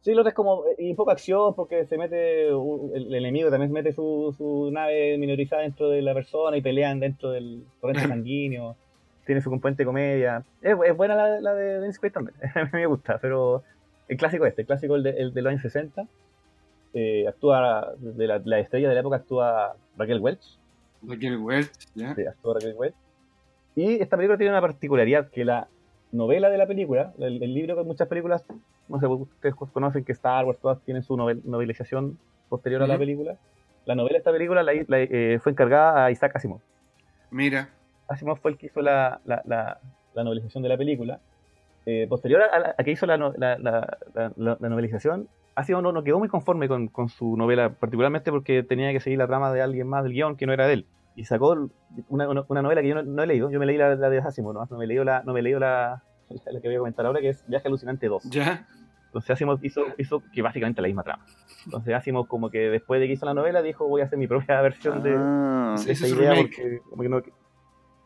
[0.02, 3.70] Sí, lo otro es como, y un poco acción, porque se mete, el, enemigo también
[3.70, 8.02] se mete su, su nave minorizada dentro de la persona y pelean dentro del torrente
[8.08, 8.76] sanguíneo.
[9.26, 10.44] Tiene su componente de comedia.
[10.62, 13.64] Es, es buena la, la de Dennis Quaid también, a mí me gusta, pero
[14.10, 16.06] el clásico este, el clásico el de, el de los años 60,
[16.94, 20.58] eh, actúa, de la, la estrella de la época actúa Raquel Welch,
[21.08, 22.14] Raquel Welch, ¿ya?
[22.16, 22.96] Sí, actúa Raquel Welch.
[23.76, 25.68] Y esta película tiene una particularidad, que la
[26.12, 28.44] novela de la película, el, el libro que muchas películas,
[28.90, 32.18] no sé, ustedes conocen que Star Wars todas tienen su novel- novelización
[32.50, 33.38] posterior a la película.
[33.86, 36.60] La novela de esta película la- la- eh, fue encargada a Isaac Asimov.
[37.32, 37.70] Mira,
[38.10, 39.80] Asimov fue el que hizo la, la,
[40.24, 41.20] novelización de la película.
[41.86, 44.58] Eh, posterior a, a que hizo la, la, la- la- la-
[45.56, 49.00] novelización, Asimov no, no quedó muy conforme con, con su novela, particularmente porque tenía que
[49.00, 50.88] seguir la trama de alguien más del guion que no era de él.
[51.16, 51.70] Y sacó
[52.08, 54.10] una, una- una novela que yo no, no he leído, yo me leí la, la
[54.10, 54.66] de Asimov, ¿no?
[54.70, 57.06] no me he leído, la, no me he leído la, la que voy a comentar
[57.06, 58.24] ahora, que es Viaje Alucinante 2.
[58.30, 58.66] ya.
[59.08, 61.26] Entonces Asimov hizo, hizo que básicamente la misma trama.
[61.66, 64.26] Entonces Asimov como que después de que hizo la novela dijo voy a hacer mi
[64.28, 66.56] propia versión de, Ah, de esa idea remake.
[66.56, 67.22] porque como que no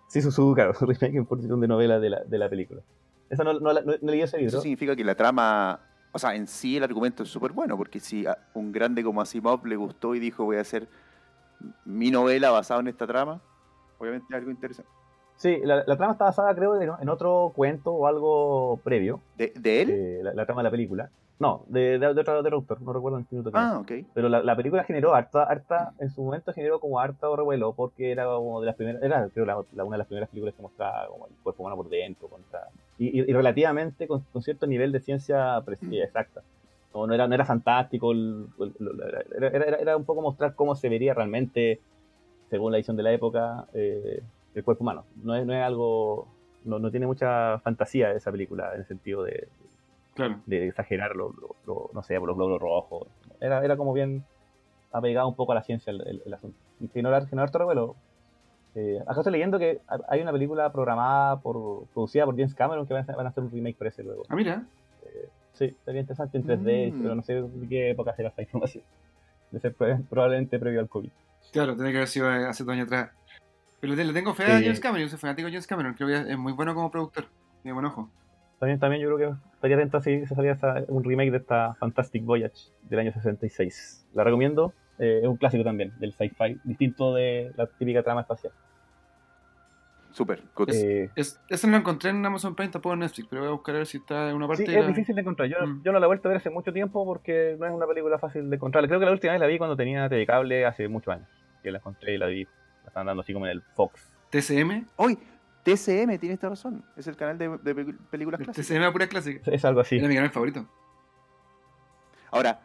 [0.08, 2.82] sí su, su claro, su remake en posición de novela de la, de la película
[3.30, 5.80] esa no, no, no, no leí ese libro Eso significa que la trama,
[6.16, 9.20] o sea, en sí el argumento es súper bueno, porque si a un grande como
[9.20, 10.88] Asimov le gustó y dijo voy a hacer
[11.84, 13.42] mi novela basada en esta trama,
[13.98, 14.90] obviamente es algo interesante.
[15.36, 19.52] sí la, la trama está basada creo en, en otro cuento o algo previo ¿De,
[19.60, 19.90] de él?
[19.90, 22.94] eh, la, la trama de la película No, de, de, de otro, de autor, no
[22.94, 23.52] recuerdo en qué minuto.
[23.54, 23.92] Ah, ok.
[24.14, 28.12] Pero la, la película generó harta, harta, en su momento generó como harta revuelo porque
[28.12, 30.62] era como de las primeras, era creo la, la- una de las primeras películas que
[30.62, 32.62] mostraba como el cuerpo humano por dentro, contra,
[32.98, 36.42] y, y- y relativamente con, con cierto nivel de ciencia pre- exacta.
[36.94, 40.56] No, no era, no era fantástico, el- el- el- era, era- era- un poco mostrar
[40.56, 41.82] cómo se vería realmente,
[42.50, 44.22] según la edición de la época, eh,
[44.54, 45.04] el cuerpo humano.
[45.22, 46.30] No es, no es algo,
[46.64, 49.50] no, no tiene mucha fantasía esa película en el sentido de,
[50.16, 50.40] Claro.
[50.46, 53.08] de exagerar lo, lo- lo- no sé, por los glóbulos rojos.
[53.40, 54.24] Era, era como bien
[54.92, 56.58] apegado un poco a la ciencia el, el- el asunto.
[56.80, 57.96] Y generó, generó harto revuelo.
[58.76, 62.86] Eh, acá estoy leyendo que ha- hay una película programada por producida por James Cameron
[62.88, 64.24] que van a, hacer- van a hacer un remake parece luego.
[64.30, 64.64] Ah, mira.
[65.54, 67.02] Sí, sería interesante en 3D, Mm.
[67.02, 68.84] pero no sé de qué época será esta información.
[69.52, 71.10] De ser pre- probablemente previo al COVID.
[71.54, 73.12] Claro, tiene que haber sido hace dos años atrás.
[73.80, 75.94] Pero le, le tengo fe a Eh, James Cameron, yo soy fanático de James Cameron,
[75.94, 77.26] creo que es muy bueno como productor.
[77.62, 78.10] Tiene buen ojo.
[78.60, 81.74] También, también yo creo que estaría atento si se salía esta- un remake de esta
[81.76, 84.06] Fantastic Voyage del año 66.
[84.14, 88.54] La recomiendo, eh, es un clásico también del sci-fi, distinto de la típica trama espacial.
[90.12, 90.42] Súper.
[90.68, 93.52] Eh, Es, ese no lo encontré en Amazon Prime, tampoco en Netflix, pero voy a
[93.52, 94.66] buscar a ver si está en una parte.
[94.66, 95.50] Sí, es la- difícil de encontrar.
[95.50, 95.84] Yo, Mm.
[95.84, 98.18] yo no la he vuelto a ver hace mucho tiempo porque no es una película
[98.18, 98.88] fácil de encontrar.
[98.88, 101.28] Creo que la última vez la vi cuando tenía TV cable hace muchos años.
[101.62, 102.46] Que la encontré y la vi.
[102.46, 104.10] La estaban dando así como en el Fox.
[104.30, 104.86] TCM.
[104.96, 105.18] Hoy,
[105.66, 106.86] TCM, tienes esta razón.
[106.96, 108.68] Es el canal de, de pe- películas El clásicas.
[108.68, 109.42] TCM era pura clásica.
[109.42, 109.98] Es, es algo así.
[109.98, 110.66] Era mi canal favorito.
[112.32, 112.60] Ahora,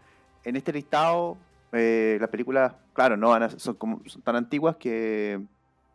[0.45, 1.37] en este listado,
[1.73, 5.41] eh, las películas, claro, no van a- son, como, son tan antiguas que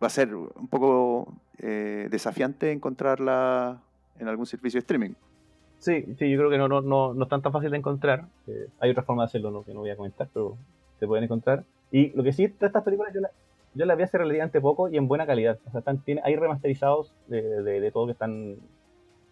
[0.01, 3.81] va a ser un poco eh, desafiante encontrarla
[4.19, 5.11] en algún servicio de streaming.
[5.79, 8.25] Sí, sí, yo creo que no, no, no, no es tan, tan fácil de encontrar.
[8.47, 9.63] Eh, hay otra forma de hacerlo ¿no?
[9.63, 10.57] que no voy a comentar, pero
[10.99, 11.63] se pueden encontrar.
[11.91, 13.31] Y lo que sí, todas estas películas yo, la-
[13.75, 15.59] yo las vi hace relativamente poco y en buena calidad.
[15.67, 18.55] O sea, están, tiene, hay remasterizados de, de, de todo que están.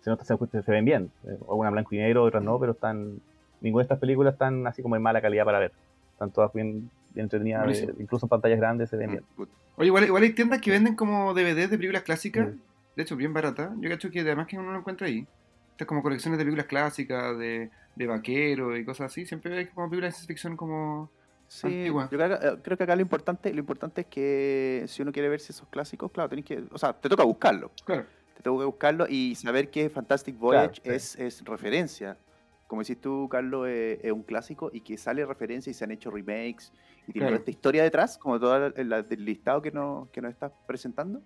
[0.01, 1.11] Se, nota, se, se ven bien.
[1.25, 3.21] Eh, Algunas blanco y negro, otras no, pero están.
[3.61, 5.71] Ninguna de estas películas están así como en mala calidad para ver.
[6.11, 9.23] Están todas bien, bien entretenidas, eh, incluso en pantallas grandes se ven bien.
[9.37, 9.47] Good.
[9.77, 12.49] Oye, igual, igual hay tiendas que venden como DVDs de películas clásicas.
[12.49, 12.59] Mm.
[12.95, 13.73] De hecho, bien barata.
[13.79, 15.25] Yo cacho que además que uno lo encuentra ahí.
[15.71, 19.25] Estas como colecciones de películas clásicas, de, de vaquero y cosas así.
[19.25, 21.09] Siempre hay como películas de ciencia ficción como...
[21.53, 22.09] Sí, Antigua.
[22.11, 25.29] yo creo, que- creo que acá lo importante, lo importante es que si uno quiere
[25.29, 27.71] ver esos clásicos, claro, tenés que, o sea, te toca buscarlo.
[27.85, 28.05] Claro.
[28.35, 32.17] Te toca buscarlo y saber que Fantastic Voyage Claro, es, es referencia.
[32.65, 35.91] Como decís tú, Carlos, eh, es un clásico y que sale referencia y se han
[35.91, 36.71] hecho remakes
[37.07, 37.27] y tiene Claro.
[37.33, 40.51] toda esta historia detrás, como todo el, la- del listado que, no, que nos estás
[40.65, 41.21] presentando,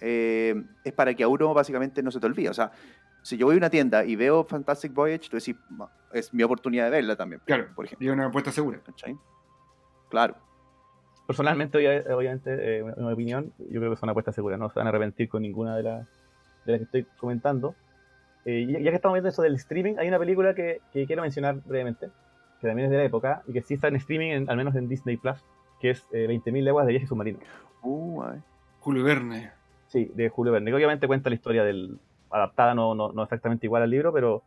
[0.00, 2.48] eh, es para que a uno básicamente no se te olvide.
[2.48, 2.72] O sea,
[3.22, 6.42] si yo voy a una tienda y veo Fantastic Voyage, tú decís, "Ma, es mi
[6.42, 7.68] oportunidad de verla también, Claro.
[7.76, 8.04] por ejemplo.
[8.04, 8.80] Y una apuesta segura.
[8.84, 9.16] ¿cachai?
[10.10, 10.34] Claro.
[11.26, 14.56] Personalmente, obvia- obviamente, eh, en mi opinión, yo creo que es una apuesta segura.
[14.56, 16.08] No se van a arrepentir con ninguna de las,
[16.66, 17.74] de las que estoy comentando.
[18.44, 21.22] Eh, y ya que estamos viendo eso del streaming, hay una película que, que quiero
[21.22, 22.08] mencionar brevemente,
[22.60, 24.74] que también es de la época, y que sí está en streaming, en- al menos
[24.74, 25.44] en Disney Plus,
[25.80, 27.38] que es eh, 20.000 leguas de viaje submarino.
[27.82, 28.22] Uh.
[28.80, 29.52] Julio Verne.
[29.88, 30.70] Sí, de Julio Verne.
[30.70, 31.98] que Obviamente cuenta la historia del.
[32.30, 34.42] adaptada, no, no, no exactamente igual al libro, pero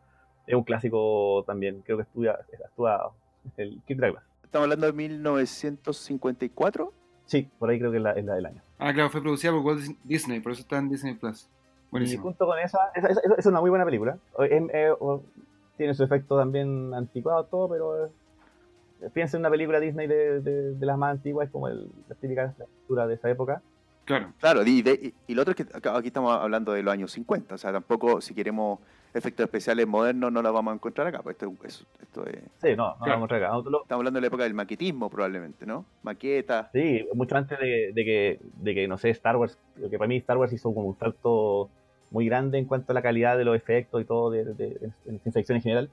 [0.46, 1.80] es un clásico también.
[1.82, 3.10] Creo que estudia, actúa
[3.56, 4.24] el Kirk Douglas.
[4.54, 6.92] Estamos hablando de 1954.
[7.26, 8.62] Sí, por ahí creo que es la, es la del año.
[8.78, 11.46] Ah, claro, fue producida por Walt Disney, por eso está en Disney Plus.
[11.46, 11.48] Y
[11.90, 12.22] Buenísimo.
[12.22, 14.16] junto con esa, esa, esa- esa es una muy buena película.
[14.38, 15.24] Em- eh, o-
[15.76, 18.10] tiene su efecto también anticuado, todo, pero eh,
[19.12, 22.44] piensa en una película Disney de, de, de las más antiguas, como el, la típica
[22.44, 23.60] estructura de esa época.
[24.04, 24.32] Claro.
[24.38, 26.92] Claro, y, de- y- y lo otro es que acá- aquí estamos hablando de los
[26.92, 28.78] años 50, o sea, tampoco si queremos
[29.14, 32.36] efectos especiales modernos no los vamos a encontrar acá, pues esto, es- esto es...
[32.60, 33.20] Sí, no, no Claro.
[33.20, 33.70] vamos a.
[33.70, 35.84] Lo- Estamos hablando de la época del maquetismo probablemente, ¿no?
[36.02, 36.68] Maquetas.
[36.72, 39.58] Sí, mucho antes de, de que, de que, no sé, Star Wars,
[39.90, 41.70] que para mí Star Wars hizo como un salto
[42.10, 44.90] muy grande en cuanto a la calidad de los efectos y todo de, de- de-
[45.06, 45.90] en ciencia ficción en general.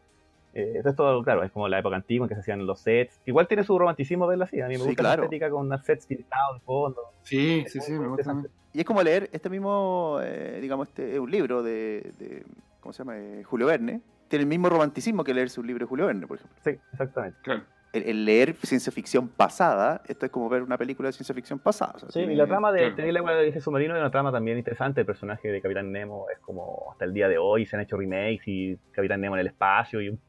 [0.54, 3.22] Eh, esto, claro, es como la época antigua en que se hacían los sets.
[3.26, 4.60] Igual tiene su romanticismo verla así.
[4.62, 5.22] A mí me Sí, gusta claro.
[5.22, 7.02] la estética con unos sets pintados de fondo.
[7.24, 8.36] Sí, sí, sí, me gusta.
[8.74, 12.46] Y es como leer este mismo, eh, digamos, este es un libro de, de-
[12.80, 13.18] ¿cómo se llama?
[13.18, 14.02] Eh, Julio Verne.
[14.28, 16.58] Tiene el mismo romanticismo que leerse un libro de Julio Verne, por ejemplo.
[16.64, 17.38] Sí, exactamente.
[17.44, 17.64] Claro.
[17.94, 21.60] El, el leer ciencia ficción pasada, esto es como ver una película de ciencia ficción
[21.60, 21.94] pasada.
[21.96, 24.00] o sea, Sí, tiene- y la trama de tener la agua de viaje submarino es
[24.00, 25.02] una trama también interesante.
[25.02, 27.98] El personaje de Capitán Nemo es como hasta el día de hoy se han hecho
[27.98, 30.20] remakes y Capitán Nemo en el espacio y un,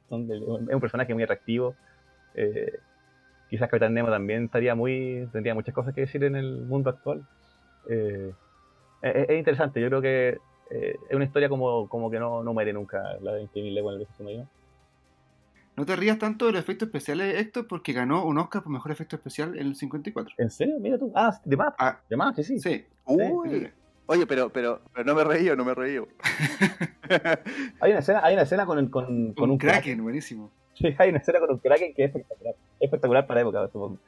[0.68, 1.76] es un personaje muy atractivo.
[2.34, 2.72] Eh,
[3.48, 7.22] quizás Capitán Nemo también estaría muy tendría muchas cosas que decir en el mundo actual.
[7.88, 8.32] Eh,
[9.02, 10.38] es, es interesante, yo creo que
[10.70, 13.94] eh, es una historia como, como que no, no muere nunca la de 20.000 leguas
[13.96, 14.48] en el submarino.
[15.82, 18.92] No te rías tanto de los efectos especiales, Héctor, porque ganó un Oscar por mejor
[18.92, 20.36] efecto especial en el 54.
[20.38, 20.76] ¿En serio?
[20.78, 21.10] Mira tú.
[21.12, 21.74] Ah, de más.
[21.76, 21.98] Ah.
[22.08, 22.60] De más, que sí.
[22.60, 22.86] Sí.
[23.04, 23.68] Uy.
[24.06, 26.06] Oye, pero, pero, pero no me reí yo, no me reí yo.
[27.80, 30.52] Hay una escena, hay una escena con, con, con un, un Kraken, buenísimo.
[30.74, 32.54] Sí, hay una escena con un Kraken que es espectacular.
[32.78, 33.98] Es espectacular para la época, supongo.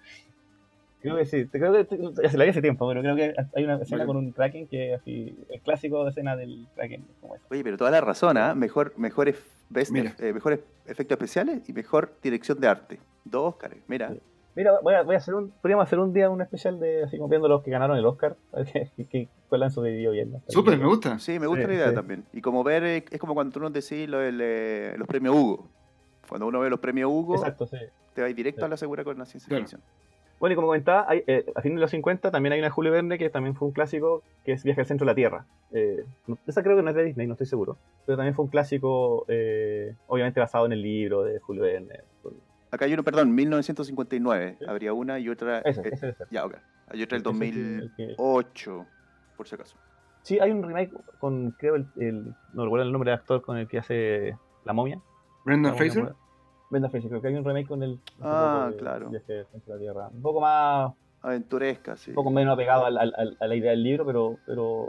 [1.04, 1.86] Creo que sí, creo que
[2.22, 4.66] ya se la vi hace tiempo, pero creo que hay una escena con un Kraken
[4.68, 7.34] que es así, el clásico escena del Kraken, como.
[7.50, 8.54] Oye, pero toda la razón, ¿ah?
[8.54, 9.36] Mejor, mejores,
[9.70, 13.00] best- eh, mejores efectos especiales y mejor dirección de arte.
[13.24, 14.08] Dos Óscares, mira.
[14.12, 14.20] Sí.
[14.56, 17.16] Mira, voy a, voy a hacer un, podríamos hacer un día un especial de así
[17.18, 18.36] como viendo los que ganaron el Oscar,
[18.72, 20.40] qué, qué, qué- cuál han sobrevivido bien.
[20.48, 21.18] Súper, me gusta.
[21.18, 21.94] Sí, me gusta Sí, la idea sí.
[21.96, 22.24] también.
[22.32, 25.34] Y como ver, eh, es como cuando tú nos decís lo del, eh, los premios
[25.34, 25.68] Hugo.
[26.28, 27.76] Cuando uno ve los premios Hugo, Exacto, sí.
[28.14, 28.64] te vas directo Sí.
[28.64, 29.62] a la segura con la ciencia Claro.
[29.64, 29.82] ficción.
[30.44, 32.70] Bueno, y como comentaba, hay, eh, a fines de los 50 también hay una de
[32.70, 35.46] Julio Verne que también fue un clásico, que es Viaje al centro de la Tierra.
[35.72, 36.04] Eh,
[36.46, 37.78] esa creo que no es de Disney, no estoy seguro.
[38.04, 42.00] Pero también fue un clásico, eh, obviamente basado en el libro de Julio Verne.
[42.70, 44.56] Acá hay uno, perdón, 1959.
[44.58, 44.66] Sí.
[44.68, 45.60] Habría una y otra.
[45.60, 46.56] Ese, eh, ya, ok.
[46.88, 48.86] Hay otra el Ese sí, el que- 2008,
[49.38, 49.78] por si acaso.
[50.20, 53.56] Sí, hay un remake con, creo, el, el- no recuerdo el nombre del actor con
[53.56, 54.36] el que hace
[54.66, 55.00] La momia.
[55.46, 56.12] Brendan Fraser.
[56.82, 59.10] Creo que hay un remake con el Ah, claro.
[59.10, 60.08] Viaje de la Tierra.
[60.08, 62.10] Un poco más Aventuresca, sí.
[62.10, 64.88] un poco menos apegado al- al- al- a la idea del libro, pero, pero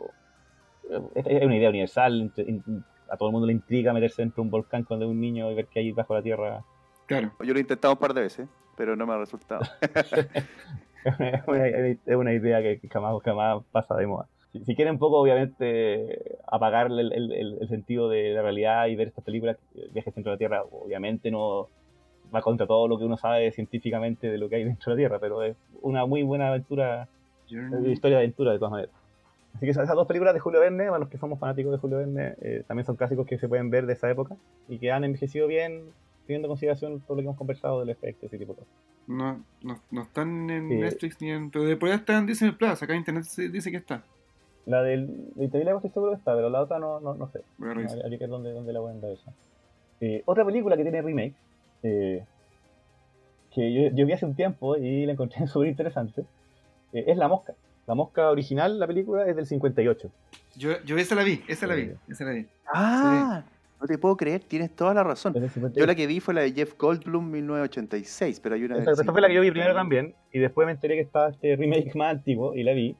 [0.90, 2.32] eh, es, es una idea universal.
[3.10, 5.50] A todo el mundo le intriga meterse dentro de un volcán cuando es un niño
[5.52, 6.64] y ver que hay bajo la tierra.
[7.06, 7.32] Claro.
[7.44, 9.62] Yo lo he intentado un par de veces, pero no me ha resultado.
[11.06, 14.28] es, una, es una idea que que jamás, jamás pasa de moda.
[14.60, 19.08] Si, si quieren un poco, obviamente, apagarle el, el- sentido de la realidad y ver
[19.10, 21.68] estas películas, eh, Viaje dentro de la Tierra, obviamente no
[22.34, 25.08] va contra todo lo que uno sabe científicamente de lo que hay dentro de la
[25.08, 27.08] Tierra, pero es una muy buena aventura
[27.50, 27.90] Journey.
[27.90, 28.96] Eh, historia de aventura de todas maneras.
[29.56, 31.98] Así que esas dos películas de Julio Verne, para los que somos fanáticos de Julio
[32.00, 34.36] Verne, eh, también son clásicos que se pueden ver de esa época
[34.68, 35.84] y que han envejecido bien,
[36.28, 38.74] teniendo en consideración todo lo que hemos conversado del efecto, ese tipo de cosas.
[39.08, 40.76] No, no, no están en Sí.
[40.76, 41.52] Netflix ni en.
[41.52, 42.82] Pero después están en Disney Plus.
[42.82, 44.04] Acá en internet se dice que está.
[44.66, 47.42] La del de Interview estoy seguro que está, pero la otra no, no, no sé.
[47.58, 48.00] Voy a No, revisar.
[48.04, 49.32] habría que ver dónde, dónde la pueden dar esa.
[50.02, 51.34] Eh, otra película que tiene remake,
[51.84, 52.24] eh,
[53.54, 56.26] que yo, yo vi hace un tiempo y la encontré súper interesante,
[56.94, 57.54] eh, es La Mosca.
[57.88, 60.10] La Mosca original, la película, es del 58.
[60.58, 61.92] Yo, yo esa la vi, esa la vi, Sí.
[62.10, 62.46] esa la vi.
[62.74, 63.44] Ah,
[63.80, 65.34] no te puedo creer, tienes toda la razón.
[65.36, 65.80] Es del 58.
[65.80, 69.12] Yo la que vi fue la de Jeff Goldblum 1986, pero hay una Esa, esa
[69.12, 69.54] fue la que yo vi 50.
[69.54, 72.96] primero también, y después me enteré que estaba este remake más antiguo y la vi.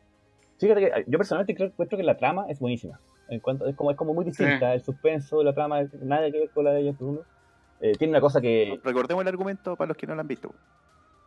[0.60, 3.00] Fíjate que yo personalmente creo, que la trama es buenísima.
[3.28, 6.50] En cuanto, es, como, es como muy distinta, el suspenso, la trama, nada que ver
[6.52, 7.24] con la de Jeff Goldblum.
[7.82, 8.80] Eh, tiene una cosa que...
[8.84, 10.54] Recordemos el argumento para los que no la han visto.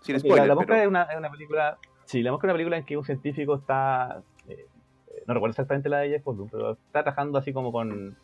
[0.00, 1.78] Sin spoiler, la, la Mosca pero- es, una, es una película.
[2.04, 4.22] Sí, La Mosca es una película en que un científico está.
[4.48, 4.66] eh,
[5.08, 8.16] eh, no recuerdo exactamente la de Jeff Goldblum, pero está trabajando así como con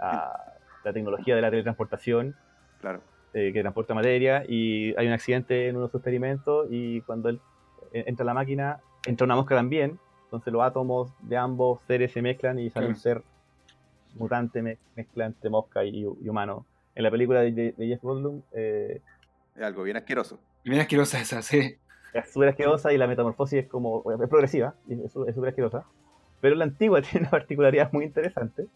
[0.00, 0.32] ah,
[0.82, 2.34] la tecnología de la teletransportación
[2.80, 3.02] Claro.
[3.34, 7.28] eh, que transporta materia y hay un accidente en uno de sus experimentos y cuando
[7.28, 7.40] él
[7.92, 9.98] entra a la máquina, entra una mosca también,
[10.30, 13.22] entonces los átomos de ambos seres se mezclan y sale un ser
[14.14, 16.64] mutante me- mezcla entre mosca y, y humano.
[16.94, 19.00] En la película de, de- de Jeff Goldblum eh,
[19.56, 20.38] Es algo bien asqueroso.
[20.64, 21.76] Mira asquerosa esa, sí.
[22.14, 25.50] es súper asquerosa y la metamorfosis es como es progresiva, y es su- es súper
[25.50, 25.84] asquerosa.
[26.40, 28.66] Pero la antigua tiene una particularidad muy interesante,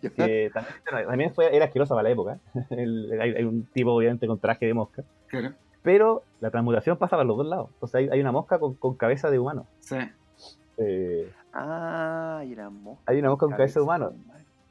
[0.00, 2.38] que también, también fue, era asquerosa para la época.
[2.70, 5.52] El- hay, hay un tipo obviamente con traje de mosca, Claro.
[5.82, 7.70] pero la transmutación pasa para los dos lados.
[7.74, 9.66] Entonces hay, hay una mosca con, con cabeza de humano.
[9.80, 9.96] Sí.
[10.78, 13.02] Eh, Ah, y era mosca.
[13.06, 14.12] Hay una mosca con cabeza de humano.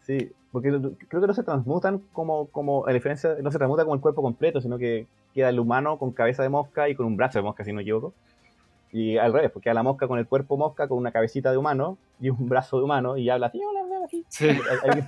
[0.02, 0.70] sí, porque
[1.08, 4.22] creo que no se transmutan como, como, a diferencia, no se transmuta como el cuerpo
[4.22, 7.43] completo, sino que queda el humano con cabeza de mosca y con un brazo de
[7.43, 8.14] mosca, si no me equivoco.
[8.94, 11.58] Y al revés, porque queda la mosca con el cuerpo mosca, con una cabecita de
[11.58, 14.26] humano y un brazo de humano y habla así, hola, hola, así.
[14.28, 14.50] Sí.
[14.84, 15.06] Alguien-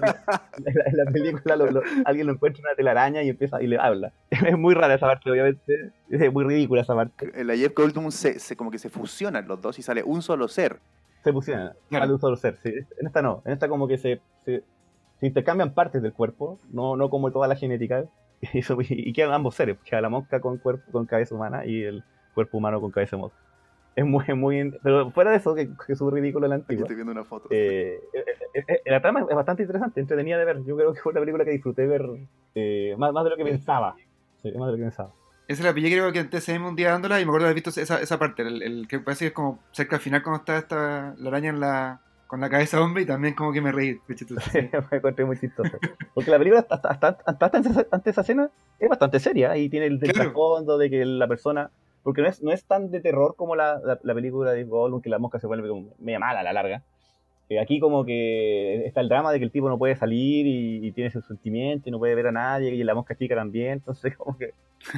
[0.66, 3.68] en la, en la película lo- lo- alguien lo encuentra una telaraña y empieza y
[3.68, 4.14] le habla.
[4.32, 5.92] Es muy rara esa parte, obviamente.
[6.10, 7.30] Es muy ridícula esa parte.
[7.36, 10.22] En la Jeff Goldblum se, se- como que se fusionan los dos y sale un
[10.22, 10.80] solo ser.
[11.24, 12.04] Se fusiona, Claro.
[12.06, 12.58] sale un solo ser.
[12.64, 12.70] sí.
[13.00, 14.64] En esta no, en esta como que se, se,
[15.20, 18.06] se intercambian partes del cuerpo, no, no como toda la genética.
[18.54, 22.04] Y, y quedan ambos seres, queda la mosca con cuerpo con cabeza humana y el
[22.34, 23.38] cuerpo humano con cabeza mosca.
[23.96, 24.72] Es muy, muy.
[24.82, 26.84] Pero fuera de eso, que, que es súper ridículo la Aquí antigua.
[26.84, 27.48] estoy viendo una foto.
[27.52, 28.24] Eh, eh,
[28.56, 30.64] eh, eh, la trama es bastante interesante, entretenida de ver.
[30.66, 32.04] Yo creo que fue una película que disfruté ver
[32.56, 33.96] eh, más, más de lo que pensaba.
[34.42, 35.12] Sí, más de lo que pensaba.
[35.48, 37.64] Esa la pillé creo que en TCM un día dándola y me acuerdo de haber
[37.64, 40.40] visto esa, esa parte, el, el que parece que es como cerca al final cuando
[40.40, 43.60] está esta, la araña en la, con la cabeza de hombre y también como que
[43.62, 44.00] me reí.
[44.08, 45.78] me encontré muy chistoso.
[46.14, 49.20] Porque la película, hasta, hasta, hasta antes, de esa- antes de esa escena, es bastante
[49.20, 50.30] seria y tiene el, el Claro.
[50.32, 51.70] trasfondo de que la persona.
[52.04, 55.02] Porque no es, no es tan de terror como la, la, la película de Gollum,
[55.02, 56.84] que la mosca se vuelve como media mala a la larga.
[57.50, 60.86] Eh, aquí, como que está el drama de que el tipo no puede salir y,
[60.88, 63.74] y tiene sus sentimientos y no puede ver a nadie, y la mosca chica también.
[63.74, 64.52] Entonces, como que.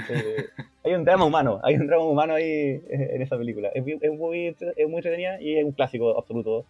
[0.09, 0.45] eh,
[0.83, 3.69] hay un drama humano, hay un drama humano ahí eh, en esa película.
[3.73, 6.65] Es, muy- es muy, es muy entretenida y es un clásico absoluto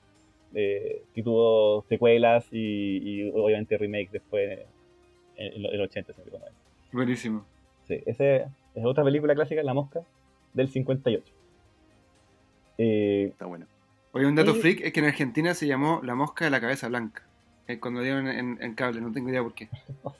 [0.53, 4.59] eh, que tuvo secuelas y, y obviamente remake después
[5.37, 6.13] en, en los 80.
[6.13, 6.51] si no me equivoco.
[6.93, 7.45] Buenísimo.
[7.87, 8.23] Sí, esa
[8.73, 10.01] es otra película clásica, La Mosca,
[10.55, 11.33] del 58.
[12.77, 13.65] Eh, Está bueno.
[14.13, 16.61] Oye, un dato Y- freak es que en Argentina se llamó La Mosca de la
[16.61, 17.23] Cabeza Blanca.
[17.67, 19.69] eh, cuando dieron en, en cable, no tengo idea por qué.
[20.03, 20.13] oh.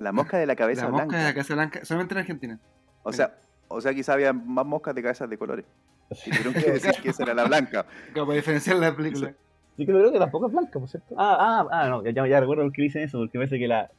[0.00, 1.04] La mosca de la cabeza La blanca.
[1.04, 2.58] Mosca de la Cabeza Blanca, solamente en Argentina.
[3.02, 3.36] O sea,
[3.68, 5.64] o sea, quizá había más moscas de cabezas de colores.
[6.26, 7.84] Y tuvieron que decir que esa era la blanca.
[8.14, 9.34] Como para diferenciar la película.
[9.76, 11.14] Sí, que creo que tampoco es blanca, por cierto.
[11.18, 13.90] Ah, ah, ah, no, ya, ya recuerdo por qué dicen eso, porque parece que la,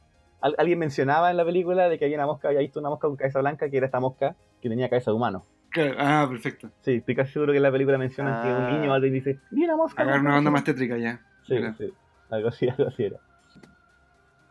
[0.42, 3.08] al- alguien mencionaba en la película de que había una mosca, había visto una mosca
[3.08, 5.46] con cabeza blanca, que era esta mosca que tenía cabeza de humano.
[5.72, 6.70] Claro, Ah, perfecto.
[6.82, 8.72] Sí, estoy casi seguro que en la película mencionan que un Ah.
[8.72, 10.02] niño o alguien dice, vi una mosca.
[10.02, 11.22] Agarrar con una banda más tétrica ya.
[11.44, 11.74] Sí, Mira.
[11.76, 11.94] sí.
[12.30, 13.18] Algo así, algo así era.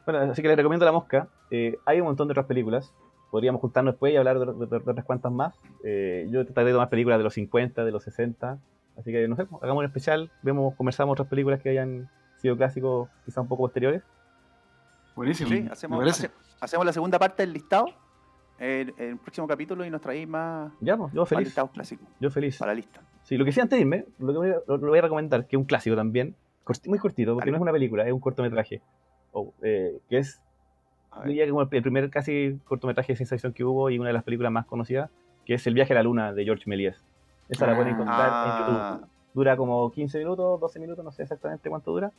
[0.07, 1.29] Bueno, así que les recomiendo La Mosca.
[1.51, 2.95] Eh, hay un montón de otras películas.
[3.31, 5.55] Podríamos juntarnos después y hablar de, de- de- de otras cuantas más.
[5.85, 8.59] Eh, yo trataré de tomar películas de los 50, de los 60.
[8.97, 10.31] Así que, no sé, hagamos un especial.
[10.43, 12.09] Vemos, conversamos otras películas que hayan
[12.39, 14.03] sido clásicos, quizá un poco posteriores.
[15.15, 15.51] Buenísimo.
[15.51, 17.87] Sí, hacemos, hace- hacemos la segunda parte del listado
[18.59, 21.55] en el próximo capítulo y nos traéis más, Ya, pues, yo feliz.
[21.73, 22.59] clásicos Yo feliz.
[22.59, 23.01] para la lista.
[23.23, 25.03] Sí, lo que sí, antes de irme, lo que voy a, lo, lo voy a
[25.03, 26.35] recomendar, que es un clásico también,
[26.65, 28.81] corti- muy cortito, porque no es una película, es un cortometraje.
[29.33, 30.41] O, eh, que es
[31.25, 34.13] diría como el el primer casi cortometraje de ciencia ficción que hubo y una de
[34.15, 35.11] las películas más conocidas,
[35.45, 37.03] que es El viaje a la luna de George Méliès.
[37.49, 38.45] Esa la pueden encontrar Ah.
[38.45, 39.09] en YouTube.
[39.35, 42.13] Dura como 15 minutos, 12 minutos, no sé exactamente cuánto dura.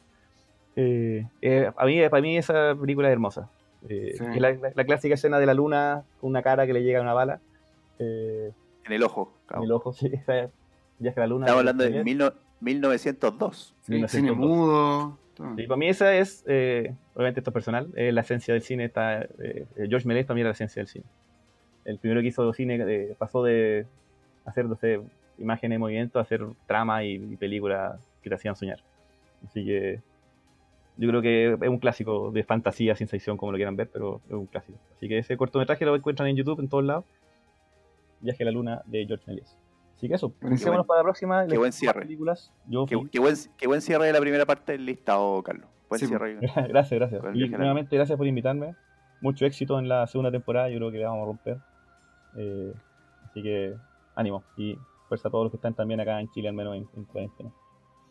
[0.75, 3.49] Eh, eh, a mí, para mí esa película es hermosa.
[3.87, 4.39] Eh, Sí.
[4.39, 7.13] la, la- la clásica escena de la luna con una cara que le llega una
[7.13, 7.39] bala.
[7.99, 8.51] Eh,
[8.85, 9.33] En el ojo.
[9.55, 10.09] en el ojo, sí.
[10.13, 10.49] esa-
[10.99, 11.45] Viaje a la luna.
[11.45, 13.73] Estamos hablando de mil no- 1902.
[13.81, 14.11] Sí, 1902.
[14.11, 15.17] cine mudo.
[15.55, 18.83] Y para mí esa es, eh, obviamente esto es personal, la esencia del cine.
[18.83, 21.05] Está, eh, George Méliès también era la esencia del cine.
[21.85, 23.85] El primero que hizo cine eh, pasó de
[24.43, 24.99] hacer, no sé,
[25.37, 28.81] imágenes de movimiento a hacer trama y, y películas que te hacían soñar.
[29.47, 30.01] Así que
[30.99, 34.21] yo creo que es un clásico de fantasía, ciencia ficción, como lo quieran ver, pero
[34.27, 34.77] es un clásico.
[34.95, 37.05] Así que ese cortometraje lo encuentran en YouTube en todos lados.
[38.19, 39.57] Viaje a la luna de George Méliès.
[39.95, 40.49] Así que eso, Buenísimo.
[40.49, 41.47] pensémonos para la próxima.
[41.47, 42.01] Qué buen cierre.
[42.01, 42.53] Películas.
[42.67, 45.69] Yo Qué, qué buen, qué buen cierre de la primera parte del listado, Carlos.
[45.89, 46.35] Buen Sí, cierre.
[46.67, 47.23] gracias, gracias.
[47.33, 48.75] Y nuevamente gracias por invitarme.
[49.21, 51.57] Mucho éxito en la segunda temporada, yo creo que la vamos a romper.
[52.37, 52.73] Eh,
[53.25, 53.73] así que
[54.15, 54.77] ánimo y
[55.07, 57.51] fuerza a todos los que están también acá en Chile, al menos en, en cuarentena.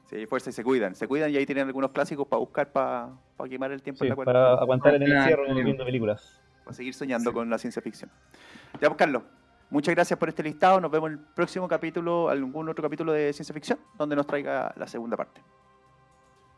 [0.09, 0.95] Sí, fuerza y se cuidan.
[0.95, 4.05] Se cuidan y ahí tienen algunos clásicos para buscar, para, para quemar el tiempo Sí,
[4.07, 4.47] en la cuarentena.
[4.51, 5.63] para aguantar en el Ah, encierro claro.
[5.65, 6.41] viendo películas.
[6.65, 7.35] para seguir soñando Sí.
[7.35, 8.11] con la ciencia ficción.
[8.81, 9.23] Ya, pues, Carlos,
[9.71, 10.81] muchas gracias por este listado.
[10.81, 14.73] Nos vemos en el próximo capítulo, algún otro capítulo de ciencia ficción, donde nos traiga
[14.77, 15.41] la segunda parte.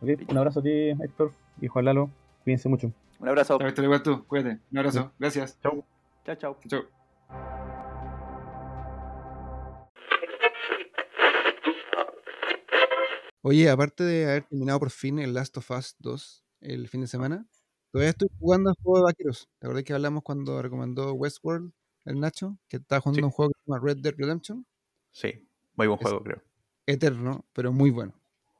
[0.01, 2.11] Ok, Un abrazo a ti, Héctor y Juan Lalo.
[2.45, 2.93] Cuídense mucho.
[3.19, 3.59] Un abrazo.
[3.59, 4.25] Chao, Héctor, igual tú.
[4.27, 4.59] Cuídate.
[4.73, 5.13] Un abrazo.
[5.19, 5.59] Gracias.
[5.61, 5.85] Chau.
[6.25, 6.57] Chao, chao.
[6.69, 7.60] Chau.
[13.43, 17.07] Oye, aparte de haber terminado por fin el Last of Us 2 el fin de
[17.07, 17.47] semana,
[17.91, 19.49] todavía estoy jugando el juego de vaqueros.
[19.59, 21.73] ¿Te acordás que hablamos cuando recomendó Westworld
[22.05, 22.59] el Nacho?
[22.69, 23.25] Que estaba jugando Sí.
[23.25, 24.67] un juego que se llama Red Dead Redemption.
[25.13, 26.43] Sí, muy buen Es- juego, creo.
[26.87, 28.15] Eterno, pero muy bueno.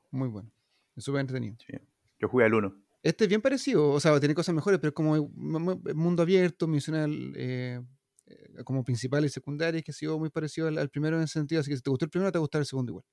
[0.09, 0.51] Muy bueno.
[0.95, 1.57] Es súper entretenido.
[1.65, 1.73] Sí.
[2.19, 2.75] Yo jugué al 1.
[3.03, 6.21] Este es bien parecido, o sea, tiene cosas mejores, pero es como mu- mu- mundo
[6.23, 7.81] abierto, misiones eh,
[8.27, 11.33] eh, como principales y secundarias, que ha sido muy parecido al, al primero en ese
[11.33, 11.61] sentido.
[11.61, 13.05] Así que si te gustó el primero, te va a gustar el segundo igual.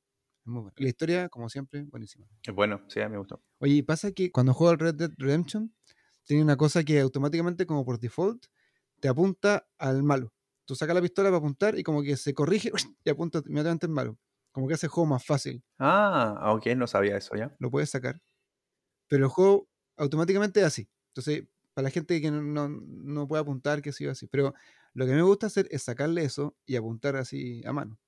[0.45, 0.74] Muy bueno.
[0.76, 2.26] La historia, como siempre, buenísima.
[2.47, 3.43] Es bueno, sí, a mí me gustó.
[3.61, 5.74] Oye, pasa que cuando juego al Red Dead Redemption,
[6.24, 8.47] tiene una cosa que automáticamente, como por default,
[9.01, 10.32] te apunta al malo.
[10.64, 12.70] Tú sacas la pistola para apuntar y como que se corrige
[13.05, 14.18] y apunta inmediatamente al malo.
[14.53, 15.62] Como que hace el juego más fácil.
[15.78, 17.57] Ah, ok, no sabía eso ya.
[17.59, 18.20] Lo puedes sacar.
[19.09, 20.91] Pero el juego automáticamente es así.
[21.09, 24.26] Entonces, para la gente que no, no, no puede apuntar, que siga así.
[24.28, 24.55] Pero
[24.95, 27.99] lo que me gusta hacer es sacarle eso y apuntar así a mano.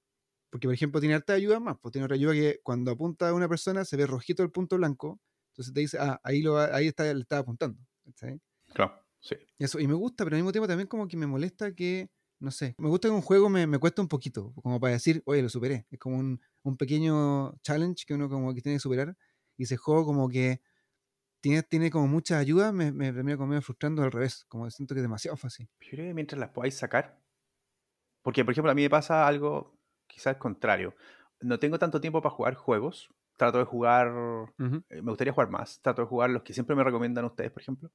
[0.50, 1.76] Porque, por ejemplo, tiene harta ayuda más.
[1.80, 4.76] Pues tiene otra ayuda que cuando apunta a una persona se ve rojito el punto
[4.76, 5.20] blanco.
[5.52, 7.78] Entonces te dice, ah, ahí, lo, ahí está, le está apuntando.
[8.04, 8.40] ¿cachai?
[8.74, 9.36] Claro, sí.
[9.58, 12.50] Eso, y me gusta, pero al mismo tiempo también como que me molesta que, no
[12.50, 15.42] sé, me gusta que un juego me, me cuesta un poquito, como para decir, oye,
[15.42, 15.86] lo superé.
[15.90, 19.16] Es como un, un pequeño challenge que uno como que tiene que superar.
[19.58, 20.62] Y ese juego como que
[21.40, 24.44] tiene, tiene como mucha ayuda, me, me termina como medio frustrando al revés.
[24.48, 25.68] Como que siento que es demasiado fácil.
[25.80, 27.20] Yo creo que mientras las podáis sacar.
[28.22, 29.79] Porque, por ejemplo, a mí me pasa algo
[30.10, 30.94] quizás al contrario.
[31.40, 33.08] No tengo tanto tiempo para jugar juegos.
[33.36, 34.08] Trato de jugar.
[34.90, 35.80] eh, Me gustaría jugar más.
[35.80, 37.90] Trato de jugar los que siempre me recomiendan ustedes, por ejemplo.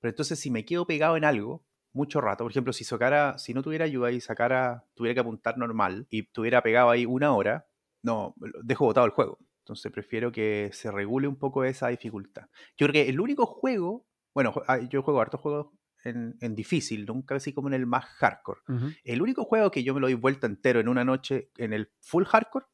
[0.00, 1.62] Pero entonces, si me quedo pegado en algo
[1.92, 5.56] mucho rato, por ejemplo, si sacara, si no tuviera ayuda y sacara, tuviera que apuntar
[5.56, 7.66] normal y tuviera pegado ahí una hora,
[8.02, 9.38] no, dejo botado el juego.
[9.60, 12.46] Entonces prefiero que se regule un poco esa dificultad.
[12.76, 15.68] Yo creo que el único juego, bueno, ah, yo juego hartos juegos
[16.08, 18.60] en, en difícil, nunca así como en el más hardcore.
[19.04, 21.90] El único juego que yo me lo doy vuelta entero en una noche en el
[22.00, 22.66] full hardcore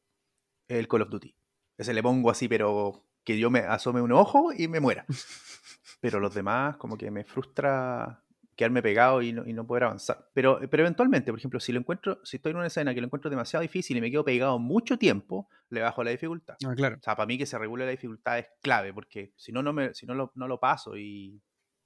[0.67, 1.35] es el Call of Duty.
[1.77, 5.05] Ese le pongo así, pero que yo me asome un ojo y me muera.
[6.01, 8.21] Pero los demás, como que me frustra
[8.55, 10.29] quedarme pegado y no, y no poder avanzar.
[10.33, 13.07] Pero, pero eventualmente, por ejemplo, si lo encuentro, si estoy en una escena que lo
[13.07, 16.55] encuentro demasiado difícil y me quedo pegado mucho tiempo, le bajo la dificultad.
[16.65, 16.97] Ah, claro.
[16.99, 19.73] O sea, para mí que se regule la dificultad es clave, porque si no, no,
[19.73, 21.41] me, si no, lo, no lo paso y,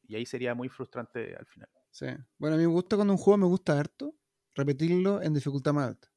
[0.10, 1.70] y ahí sería muy frustrante al final.
[1.92, 2.08] Sí.
[2.40, 4.16] Bueno, a mí me gusta cuando un juego me gusta harto,
[4.56, 6.12] repetirlo en dificultad más alta.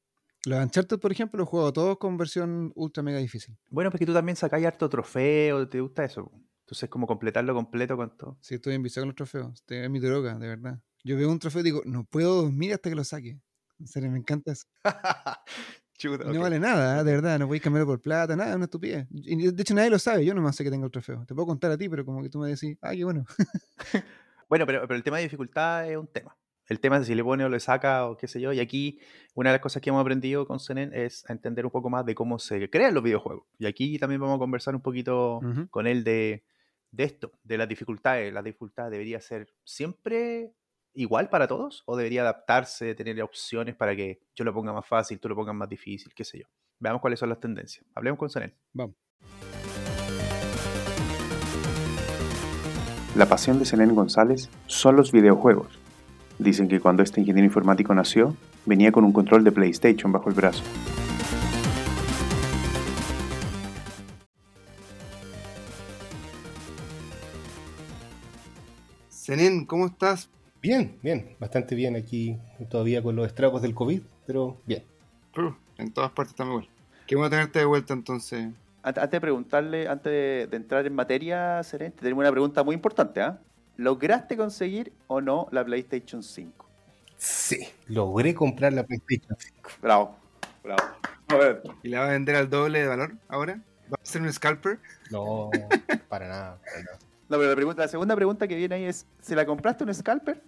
[0.45, 3.55] Los Uncharted, por ejemplo, los juego todos con versión ultra mega difícil.
[3.69, 6.31] Bueno, porque tú también sacáis harto trofeo, ¿te gusta eso?
[6.65, 8.37] Entonces, como completarlo completo con todo.
[8.41, 9.63] Sí, estoy enviciado con los trofeos.
[9.67, 10.81] Es mi droga, de verdad.
[11.03, 13.39] Yo veo un trofeo y digo, no puedo dormir hasta que lo saque.
[13.79, 14.65] En serio, me encanta eso.
[15.97, 17.39] Chuta, No vale nada, de verdad.
[17.39, 19.07] No a cambiarlo por plata, nada, es una estupidez.
[19.09, 20.25] De hecho, nadie lo sabe.
[20.25, 21.25] Yo nomás sé que tengo el trofeo.
[21.25, 23.25] Te puedo contar a ti, pero como que tú me decís, ah, qué bueno.
[24.49, 26.37] Bueno, pero, pero el tema de dificultad es un tema.
[26.67, 28.53] El tema es si le pone o le saca o qué sé yo.
[28.53, 28.99] Y aquí
[29.33, 32.05] una de las cosas que hemos aprendido con Senen es a entender un poco más
[32.05, 33.45] de cómo se crean los videojuegos.
[33.57, 35.41] Y aquí también vamos a conversar un poquito
[35.71, 36.43] con él de,
[36.91, 38.31] de esto, de las dificultades.
[38.31, 40.53] ¿La dificultad debería ser siempre
[40.93, 45.19] igual para todos o debería adaptarse, tener opciones para que yo lo ponga más fácil,
[45.19, 46.45] tú lo pongas más difícil, qué sé yo?
[46.79, 47.85] Veamos cuáles son las tendencias.
[47.95, 48.53] Hablemos con Senen.
[48.73, 48.95] Vamos.
[53.15, 55.79] La pasión de Selene González son los videojuegos.
[56.39, 58.35] Dicen que cuando este ingeniero informático nació,
[58.65, 60.63] venía con un control de PlayStation bajo el brazo.
[69.09, 70.29] Zenén, ¿cómo estás?
[70.63, 72.37] Bien, bien, bastante bien aquí,
[72.69, 74.81] todavía con los estragos del COVID, pero bien.
[75.35, 76.69] Uh, en todas partes estamos igual.
[77.05, 78.47] Qué bueno tenerte de vuelta entonces.
[78.81, 82.75] Antes de preguntarle, antes de, de entrar en materia, Seren, te tenemos una pregunta muy
[82.75, 83.19] importante.
[83.21, 83.41] ¿ah?
[83.75, 86.65] ¿Lograste conseguir o no la PlayStation 5?
[87.17, 89.69] Sí, logré comprar la PlayStation 5.
[89.81, 90.15] Bravo,
[90.63, 90.81] bravo.
[91.27, 91.61] A ver.
[91.83, 93.59] ¿Y la vas a vender al doble de valor ahora?
[93.89, 94.79] ¿Vas a ser un scalper?
[95.11, 95.49] No,
[96.07, 96.99] para nada, para nada.
[97.27, 99.93] No, pero la, pregunta, la segunda pregunta que viene ahí es, ¿se la compraste un
[99.93, 100.41] scalper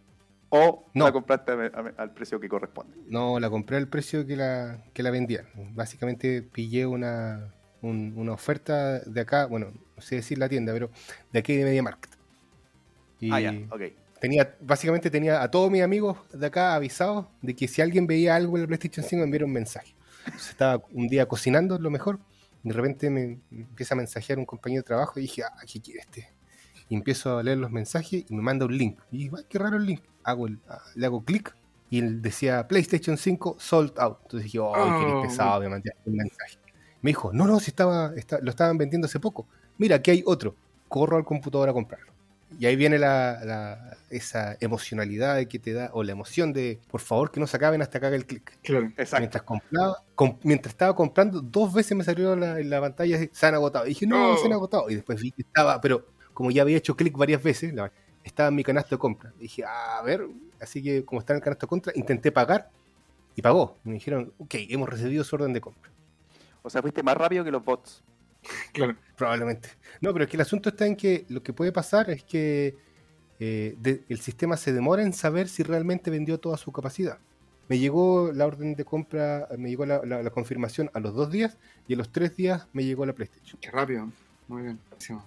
[0.49, 1.05] o No.
[1.05, 2.97] la compraste a- a- al precio que corresponde?
[3.07, 5.47] No, la compré al precio que la, que la vendían.
[5.73, 10.89] Básicamente pillé una, un- una oferta de acá, bueno, no sé decir la tienda, pero
[11.31, 12.11] de aquí de Media Market.
[13.19, 13.81] Y Ah, ya, ok.
[14.19, 18.35] tenía, básicamente tenía a todos mis amigos de acá avisados de que si alguien veía
[18.35, 19.95] algo en la PlayStation 5 me enviara un mensaje.
[20.25, 22.19] Entonces, estaba un día cocinando, lo mejor,
[22.63, 25.79] y de repente me empieza a mensajear un compañero de trabajo y dije, ah, ¿qué
[25.81, 26.29] quiere este?
[26.89, 28.99] Y empiezo a leer los mensajes y me manda un link.
[29.11, 30.01] Y digo, "Ay, qué raro el link.
[30.25, 31.55] Hago el, ah, le hago clic
[31.89, 34.17] y él decía PlayStation 5 sold out.
[34.23, 34.79] Entonces dije, oh, qué
[35.13, 35.21] Oh.
[35.21, 36.57] pesado, me mandé un mensaje.
[37.01, 39.45] Me dijo, no, no, si estaba, está- lo estaban vendiendo hace poco.
[39.77, 40.55] Mira, aquí hay otro.
[40.87, 42.11] Corro al computador a comprarlo.
[42.59, 47.01] Y ahí viene la, la- esa emocionalidad que te da, o la emoción de, por
[47.01, 48.57] favor, que no se acaben hasta que haga el clic.
[48.63, 48.85] Claro.
[48.97, 49.17] Exacto.
[49.19, 53.45] Mientras compraba, com- mientras estaba comprando, dos veces me salió la, en la pantalla, se
[53.45, 53.85] han agotado.
[53.85, 54.37] Y dije, no, Oh.
[54.37, 54.89] se han agotado.
[54.89, 57.91] Y después vi que estaba, pero como ya había hecho clic varias veces, la-
[58.25, 59.31] estaba en mi canasto de compra.
[59.37, 60.27] Y dije, a ver,
[60.59, 62.69] así que como está en el canasto de compra, intenté pagar
[63.35, 63.77] y pagó.
[63.83, 65.91] Me dijeron, ok, hemos recibido su orden de compra.
[66.61, 68.03] O sea, fuiste más rápido que los bots.
[68.73, 68.95] Claro.
[69.15, 69.69] Probablemente.
[70.01, 72.75] No, pero es que el asunto está en que lo que puede pasar es que
[73.39, 77.17] eh, de- el sistema se demora en saber si realmente vendió toda su capacidad.
[77.67, 81.31] Me llegó la orden de compra, me llegó la, la- la confirmación a los dos
[81.31, 81.57] días
[81.87, 83.59] y a los tres días me llegó la PlayStation.
[83.59, 84.09] Qué rápido.
[84.47, 84.79] Muy bien.
[84.89, 85.25] Buenísimo.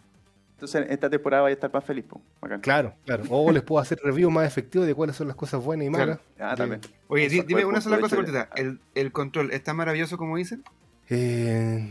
[0.58, 2.04] Entonces, esta temporada vaya a estar más feliz.
[2.04, 2.20] po.
[2.40, 2.60] Bacán.
[2.60, 3.22] Claro, claro.
[3.30, 6.18] O les puedo hacer review más efectivo de cuáles son las cosas buenas y malas.
[6.36, 6.80] Ah, también.
[7.06, 8.48] Oye, Eso dime una un sola cosa cortita.
[8.56, 10.64] ¿El, ¿El control está maravilloso como dicen?
[11.10, 11.88] Eh,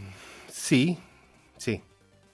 [0.49, 0.99] sí,
[1.55, 1.81] sí,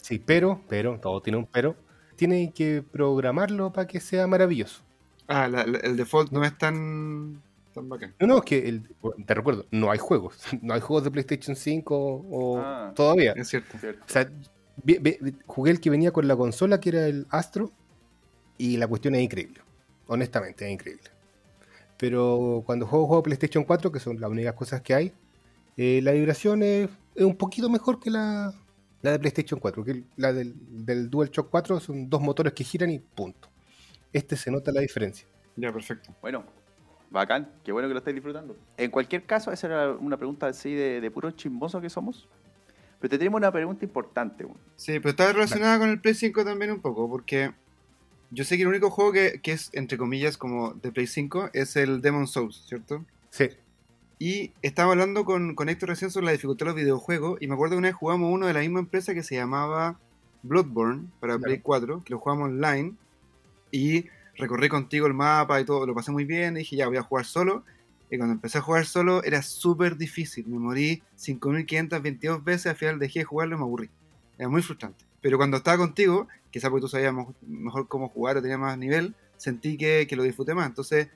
[0.02, 1.76] sí, pero, pero, todo tiene un pero.
[2.16, 4.82] Tienen que programarlo para que sea maravilloso.
[5.28, 7.42] Ah, la- la- el default no es tan,
[7.76, 8.14] tan bacán.
[8.20, 8.84] No, no, es que, el-
[9.26, 10.38] te recuerdo, no hay juegos.
[10.64, 11.96] No hay juegos de PlayStation 5
[12.30, 12.92] o Ah.
[12.96, 13.34] todavía.
[13.34, 13.78] Es cierto.
[13.78, 14.04] Cierto.
[14.04, 14.30] O sea,
[14.84, 17.72] vi- vi- vi- jugué el que venía con la consola, que era el Astro,
[18.58, 19.62] y la cuestión es increíble.
[20.08, 21.10] Honestamente, es increíble.
[21.98, 25.14] Pero cuando juego juego PlayStation 4, que son las únicas cosas que hay,
[25.78, 28.54] eh, la vibración es, es un poquito mejor que la,
[29.02, 29.84] la de PlayStation 4.
[29.84, 30.54] Que la del,
[30.86, 33.48] del DualShock 4 son dos motores que giran y punto.
[34.12, 35.28] Este se nota la diferencia.
[35.56, 36.14] Ya, perfecto.
[36.22, 36.44] Bueno,
[37.10, 37.50] bacán.
[37.64, 38.56] Qué bueno que lo estáis disfrutando.
[38.78, 42.28] En cualquier caso, esa era una pregunta así de, de puro chismoso que somos.
[43.04, 44.48] Pero te tenemos una pregunta importante.
[44.78, 47.52] Sí, pero está relacionada con el Play 5 también un poco, porque
[48.32, 51.50] yo sé que el único juego que, que es, entre comillas, como de Play 5
[51.52, 53.04] es el Demon Souls, ¿cierto?
[53.30, 53.50] Sí,
[54.20, 57.56] Y estaba hablando con, con Héctor recién sobre la dificultad de los videojuegos, y me
[57.56, 60.00] acuerdo que una vez jugamos uno de la misma empresa que se llamaba
[60.44, 61.44] Bloodborne para Claro.
[61.44, 62.94] Play 4, que lo jugamos online,
[63.70, 64.06] y
[64.38, 67.04] recorrí contigo el mapa y todo, lo pasé muy bien, y dije, ya voy a
[67.04, 67.66] jugar solo.
[68.14, 73.00] Y cuando empecé a jugar solo era súper difícil, me morí 5522 veces, al final
[73.00, 73.90] dejé de jugarlo y me aburrí.
[74.38, 75.04] Era muy frustrante.
[75.20, 77.12] Pero cuando estaba contigo, quizás porque tú sabías
[77.42, 80.68] mejor cómo jugar o tenías más nivel, sentí que, que lo disfruté más.
[80.68, 81.08] Entonces,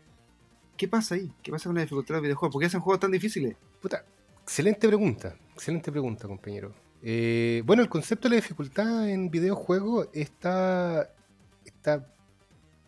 [0.75, 1.31] ¿qué pasa ahí?
[1.43, 2.53] ¿Qué pasa con la dificultad de los videojuegos?
[2.53, 3.55] ¿Por qué hacen juegos tan difíciles?
[3.79, 4.03] Puta,
[4.41, 6.73] excelente pregunta, excelente pregunta, compañero.
[7.03, 11.13] Eh, bueno, el concepto de la dificultad en videojuegos está,
[11.63, 12.11] está,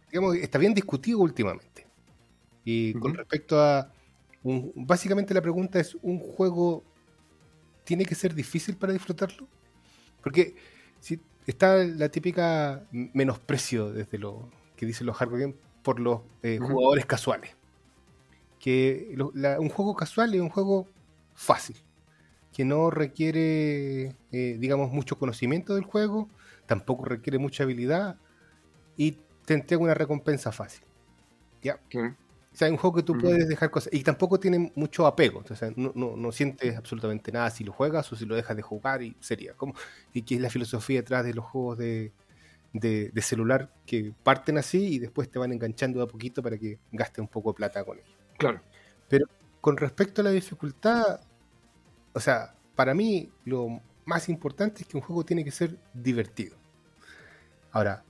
[0.10, 1.86] digamos, está bien discutido últimamente.
[2.66, 3.94] Y con respecto a,
[4.44, 6.84] un- básicamente la pregunta es, ¿un juego
[7.84, 9.48] tiene que ser difícil para disfrutarlo?
[10.24, 10.56] Porque
[11.00, 16.58] si está la típica menosprecio desde lo que dicen los hardware games por los eh,
[16.74, 17.56] jugadores casuales.
[18.60, 20.88] Que lo- la- un juego casual es un juego
[21.34, 21.78] fácil,
[22.54, 26.30] que no requiere, eh, digamos, mucho conocimiento del juego,
[26.66, 28.18] tampoco requiere mucha habilidad
[28.98, 30.84] y te entrega una recompensa fácil.
[31.64, 31.80] ¿ya?
[32.60, 33.22] O sea, es un juego que tú Ujú.
[33.22, 33.94] puedes dejar cosas.
[33.94, 35.42] Y tampoco tiene mucho apego.
[35.50, 38.58] O sea, no, no- no sientes absolutamente nada si lo juegas o si lo dejas
[38.58, 39.54] de jugar y sería.
[39.54, 39.74] como
[40.12, 42.12] Y que es la filosofía detrás de los juegos de,
[42.74, 46.58] de- de celular que parten así y después te van enganchando de a poquito para
[46.58, 48.10] que gastes un poco de plata con ellos.
[48.38, 48.60] Claro.
[49.62, 51.22] Con respecto a la dificultad,
[52.12, 56.58] o sea, para mí lo más importante es que un juego tiene que ser divertido.
[57.72, 58.04] Ahora,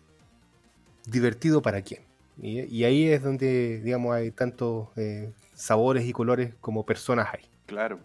[1.06, 2.09] ¿divertido para quién?
[2.42, 7.46] Y, y ahí es donde, digamos, hay tantos eh, sabores y colores como personas hay.
[7.66, 8.00] Claro.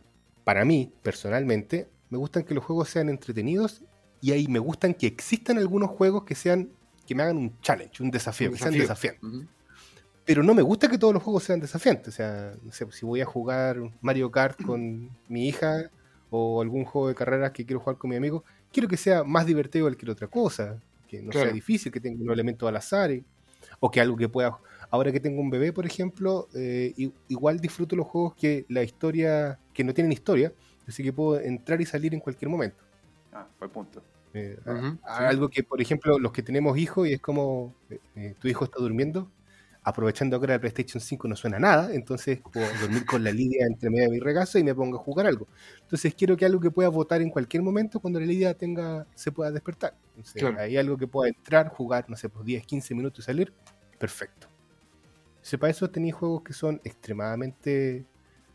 [0.44, 3.82] Para mí, personalmente, me gustan que los juegos sean entretenidos
[4.20, 6.70] y ahí me gustan que existan algunos juegos que sean
[7.06, 9.12] que me hagan un challenge, un desafío, Un que sean desafío.
[9.12, 9.48] desafiantes
[10.24, 12.08] pero no me gusta que todos los juegos sean desafiantes.
[12.14, 15.90] O sea, no sé, si voy a jugar Mario Kart con mi hija
[16.30, 18.42] o algún juego de carreras que quiero jugar con mi amigo,
[18.72, 21.48] quiero que sea más divertido que cualquier otra cosa, que no Claro.
[21.48, 23.22] sea difícil, que tenga un elemento al azar y-
[23.80, 24.58] o que algo que pueda.
[24.90, 26.94] Ahora que tengo un bebé, por ejemplo, eh,
[27.28, 30.52] igual disfruto los juegos que la historia, que no tienen historia,
[30.86, 32.82] así que puedo entrar y salir en cualquier momento.
[33.32, 34.02] Ah, buen punto.
[34.32, 35.24] Eh, Ujú, a- sí.
[35.24, 37.74] Algo que, por ejemplo, los que tenemos hijos y es como
[38.16, 39.30] eh, tu hijo está durmiendo,
[39.84, 43.66] aprovechando que ahora la PlayStation 5 no suena nada, entonces puedo dormir con la Lidia
[43.66, 45.46] entre medio de mi regazo y me pongo a jugar algo.
[45.82, 49.30] Entonces quiero que algo que pueda votar en cualquier momento cuando la Lidia tenga, se
[49.30, 49.94] pueda despertar.
[50.16, 50.58] Entonces, Claro.
[50.58, 53.52] hay algo que pueda entrar, jugar, no sé, pues 10, 15 minutos y salir,
[53.98, 54.48] perfecto.
[55.36, 58.06] Entonces, para eso tenéis juegos que son extremadamente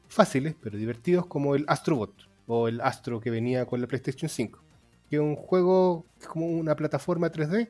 [0.08, 4.64] fáciles, pero divertidos, como el Astrobot o el Astro que venía con la PlayStation 5
[5.10, 7.70] que es un juego que es como una plataforma 3D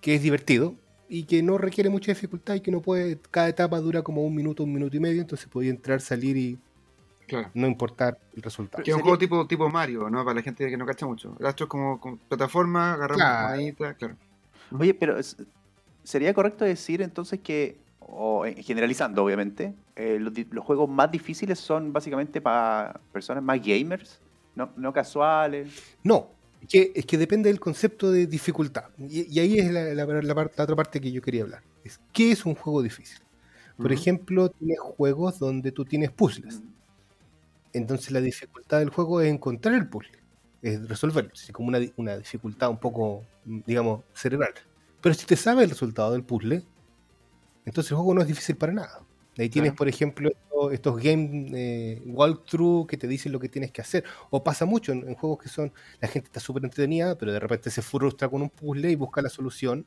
[0.00, 0.76] que es divertido
[1.12, 4.32] y que no requiere mucha dificultad y que no puede, cada etapa dura como un
[4.34, 6.58] minuto, un minuto y medio, entonces podía entrar, salir y
[7.26, 7.50] Claro.
[7.54, 8.82] no importar el resultado.
[8.84, 10.24] Que es un juego tipo, tipo Mario, ¿no?
[10.24, 11.36] Para la gente que no cacha mucho.
[11.38, 13.96] El Astro es como, como plataforma, agarramos Claro.
[13.98, 14.16] claro.
[14.78, 15.36] Oye, pero es-
[16.04, 21.58] ¿sería correcto decir entonces que, o generalizando obviamente, eh, los, di- los juegos más difíciles
[21.58, 24.20] son básicamente para personas más gamers,
[24.54, 25.96] no, no casuales?
[26.02, 26.30] No,
[26.60, 28.84] es que, es que depende del concepto de dificultad.
[28.98, 31.62] Y, y ahí es la, la- la otra parte que yo quería hablar.
[31.84, 33.18] Es, ¿Qué es un juego difícil?
[33.80, 36.62] Por ejemplo, tienes juegos donde tú tienes puzzles.
[37.72, 40.18] Entonces la dificultad del juego es encontrar el puzzle,
[40.62, 44.52] es resolverlo, es como una, una dificultad un poco, digamos, cerebral.
[45.00, 46.64] Pero si te sabes el resultado del puzzle,
[47.64, 49.00] entonces el juego no es difícil para nada.
[49.40, 49.78] Ahí tienes, Claro.
[49.78, 54.04] por ejemplo, esto- estos game eh, walkthrough que te dicen lo que tienes que hacer.
[54.30, 57.40] O pasa mucho en, en juegos que son, la gente está súper entretenida, pero de
[57.40, 59.86] repente se frustra con un puzzle y busca la solución,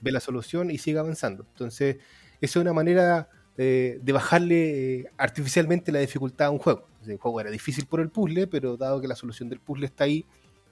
[0.00, 1.44] ve la solución y sigue avanzando.
[1.52, 1.96] Entonces,
[2.40, 6.86] esa es una manera eh, de bajarle eh, artificialmente la dificultad a un juego.
[7.06, 10.04] El juego era difícil por el puzzle, pero dado que la solución del puzzle está
[10.04, 10.24] ahí,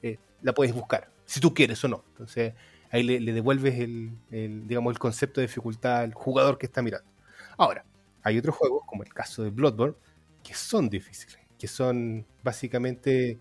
[0.03, 2.05] eh, la puedes buscar, si tú quieres o no.
[2.11, 2.53] Entonces,
[2.91, 6.83] ahí le, le devuelves el, el, digamos, el concepto de dificultad al jugador que está
[6.83, 7.09] mirando.
[7.57, 7.85] Ahora,
[8.25, 9.95] hay otros juegos, como el caso de Bloodborne,
[10.43, 13.39] que son difíciles, que son básicamente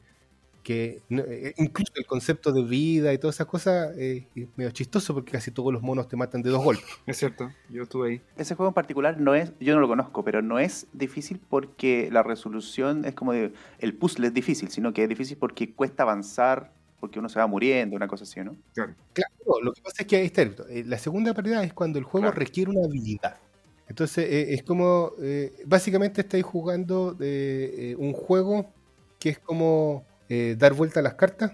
[0.63, 4.71] que no- eh, incluso el concepto de vida y todas esas cosas eh, es medio
[4.71, 6.85] chistoso porque casi todos los monos te matan de dos golpes.
[7.05, 8.21] Es cierto, yo estuve ahí.
[8.37, 12.07] Ese juego en particular no es, yo no lo conozco, pero no es difícil porque
[12.13, 16.03] la resolución es como de, el puzzle es difícil, sino que es difícil porque cuesta
[16.03, 18.55] avanzar, porque uno se va muriendo, una cosa así, ¿no?
[18.73, 18.93] Claro,
[19.45, 20.43] no, lo que pasa es que ahí está.
[20.43, 22.39] eh, La segunda paridad es cuando el juego Claro.
[22.39, 23.35] requiere una habilidad.
[23.93, 28.73] Entonces, eh, es como, eh, básicamente estáis jugando de, eh, un juego
[29.19, 31.51] que es como eh, dar vuelta a las cartas,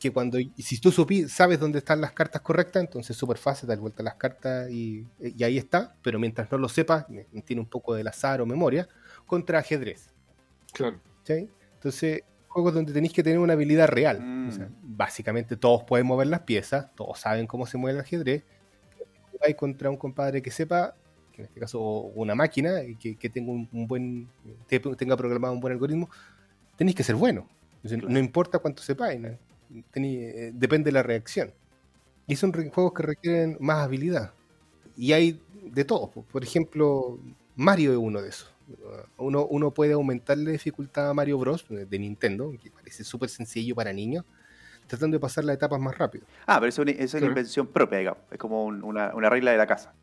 [0.00, 3.68] que cuando, si tú supi- sabes dónde están las cartas correctas, entonces es súper fácil
[3.68, 7.26] dar vuelta a las cartas y, y ahí está, pero mientras no lo sepas, eh,
[7.44, 8.88] tiene un poco del azar o memoria,
[9.24, 10.10] contra ajedrez.
[10.72, 10.98] Claro.
[11.18, 11.48] ¿cachai?
[11.74, 14.20] Entonces, juegos donde tenéis que tener una habilidad real.
[14.20, 14.48] Mm.
[14.48, 18.42] O sea, básicamente todos pueden mover las piezas, todos saben cómo se mueve el ajedrez.
[19.40, 20.96] Hay contra un compadre que sepa,
[21.38, 24.28] en este caso una máquina, que, que tenga un, un buen,
[24.66, 26.08] te- tenga programado un buen algoritmo,
[26.76, 27.46] tenéis que ser bueno.
[27.82, 28.08] Claro.
[28.08, 29.28] No importa cuánto sepáis, ¿no?
[29.94, 31.52] Eh, depende de la reacción.
[32.26, 34.32] Y son juegos que requieren más habilidad.
[34.96, 36.10] y hay de todo.
[36.10, 36.22] po.
[36.24, 37.18] Por ejemplo,
[37.54, 38.52] Mario es uno de esos.
[39.16, 41.64] Uno, uno puede aumentar la dificultad a Mario Bros.
[41.68, 44.24] de Nintendo, que parece súper sencillo para niños,
[44.86, 46.24] tratando de pasar las etapas más rápido.
[46.46, 47.32] Ah, pero eso es una, eso es una Claro.
[47.32, 48.20] invención propia, digamos.
[48.30, 49.94] Es como un- una, una regla de la casa.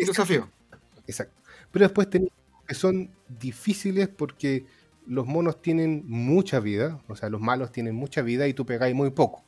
[0.00, 0.48] Un desafío.
[1.06, 1.34] Exacto.
[1.70, 2.32] Pero después tenemos
[2.66, 4.66] que son difíciles porque
[5.06, 8.94] los monos tienen mucha vida, o sea, los malos tienen mucha vida y tú pegáis
[8.94, 9.44] muy poco.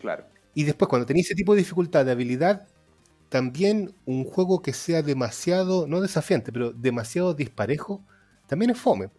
[0.00, 0.24] Claro.
[0.54, 2.66] Y después, cuando tenéis ese tipo de dificultad de habilidad,
[3.28, 8.02] también un juego que sea demasiado, no desafiante, pero demasiado disparejo,
[8.46, 9.10] también es fome.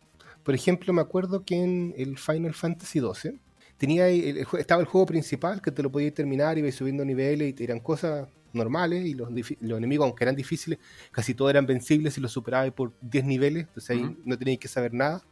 [0.44, 3.40] Por ejemplo, me acuerdo que en el Final Fantasy XII
[3.78, 7.54] tenía el- estaba el juego principal que te lo podías terminar, ibas subiendo niveles y
[7.54, 10.80] te eran cosas normales y los, los enemigos, aunque eran difíciles,
[11.11, 14.67] casi todos eran vencibles y los superabas por 10 niveles, entonces ahí no tenías que
[14.67, 15.23] saber nada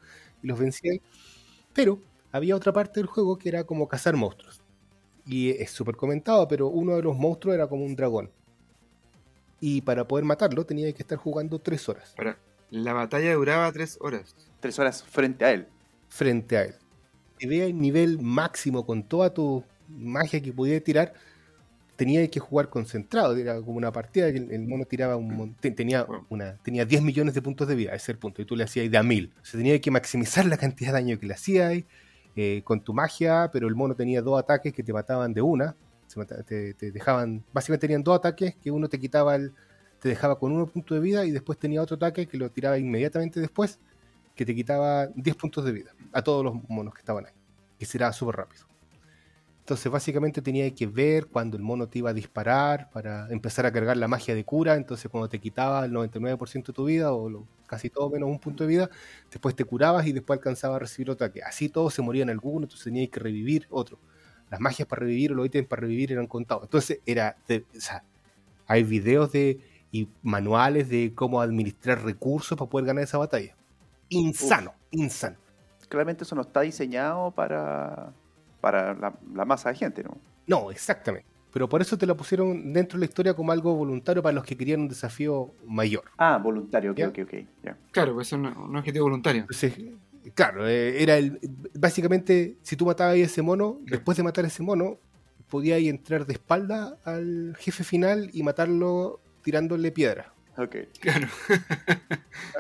[0.44, 0.98] y los vencías.
[1.74, 2.00] Pero
[2.32, 4.62] había otra parte del juego que era como cazar monstruos.
[5.26, 8.32] Y es súper comentado, pero uno de los monstruos era como un dragón.
[9.60, 12.38] Y para poder matarlo tenía que estar jugando tres horas Ahora,
[12.72, 14.36] la batalla duraba tres horas.
[14.60, 15.68] Tres horas frente a él.
[16.10, 16.76] frente a él.
[17.40, 21.14] Si veía el nivel máximo con toda tu magia que podías tirar,
[22.02, 23.36] tenía que jugar concentrado.
[23.38, 27.04] Era como una partida que el, mono tiraba un mon- te- tenía, una, tenía 10
[27.04, 28.42] millones de puntos de vida, ese es el punto.
[28.42, 29.32] Y tú le hacías de a mil.
[29.40, 31.84] O sea, tenía que maximizar la cantidad de daño que le hacías
[32.36, 35.76] eh, con tu magia, pero el mono tenía dos ataques que te mataban de una.
[36.48, 39.54] Te, te dejaban, básicamente tenían dos ataques que uno te quitaba el,
[40.00, 42.80] te dejaba con uno punto de vida y después tenía otro ataque que lo tiraba
[42.80, 43.80] inmediatamente después
[44.36, 47.34] que te quitaba 10 puntos de vida a todos los monos que estaban ahí.
[47.78, 48.66] Que será súper rápido.
[49.72, 53.72] Entonces básicamente tenía que ver cuando el mono te iba a disparar para empezar a
[53.72, 54.76] cargar la magia de cura.
[54.76, 58.38] Entonces cuando te quitaba el 99% de tu vida o lo- casi todo menos un
[58.38, 58.90] punto de vida,
[59.32, 61.42] después te curabas y después alcanzabas a recibir otro ataque.
[61.42, 63.98] Así todos se morían algunos, entonces tenías que revivir otro.
[64.50, 66.64] Las magias para revivir o los ítems para revivir eran contados.
[66.66, 67.38] Entonces era...
[67.48, 68.04] de- o sea,
[68.68, 73.56] hay videos de y manuales de cómo administrar recursos para poder ganar esa batalla.
[74.10, 75.38] Insano, insano.
[75.88, 78.12] Claramente eso no está diseñado para,
[78.62, 80.18] para la, la masa de gente, ¿no?
[80.48, 81.28] No, exactamente.
[81.52, 84.46] Pero por eso te lo pusieron dentro de la historia como algo voluntario para los
[84.46, 86.06] que querían un desafío mayor.
[86.18, 87.08] Ah, voluntario, ok, ¿Ya?
[87.10, 87.34] ok, ok.
[87.92, 89.42] Claro, pues es un, un objetivo voluntario.
[89.42, 89.74] Entonces,
[90.34, 91.40] claro, eh, era el.
[91.78, 94.98] Básicamente, si tú matabas a ese mono, después de matar a ese mono,
[95.50, 100.34] podías entrar de espalda al jefe final y matarlo tirándole piedra.
[100.58, 100.76] Ok.
[101.00, 101.28] Claro.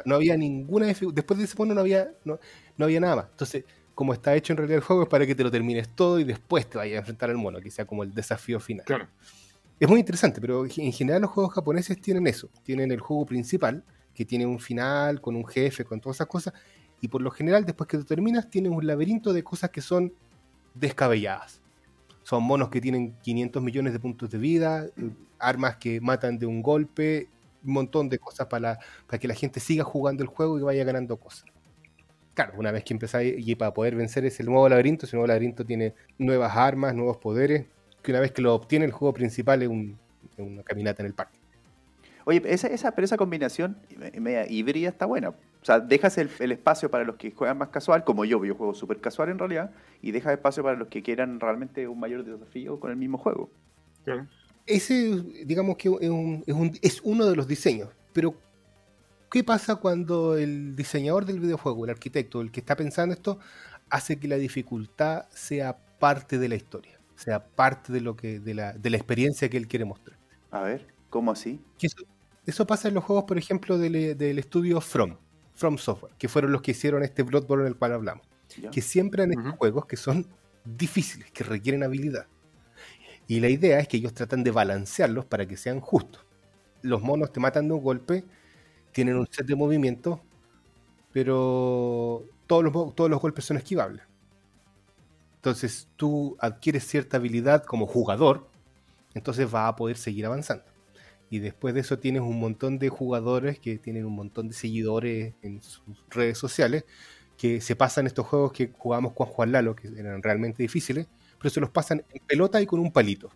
[0.05, 2.39] No había ninguna Después de ese mono no había, no,
[2.77, 3.25] no había nada más.
[3.31, 3.63] Entonces,
[3.95, 6.23] como está hecho en realidad el juego, es para que te lo termines todo y
[6.23, 8.85] después te vayas a enfrentar al mono, que sea como el desafío final.
[8.85, 9.07] Claro.
[9.79, 12.49] Es muy interesante, pero en general los juegos japoneses tienen eso.
[12.63, 16.53] Tienen el juego principal, que tiene un final, con un jefe, con todas esas cosas.
[17.01, 20.13] Y por lo general, después que tú terminas, tienes un laberinto de cosas que son
[20.75, 21.61] descabelladas.
[22.21, 24.85] Son monos que tienen 500 millones de puntos de vida,
[25.39, 27.27] armas que matan de un golpe,
[27.63, 28.77] un montón de cosas para,
[29.07, 31.45] para que la gente siga jugando el juego y vaya ganando cosas.
[32.33, 35.65] Claro, una vez que empezáis y para poder vencer ese nuevo laberinto, ese nuevo laberinto
[35.65, 37.65] tiene nuevas armas, nuevos poderes,
[38.01, 39.97] que una vez que lo obtiene el juego principal es, un-
[40.37, 41.37] es una caminata en el parque.
[42.23, 45.29] Oye, esa, esa, pero esa combinación me- media híbrida está buena.
[45.29, 45.35] O
[45.65, 48.73] sea, dejas el, el espacio para los que juegan más casual, como yo, yo juego
[48.73, 49.71] súper casual en realidad,
[50.01, 53.49] y dejas espacio para los que quieran realmente un mayor desafío con el mismo juego.
[54.05, 54.25] Claro.
[54.65, 58.33] Ese, digamos que es, un- es un- es uno de los diseños, pero
[59.31, 63.39] ¿qué pasa cuando el diseñador del videojuego, el arquitecto, el que está pensando esto,
[63.89, 68.53] hace que la dificultad sea parte de la historia, sea parte de, lo que, de,
[68.53, 70.17] la, de la experiencia que él quiere mostrar?
[70.51, 71.61] A ver, ¿cómo así?
[71.79, 72.03] Eso,
[72.45, 75.15] eso pasa en los juegos, por ejemplo, del, del estudio From,
[75.55, 78.27] From Software, que fueron los que hicieron este Bloodborne del cual hablamos.
[78.61, 78.69] ¿Ya?
[78.69, 79.57] Que siempre han estos Ujú.
[79.57, 80.27] juegos que son
[80.65, 82.27] difíciles, que requieren habilidad.
[83.27, 86.25] Y la idea es que ellos tratan de balancearlos para que sean justos.
[86.81, 88.25] Los monos te matan de un golpe,
[88.91, 90.19] tienen un set de movimientos,
[91.13, 94.03] pero todos los, todos los golpes son esquivables.
[95.35, 98.47] Entonces tú adquieres cierta habilidad como jugador,
[99.13, 100.65] entonces vas a poder seguir avanzando.
[101.29, 105.35] Y después de eso tienes un montón de jugadores que tienen un montón de seguidores
[105.41, 106.85] en sus redes sociales
[107.37, 111.07] que se pasan estos juegos que jugamos con Juan Lalo, que eran realmente difíciles,
[111.39, 113.31] pero se los pasan en pelota y con un palito.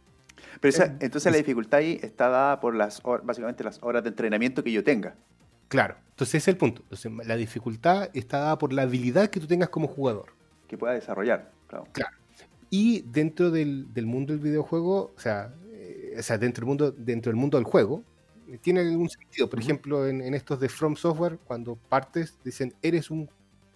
[0.62, 4.64] Pero esa- entonces la dificultad ahí está dada por las básicamente las horas de entrenamiento
[4.64, 5.16] que yo tenga.
[5.76, 6.84] Claro, entonces ese es el punto.
[6.84, 10.28] Entonces, la dificultad está dada por la habilidad que tú tengas como jugador.
[10.70, 11.52] que pueda desarrollar.
[11.68, 12.16] Claro.
[12.70, 16.92] Y dentro del, del mundo del videojuego, o sea, eh, o sea dentro, del mundo,
[16.92, 18.06] dentro del mundo del juego,
[18.48, 19.50] eh, tiene algún sentido.
[19.50, 23.30] Por ejemplo, en, en estos de From Software, cuando partes, dicen, eres un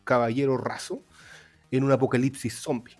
[0.05, 1.03] caballero raso
[1.69, 2.97] en un apocalipsis zombie.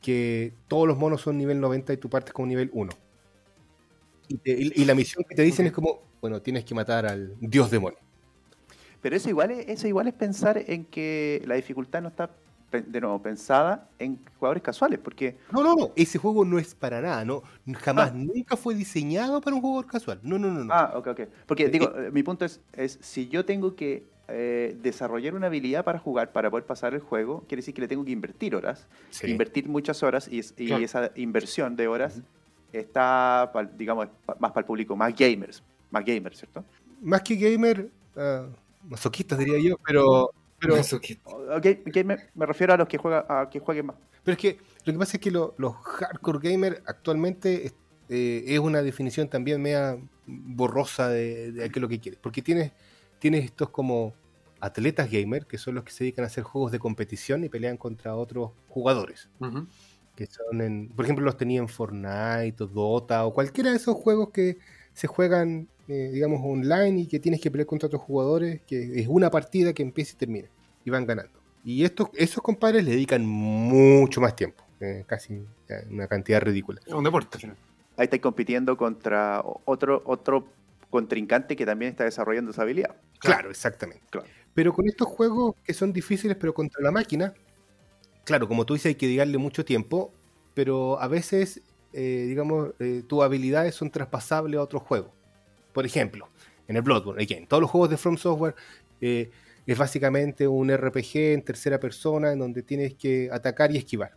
[0.00, 2.90] Que todos los monos son nivel 90 y tú partes con nivel 1.
[4.28, 7.06] Y, te- y- y la misión que te dicen es como, bueno, tienes que matar
[7.06, 7.98] al dios demonio.
[9.00, 12.30] Pero eso igual, es, eso igual es pensar en que la dificultad no está,
[12.70, 17.00] de nuevo, pensada en jugadores casuales, porque No, no, no, ese juego no es para
[17.00, 17.42] nada, no,
[17.80, 18.14] jamás, Ah.
[18.14, 20.20] nunca fue diseñado para un jugador casual.
[20.22, 20.72] No, no, no, no.
[20.72, 21.20] Ah, ok, ok.
[21.46, 25.48] Porque Eh, digo, eh, mi punto es, es si yo tengo que eh, desarrollar una
[25.48, 28.54] habilidad para jugar, para poder pasar el juego, quiere decir que le tengo que invertir
[28.54, 29.26] horas, Sí.
[29.30, 30.82] invertir muchas horas y, es- y Claro.
[30.84, 32.22] esa inversión de horas
[32.72, 34.08] está, digamos,
[34.38, 36.64] más para el público, más gamers, más gamers, ¿cierto?
[37.00, 38.46] Más que gamer, ah,
[38.88, 43.24] masoquistas diría yo, pero, pero, Eso que- Ok, gamer, me refiero a los que juegan,
[43.28, 43.96] a que jueguen más.
[44.24, 47.74] pero es que lo que pasa es que lo- los hardcore gamers actualmente es,
[48.08, 52.42] eh, es una definición también media borrosa de, de qué es lo que quieres, porque
[52.42, 52.72] tienes,
[53.18, 54.14] tienes estos como
[54.60, 57.76] atletas gamer, que son los que se dedican a hacer juegos de competición y pelean
[57.76, 59.28] contra otros jugadores.
[59.40, 59.66] Ujú.
[60.26, 63.96] Que son en, por ejemplo, los tenía en Fortnite o Dota o cualquiera de esos
[63.96, 64.58] juegos que
[64.92, 69.08] se juegan, eh, digamos, online y que tienes que pelear contra otros jugadores, que es
[69.08, 70.48] una partida que empieza y termina
[70.84, 71.40] y van ganando.
[71.64, 75.42] Y estos, esos compadres le dedican mucho más tiempo, eh, casi
[75.90, 76.80] una cantidad ridícula.
[76.86, 77.38] Es un deporte.
[77.96, 80.46] Ahí estáis compitiendo contra otro, otro
[80.90, 82.94] contrincante que también está desarrollando esa habilidad.
[83.18, 84.04] Claro, exactamente.
[84.10, 84.26] Claro.
[84.54, 87.32] Pero con estos juegos que son difíciles, pero contra la máquina,
[88.24, 90.12] claro, como tú dices, hay que dedicarle mucho tiempo,
[90.54, 91.62] pero a veces,
[91.92, 95.12] eh, digamos, eh, tus habilidades son traspasables a otro juego.
[95.72, 96.28] Por ejemplo,
[96.68, 98.54] en el Bloodborne, again, todos los juegos de From Software
[99.00, 99.30] eh,
[99.66, 104.12] es básicamente un RPG en tercera persona en donde tienes que atacar y esquivar.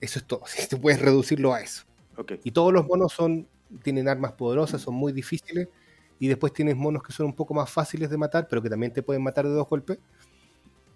[0.00, 0.42] Eso es todo.
[0.70, 1.84] Tú puedes reducirlo a eso.
[2.16, 2.32] Ok.
[2.44, 3.48] Y todos los monos son,
[3.82, 5.68] tienen armas poderosas, son muy difíciles.
[6.18, 8.92] Y después tienes monos que son un poco más fáciles de matar, pero que también
[8.92, 9.98] te pueden matar de dos golpes.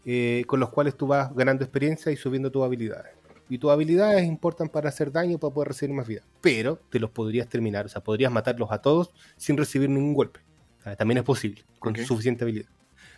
[0.06, 3.12] Eh, con los cuales tú vas ganando experiencia y subiendo tus habilidades.
[3.48, 6.22] Y tus habilidades importan para hacer daño, para poder recibir más vida.
[6.40, 10.40] Pero te los podrías terminar, o sea, podrías matarlos a todos sin recibir ningún golpe.
[10.80, 12.68] O sea, también es posible, con suficiente habilidad.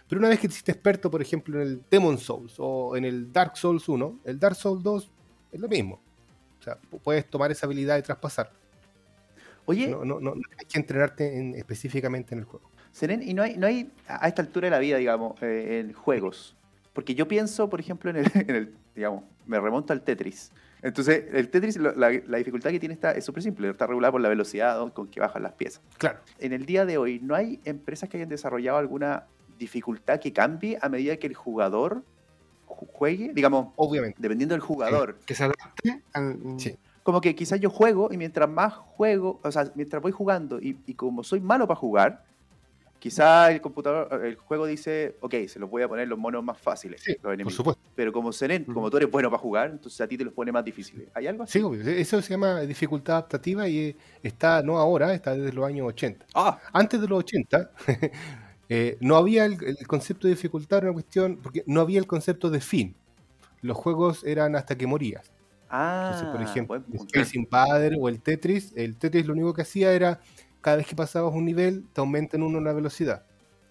[0.09, 3.05] Pero una vez que te hiciste experto, por ejemplo, en el Demon Souls o en
[3.05, 5.11] el Dark Souls 1, el Dark Souls 2
[5.53, 6.01] es lo mismo.
[6.59, 8.51] O sea, pu- puedes tomar esa habilidad y traspasar.
[9.67, 12.71] Oye, No, no, no, no hay que entrenarte en- específicamente en el juego.
[12.91, 15.93] Seren, y no hay, no hay a esta altura de la vida, digamos, eh, en
[15.93, 16.57] juegos.
[16.99, 20.51] Porque yo pienso, por ejemplo, en el, en el, digamos, me remonto al Tetris.
[20.83, 24.11] Entonces, el Tetris, lo- la, la dificultad que tiene está, es súper simple, está regulada
[24.11, 25.81] por la velocidad con que bajan las piezas.
[25.97, 26.19] Claro.
[26.41, 29.27] En el día de hoy, ¿no hay empresas que hayan desarrollado alguna
[29.61, 32.03] dificultad que cambie a medida que el jugador
[32.67, 33.33] ju- juegue?
[33.33, 34.19] Digamos, Obviamente.
[34.21, 35.21] dependiendo del jugador.
[35.25, 36.37] Que se adapte al.
[36.57, 36.77] Sí.
[37.05, 40.77] Como que quizás yo juego y mientras más juego, o sea, mientras voy jugando y,
[40.85, 42.25] y como soy malo para jugar,
[42.99, 46.59] quizás el computador, el juego dice, ok, se los voy a poner los monos más
[46.59, 47.55] fáciles, Sí, los Por enemigos.
[47.55, 47.83] supuesto.
[47.95, 50.53] Pero como Seren, como tú eres bueno para jugar, entonces a ti te los pone
[50.53, 51.09] más difíciles.
[51.15, 51.59] ¿Hay algo así?
[51.59, 51.83] Sí, obvio.
[51.83, 56.27] Eso se llama dificultad adaptativa y eh, está, no ahora, está desde los años 80.
[56.35, 57.71] Ah, Antes de los 80,
[58.69, 62.07] eh, no había el, el concepto de dificultad, era una cuestión, porque no había el
[62.07, 62.95] concepto de fin.
[63.63, 65.33] Los juegos eran hasta que morías.
[65.71, 67.07] ah Entonces, por ejemplo, buen el.
[67.07, 70.21] Space Invader o el Tetris, el Tetris lo único que hacía era,
[70.61, 73.25] cada vez que pasabas un nivel, te aumentan uno la velocidad.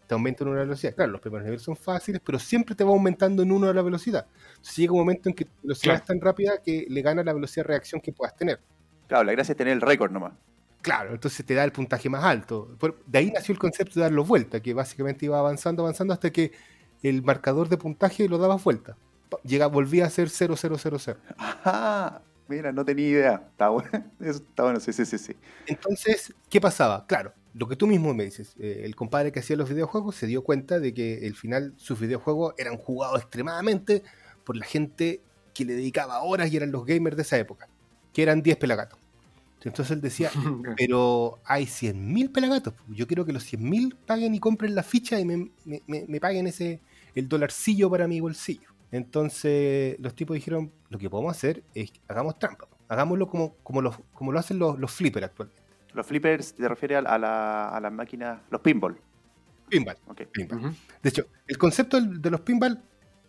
[0.08, 0.96] Te aumentan una velocidad.
[0.96, 4.26] Claro, los primeros niveles son fáciles, pero siempre te va aumentando en uno la velocidad.
[4.52, 6.00] Entonces llega un momento en que tu velocidad Claro.
[6.02, 8.60] es tan rápida que le gana la velocidad de reacción que puedas tener.
[9.08, 10.34] Claro, la gracia es tener el récord nomás.
[10.82, 12.74] Claro, entonces te da el puntaje más alto.
[12.80, 16.30] Por- de ahí nació el concepto de darlo vuelta, que básicamente iba avanzando, avanzando hasta
[16.32, 16.54] que
[17.04, 18.96] el marcador de puntaje lo dabas vuelta.
[19.44, 21.18] Llega, volvía a ser 0000.
[21.38, 23.48] Ah, mira, no tenía idea.
[23.52, 23.90] Está bueno.
[24.20, 25.34] Eso está bueno, sí, sí, sí, sí.
[25.66, 27.06] Entonces, ¿qué pasaba?
[27.08, 30.28] Claro, lo que tú mismo me dices, eh, el compadre que hacía los videojuegos se
[30.28, 34.04] dio cuenta de que al final sus videojuegos eran jugados extremadamente
[34.44, 35.22] por la gente
[35.54, 37.68] que le dedicaba horas y eran los gamers de esa época,
[38.14, 39.00] que eran 10 pelagatos.
[39.64, 40.32] Entonces él decía,
[40.78, 42.74] pero hay 100.000 pelagatos.
[42.88, 46.20] Yo quiero que los 100.000 paguen y compren la ficha y me, me- me- me
[46.22, 46.82] paguen ese
[47.16, 48.70] el dolarcillo para mi bolsillo.
[48.92, 52.68] Entonces los tipos dijeron, lo que podemos hacer es hagamos trampa.
[52.88, 55.62] Hagámoslo como, como, los, como lo hacen los, los flippers actualmente.
[55.94, 58.98] Los flippers te refiere a, a la, a las máquinas, los pinball.
[59.70, 59.98] Pinball.
[60.08, 60.22] Ok.
[60.32, 60.60] pinball.
[60.60, 60.76] Ujú.
[61.04, 62.82] De hecho, el concepto de los pinball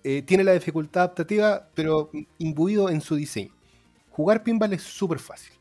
[0.05, 3.53] eh, tiene la dificultad adaptativa, pero imbuido en su diseño.
[4.11, 5.55] Jugar pinball es súper fácil.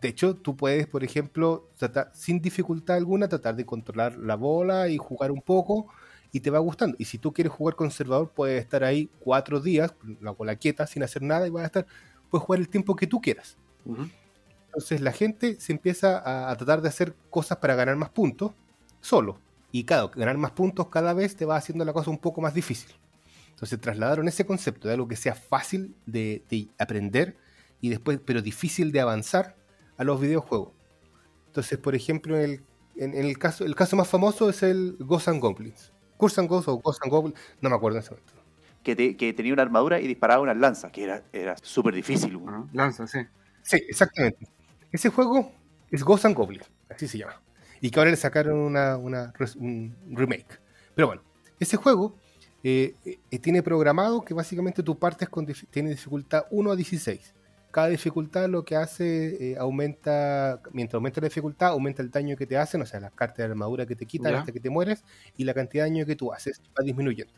[0.00, 4.88] De hecho, tú puedes, por ejemplo, tratar, sin dificultad alguna, tratar de controlar la bola
[4.88, 5.88] y jugar un poco
[6.32, 6.96] y te va gustando.
[6.98, 11.02] Y si tú quieres jugar conservador, puedes estar ahí cuatro días, la bola quieta, sin
[11.02, 11.86] hacer nada y vas a estar,
[12.30, 13.56] puedes jugar el tiempo que tú quieras.
[13.84, 14.08] Ujú.
[14.66, 18.52] Entonces la gente se empieza a, a tratar de hacer cosas para ganar más puntos
[19.00, 19.40] solo.
[19.72, 22.54] Y claro, ganar más puntos cada vez te va haciendo la cosa un poco más
[22.54, 22.90] difícil.
[23.50, 27.36] Entonces trasladaron ese concepto de algo que sea fácil de, de aprender
[27.80, 29.56] y después, pero difícil de avanzar
[29.96, 30.70] a los videojuegos.
[31.46, 32.64] Entonces, por ejemplo, en el,
[32.96, 35.92] en, en el caso, el caso más famoso es el Ghosts and Goblins.
[36.18, 38.32] Curse and Ghosts o Ghosts and Goblins, no me acuerdo en ese momento.
[38.82, 42.36] Que, te- que tenía una armadura y disparaba unas lanzas, que era, era súper difícil.
[42.36, 42.54] weón.
[42.54, 43.18] Ajá, Lanza, sí.
[43.62, 44.48] Sí, exactamente.
[44.92, 45.52] Ese juego
[45.90, 47.40] es Ghosts and Goblins, así se llama.
[47.80, 50.58] Y que ahora le sacaron una, un remake.
[50.94, 51.22] Pero bueno,
[51.60, 52.16] ese juego
[52.64, 57.34] eh, eh, tiene programado que básicamente tú partes con dif- tiene dificultad 1 a 16.
[57.70, 62.46] Cada dificultad lo que hace eh, aumenta, mientras aumenta la dificultad, aumenta el daño que
[62.46, 64.38] te hacen, o sea, las cartas de armadura que te quitan Ya.
[64.40, 65.04] hasta que te mueres,
[65.36, 67.32] y la cantidad de daño que tú haces va disminuyendo.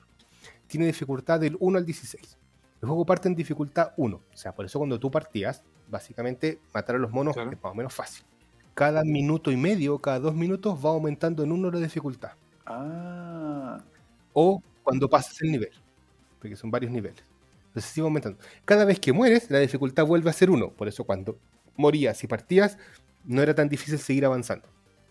[0.69, 2.39] Tiene dificultad del 1 al 16.
[2.81, 4.17] El juego parte en dificultad 1.
[4.17, 7.51] O sea, por eso cuando tú partías, básicamente matar a los monos Claro.
[7.51, 8.25] es más o menos fácil.
[8.75, 12.33] Cada minuto y medio, cada dos minutos va aumentando en uno la dificultad.
[12.67, 13.79] Ah,
[14.33, 15.71] O cuando pasas el nivel.
[16.41, 17.25] Porque son varios niveles.
[17.71, 18.39] Entonces sigue aumentando.
[18.65, 20.73] Cada vez que mueres, la dificultad vuelve a ser 1.
[20.73, 21.39] Por eso cuando
[21.77, 22.79] morías y partías,
[23.25, 24.69] no era tan difícil seguir avanzando.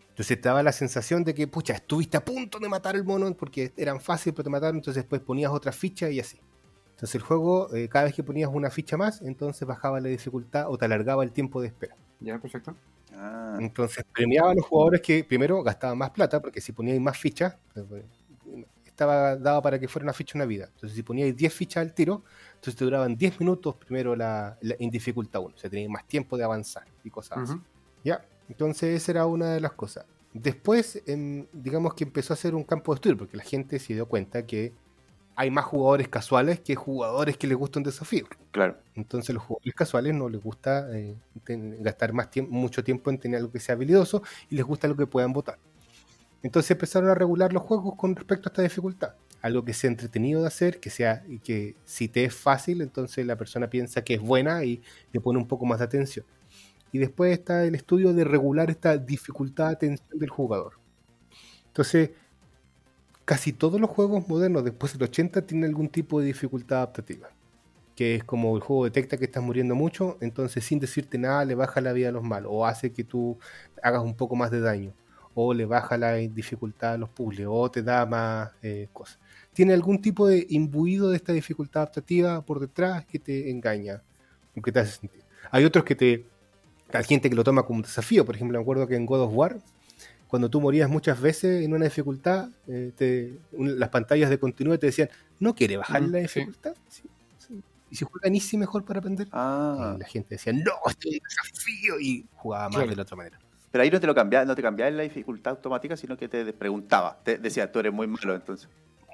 [0.10, 3.34] Entonces te daba la sensación de que, pucha, estuviste a punto de matar al mono
[3.36, 4.76] porque eran fáciles, pero te mataron.
[4.76, 6.42] Entonces después ponías otra ficha y así.
[6.92, 10.70] Entonces el juego, eh, cada vez que ponías una ficha más, entonces bajaba la dificultad
[10.70, 11.96] o te alargaba el tiempo de espera.
[12.20, 12.76] Ya, perfecto.
[13.14, 13.58] ah.
[13.62, 17.56] Entonces premiaba a los jugadores que primero gastaban más plata, porque si poníais más fichas,
[17.88, 18.04] pues,
[18.86, 20.66] estaba dado para que fuera una ficha una vida.
[20.74, 22.26] Entonces si poníais 10 fichas al tiro,
[22.60, 25.56] entonces te duraban 10 minutos primero la, la- en dificultad 1.
[25.56, 27.54] O sea, teníais más tiempo de avanzar y cosas así.
[27.54, 27.62] Ujú.
[28.04, 30.06] Ya, entonces esa era una de las cosas.
[30.34, 33.94] Después, em, digamos que empezó a ser un campo de estudio, porque la gente se
[33.94, 34.74] dio cuenta que
[35.36, 38.26] hay más jugadores casuales que jugadores que les gusta un desafío.
[38.52, 38.76] Claro.
[38.96, 41.16] Entonces los jugadores casuales no les gusta eh,
[41.46, 44.88] ten- gastar más tiempo, mucho tiempo en tener algo que sea habilidoso y les gusta
[44.90, 45.58] lo que puedan votar.
[46.44, 49.14] Entonces empezaron a regular los juegos con respecto a esta dificultad.
[49.42, 53.26] Algo que sea entretenido de hacer, que sea y que si te es fácil, entonces
[53.26, 54.82] la persona piensa que es buena y
[55.14, 56.26] le pone un poco más de atención.
[56.92, 60.74] Y después está el estudio de regular esta dificultad de atención del jugador.
[61.68, 62.12] Entonces,
[63.26, 67.30] casi todos los juegos modernos después del 80 tienen algún tipo de dificultad adaptativa
[68.00, 71.54] que es como el juego detecta que estás muriendo mucho, entonces sin decirte nada le
[71.54, 73.38] baja la vida a los malos, o hace que tú
[73.84, 74.94] hagas un poco más de daño,
[75.34, 79.20] o le baja la dificultad a los puzzles, o te da más eh, cosas.
[79.54, 84.02] Tiene algún tipo de imbuido de esta dificultad adaptativa por detrás que te engaña,
[84.64, 85.22] que te hace sentir.
[85.52, 86.26] Hay otros que te...
[86.92, 89.22] Hay gente que lo toma como un desafío, por ejemplo, me acuerdo que en God
[89.22, 89.60] of War,
[90.28, 94.78] cuando tú morías muchas veces en una dificultad, eh, te- un- las pantallas de continuo
[94.80, 95.10] te decían,
[95.40, 96.74] ¿no quiere bajar Ujú, la dificultad?
[96.88, 97.04] Sí,
[97.38, 97.62] sí.
[97.92, 99.28] ¿Y si juega Nisi mejor para aprender?
[99.32, 99.94] Ah.
[99.96, 101.22] Y la gente decía, no, esto es un
[101.54, 102.90] desafío, y jugaba más Claro.
[102.90, 103.40] de la otra manera.
[103.72, 106.54] Pero ahí no te lo cambiaba, no te cambiaba la dificultad automática, sino que te
[106.54, 107.20] preguntaba.
[107.24, 108.68] Te decía, tú eres muy malo, entonces.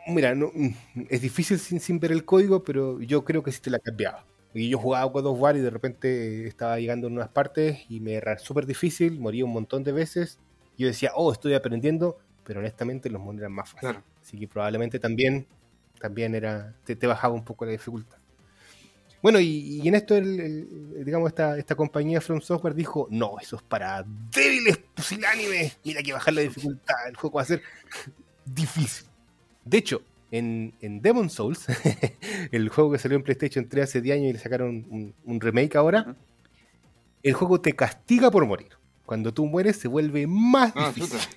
[0.07, 0.69] Mira, no, mm,
[1.09, 4.25] es difícil sin, sin ver el código, pero yo creo que sí te la cambiaba.
[4.53, 7.99] Y yo jugaba God of War y de repente estaba llegando en unas partes y
[7.99, 10.39] me era súper difícil, moría un montón de veces.
[10.77, 13.93] Yo decía, oh, estoy aprendiendo, pero honestamente los monos eran más fáciles.
[13.95, 14.05] Claro.
[14.21, 15.47] Así que probablemente también,
[15.99, 18.17] también era, te, te bajaba un poco la dificultad.
[19.21, 23.37] Bueno, y, y en esto, el- el- digamos, esta, esta compañía From Software dijo, no,
[23.41, 27.61] eso es para débiles pusilánimes, mira que bajar la dificultad, el juego va a ser
[28.45, 29.07] difícil.
[29.65, 30.01] De hecho,
[30.31, 31.65] en, en Demon Souls,
[32.51, 35.41] el juego que salió en PlayStation 3 hace 10 años y le sacaron un, un
[35.41, 36.15] remake ahora,
[37.23, 38.69] el juego te castiga por morir.
[39.05, 41.19] Cuando tú mueres se vuelve más Ah, difícil.
[41.19, 41.29] chuta.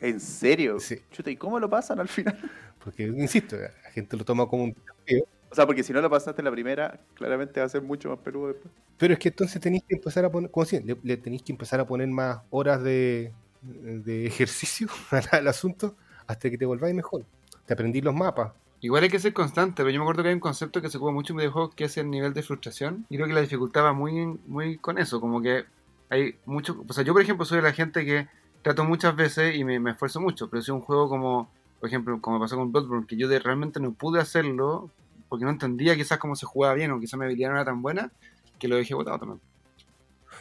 [0.00, 0.78] ¿En serio?
[0.80, 0.96] Sí.
[1.10, 2.38] Chuta, ¿y cómo lo pasan al final?
[2.84, 5.24] Porque, insisto, la gente lo toma como un desafío.
[5.50, 8.10] O sea, porque si no lo pasaste en la primera, claramente va a ser mucho
[8.10, 8.72] más peludo después.
[8.98, 11.52] Pero es que entonces tenéis que empezar a poner, como si, le, le tenéis que
[11.52, 13.32] empezar a poner más horas de,
[13.62, 17.24] de ejercicio al, al asunto hasta que te volváis mejor.
[17.68, 18.52] Te aprendí los mapas.
[18.80, 20.96] Igual hay que ser constante, pero yo me acuerdo que hay un concepto que se
[20.96, 23.04] ocupa mucho en videojuegos que es el nivel de frustración.
[23.10, 25.64] Y creo que la dificultad va muy, muy con eso, como que
[26.08, 26.82] hay mucho...
[26.88, 28.26] O sea, yo por ejemplo soy de la gente que
[28.62, 32.18] trato muchas veces y me, me esfuerzo mucho, pero si un juego como, por ejemplo,
[32.20, 34.90] como pasó con Bloodborne, que yo de- realmente no pude hacerlo
[35.28, 37.82] porque no entendía quizás cómo se jugaba bien o quizás mi habilidad no era tan
[37.82, 38.10] buena,
[38.58, 39.40] que lo dejé botado también.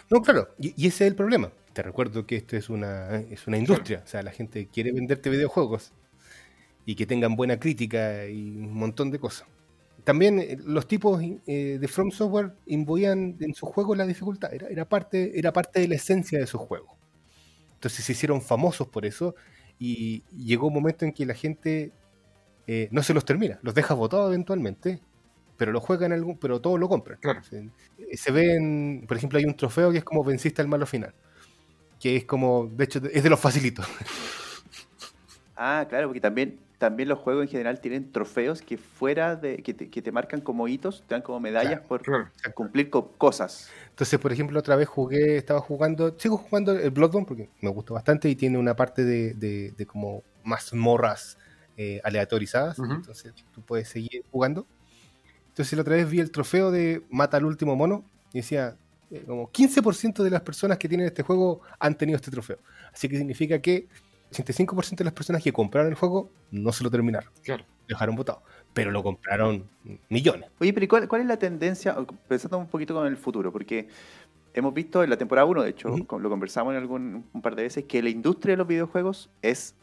[0.09, 1.51] No, claro, y, y ese es el problema.
[1.73, 4.01] Te recuerdo que esto es una, es una industria.
[4.05, 5.91] O sea, la gente quiere venderte videojuegos
[6.87, 9.45] y que tengan buena crítica y un montón de cosas.
[10.05, 14.53] También eh, los tipos eh, de From Software imbuían en sus juegos la dificultad.
[14.53, 16.91] Era, era, parte, era parte de la esencia de sus juegos.
[17.73, 19.35] Entonces se hicieron famosos por eso
[19.77, 21.91] y llegó un momento en que la gente
[22.67, 25.01] eh, no se los termina, los deja votados eventualmente,
[25.57, 27.19] pero lo juegan algún, pero todos lo compran.
[27.19, 27.43] Claro.
[27.43, 27.69] Se,
[28.13, 31.13] se ven, por ejemplo, hay un trofeo que es como venciste al malo final,
[31.99, 33.85] que es como, de hecho, es de los facilitos.
[35.59, 39.73] Ah, claro, porque también también los juegos en general tienen trofeos que fuera de que
[39.73, 42.29] te, que te marcan como hitos, te dan como medallas Claro, por Claro.
[42.53, 43.69] cumplir con cosas.
[43.89, 47.95] Entonces, por ejemplo, otra vez jugué, estaba jugando, sigo jugando el Bloodborne porque me gustó
[47.95, 51.37] bastante y tiene una parte de, de- de como mazmorras
[51.77, 52.77] eh, aleatorizadas.
[52.79, 52.91] Ujú.
[52.93, 54.65] Entonces, tú puedes seguir jugando.
[55.49, 58.77] Entonces, la otra vez vi el trofeo de Mata al último mono y decía,
[59.09, 62.59] eh, como 15% de las personas que tienen este juego han tenido este trofeo.
[62.93, 63.87] Así que significa que
[64.31, 67.31] 85% de las personas que compraron el juego no se lo terminaron.
[67.43, 67.63] Claro.
[67.87, 68.43] Lo dejaron votado.
[68.73, 69.67] Pero lo compraron
[70.09, 70.49] millones.
[70.59, 71.95] Oye, pero ¿y ¿cuál, cuál es la tendencia,
[72.27, 73.51] pensando un poquito con el futuro?
[73.51, 73.87] Porque
[74.53, 77.63] hemos visto en la temporada 1, de hecho, lo conversamos en algún un par de
[77.63, 79.75] veces, que la industria de los videojuegos es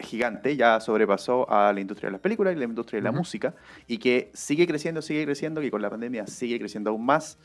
[0.00, 3.54] gigante, ya sobrepasó a la industria de las películas y la industria de la música,
[3.86, 7.38] y que sigue creciendo, sigue creciendo, y con la pandemia sigue creciendo aún más.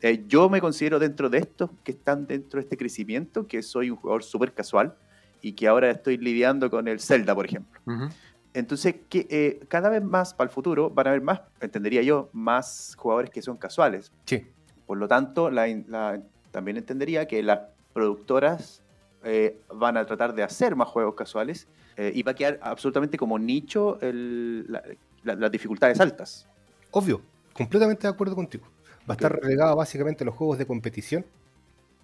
[0.00, 3.90] Eh, yo me considero dentro de estos que están dentro de este crecimiento, que soy
[3.90, 4.96] un jugador súper casual
[5.42, 7.80] y que ahora estoy lidiando con el Zelda, por ejemplo.
[7.86, 8.08] Ujú.
[8.54, 12.28] Entonces, que, eh, cada vez más para el futuro van a haber más, entendería yo,
[12.32, 14.12] más jugadores que son casuales.
[14.26, 14.46] Sí.
[14.86, 16.20] Por lo tanto, la la-
[16.50, 17.60] también entendería que las
[17.92, 18.82] productoras
[19.24, 23.16] eh, van a tratar de hacer más juegos casuales eh, y va a quedar absolutamente
[23.16, 24.82] como nicho el- la-
[25.22, 26.48] la- las dificultades altas.
[26.90, 28.66] Obvio, completamente de acuerdo contigo.
[29.08, 31.24] Va a estar relegado básicamente a los juegos de competición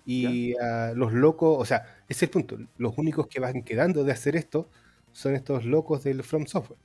[0.06, 2.58] y a los locos, o sea, es el punto.
[2.76, 4.68] Los únicos que van quedando de hacer esto
[5.12, 6.78] son estos locos del From Software,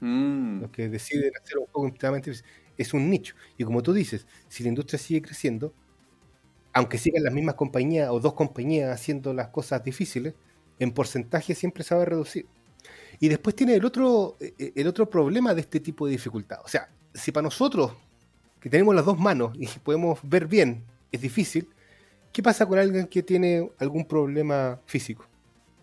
[0.00, 2.32] Mm, los que deciden hacer un juego completamente
[2.76, 3.34] es un nicho.
[3.56, 5.72] Y como tú dices, si la industria sigue creciendo,
[6.72, 10.34] aunque sigan las mismas compañías o dos compañías haciendo las cosas difíciles,
[10.78, 12.46] en porcentaje siempre se va a reducir.
[13.18, 16.60] Y después tiene el otro, eh, el otro problema de este tipo de dificultad.
[16.64, 17.92] O sea, si para nosotros,
[18.60, 21.68] que tenemos las dos manos y podemos ver bien, es difícil,
[22.38, 25.26] ¿qué pasa con alguien que tiene algún problema físico?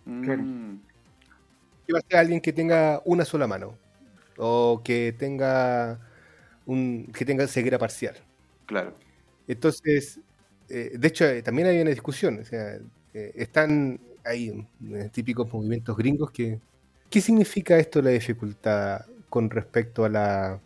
[0.06, 0.41] Claro.
[1.86, 3.77] ¿Qué va a ser alguien que tenga una sola mano?
[4.38, 5.99] O que tenga
[6.65, 8.15] un, que tenga ceguera parcial.
[8.68, 8.95] claro.
[9.49, 10.22] Entonces,
[10.69, 12.40] eh, de hecho, eh, también hay una discusión.
[12.40, 12.80] O sea,
[13.14, 16.61] eh, están hay eh, típicos movimientos gringos que.
[17.10, 20.61] ¿Qué significa esto la dificultad con respecto a la.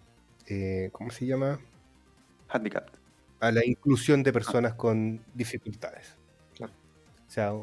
[0.91, 1.59] ¿Cómo se llama?
[2.47, 2.98] Handicap.
[3.39, 6.15] A la inclusión de personas con dificultades.
[6.55, 6.73] Claro.
[7.27, 7.53] O sea,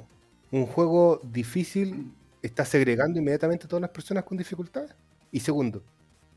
[0.50, 2.12] un juego difícil
[2.42, 4.94] está segregando inmediatamente a todas las personas con dificultades.
[5.32, 5.82] Y segundo,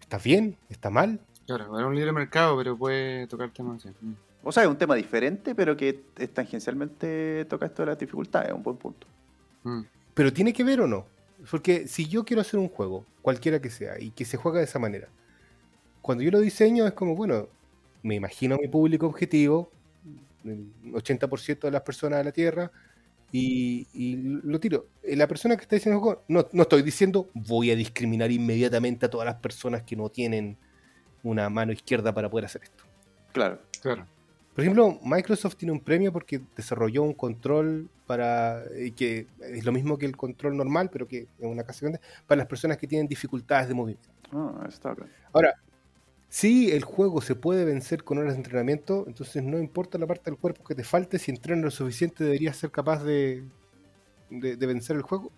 [0.02, 0.57] ¿está bien?
[0.70, 1.20] ¿Está mal?
[1.45, 3.95] Claro, era un libre mercado, pero puede tocar temas así.
[4.02, 4.14] Mm.
[4.44, 8.49] O sea, es un tema diferente, pero que es tangencialmente toca esto de las dificultades,
[8.49, 9.07] es un buen punto.
[9.64, 9.82] Mm.
[10.14, 11.06] Pero tiene que ver o no.
[11.49, 14.66] Porque si yo quiero hacer un juego, cualquiera que sea, y que se juega de
[14.66, 15.07] esa manera,
[16.02, 17.48] cuando yo lo diseño es como, bueno,
[18.03, 19.71] me imagino mi público objetivo,
[20.43, 22.71] el 80% de las personas de la Tierra,
[23.31, 24.88] y, y lo tiro.
[25.03, 29.09] Eh, La persona que está diciendo no, no estoy diciendo voy a discriminar inmediatamente a
[29.09, 30.57] todas las personas que no tienen
[31.23, 32.84] una mano izquierda para poder hacer esto.
[33.31, 33.59] Claro.
[33.81, 34.07] Claro.
[34.55, 39.71] Por ejemplo, Microsoft tiene un premio porque desarrolló un control para eh, que es lo
[39.71, 42.88] mismo que el control normal, pero que en una casa grande, para las personas que
[42.88, 44.09] tienen dificultades de movimiento.
[44.31, 45.11] Ah, está claro.
[45.31, 45.55] Ahora,
[46.30, 50.31] si el juego se puede vencer con horas de entrenamiento, entonces no importa la parte
[50.31, 53.45] del cuerpo que te falte, si entrenas lo suficiente deberías ser capaz de,
[54.30, 55.31] de- de vencer el juego.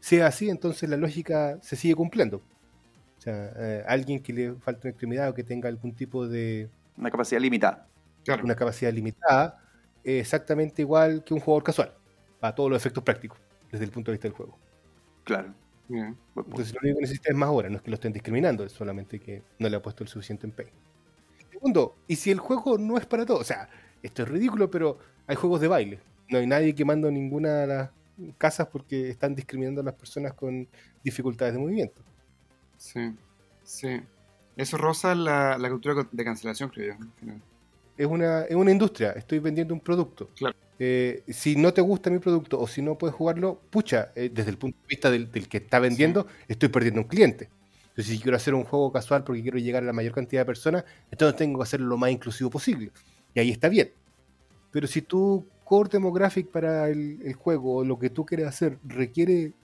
[0.00, 2.38] Si es así, entonces la lógica se sigue cumpliendo.
[3.18, 6.70] O sea, eh, alguien que le falte una extremidad o que tenga algún tipo de,
[6.96, 7.88] Una capacidad limitada.
[8.24, 8.44] Claro.
[8.44, 9.58] una capacidad limitada,
[10.04, 11.94] es exactamente igual que un jugador casual,
[12.40, 13.38] a todos los efectos prácticos,
[13.70, 14.58] desde el punto de vista del juego.
[15.24, 15.54] Claro.
[15.90, 16.16] Bien.
[16.34, 16.62] Buen punto.
[16.62, 18.72] Entonces lo único que necesita es más horas, no es que lo estén discriminando, es
[18.72, 20.70] solamente que no le ha puesto el suficiente empeño.
[21.50, 23.68] Segundo, y si el juego no es para todos, o sea,
[24.02, 26.00] esto es ridículo, pero hay juegos de baile.
[26.28, 27.90] No hay nadie quemando ninguna de las
[28.38, 30.68] casas porque están discriminando a las personas con
[31.02, 32.02] dificultades de movimiento.
[32.76, 33.16] Sí.
[33.62, 34.00] Sí.
[34.56, 37.02] Eso roza la, la cultura de cancelación, creo yo.
[37.02, 37.42] al final.
[37.96, 40.28] es una, es una industria, estoy vendiendo un producto.
[40.36, 40.56] Claro.
[40.82, 44.50] Eh, si no te gusta mi producto o si no puedes jugarlo, pucha, eh, desde
[44.50, 47.50] el punto de vista del, del que está vendiendo, estoy perdiendo un cliente.
[47.90, 50.46] Entonces, si quiero hacer un juego casual porque quiero llegar a la mayor cantidad de
[50.46, 52.92] personas, entonces tengo que hacerlo lo más inclusivo posible.
[53.34, 53.92] Y ahí está bien.
[54.70, 58.78] Pero si tu core demographic para el, el juego o lo que tú quieres hacer
[58.84, 59.54] requiere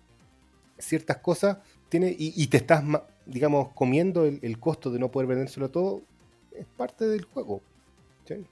[0.79, 2.85] ciertas cosas tiene, y, y te estás,
[3.27, 6.03] digamos, comiendo el, el costo de no poder vendérselo a todo,
[6.53, 7.63] es parte del juego.
[8.27, 8.47] ¿sí?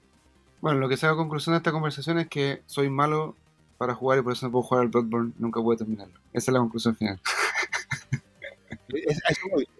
[0.65, 3.35] Bueno, lo que saco a conclusión de esta conversación es que soy malo
[3.77, 6.15] para jugar y por eso no puedo jugar al Bloodborne, nunca puedo terminarlo.
[6.33, 7.21] Esa es la conclusión final.
[8.89, 9.21] Es-.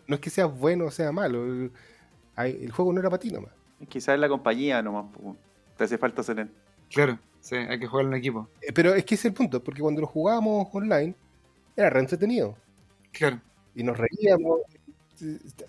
[0.05, 1.43] No es que sea bueno o sea malo.
[2.37, 3.49] El, juego no era para ti nomás.
[3.89, 5.07] Quizás es la compañía nomás.
[5.75, 6.47] Te hace falta ser
[6.91, 8.47] Claro, sí, hay que jugar en equipo.
[8.61, 11.15] Eh, Pero es que ese es el punto, porque cuando lo jugábamos online,
[11.75, 12.55] era re entretenido.
[13.11, 13.41] Claro.
[13.73, 14.59] y nos reíamos.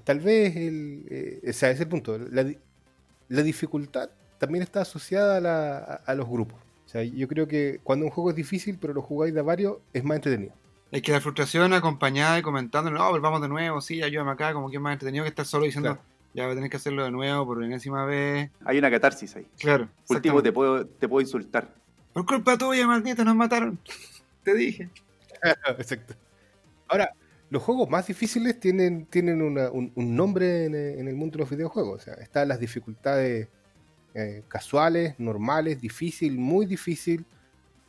[0.04, 2.18] Tal vez, el, eh, o sea, ese es el punto.
[2.18, 6.58] La dificultad también está asociada a, la- a- los grupos.
[6.86, 9.42] O sea, yo creo que cuando un juego es difícil, pero lo jugáis de a
[9.42, 10.52] varios, es más entretenido.
[10.92, 14.52] Es que la frustración acompañada y comentando, no, pero vamos de nuevo, sí, ayúdame acá,
[14.52, 16.02] como que es más entretenido que estar solo diciendo, Claro.
[16.32, 18.50] ya voy a tener que hacerlo de nuevo por enésima vez.
[18.64, 19.46] Hay una catarsis ahí.
[19.58, 19.88] Claro.
[20.08, 21.74] Último, te puedo, te puedo insultar.
[22.12, 23.78] Por culpa tuya, maldito, nos mataron.
[24.44, 24.88] Te dije.
[25.78, 26.14] Exacto.
[26.88, 27.10] Ahora,
[27.50, 31.38] los juegos más difíciles tienen, tienen una- un, un nombre en, en el mundo de
[31.40, 32.00] los videojuegos.
[32.00, 33.48] O sea, están las dificultades
[34.16, 37.24] eh, casuales, normales, difícil, muy difícil,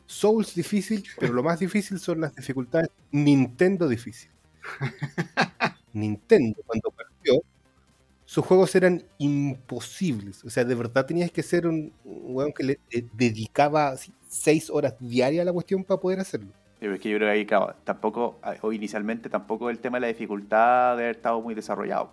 [0.04, 4.30] Souls difícil, pero lo más difícil son las dificultades Nintendo difícil.
[5.92, 7.42] Nintendo, cuando partió,
[8.24, 10.44] sus juegos eran imposibles.
[10.44, 14.12] O sea, de verdad tenías que ser un, un weón que le eh, dedicaba así,
[14.26, 16.48] seis horas diarias a la cuestión para poder hacerlo.
[16.48, 19.96] Sí, pero es que yo creo que ahí, claro, tampoco, o inicialmente tampoco el tema
[19.96, 22.12] de la dificultad de haber estado muy desarrollado.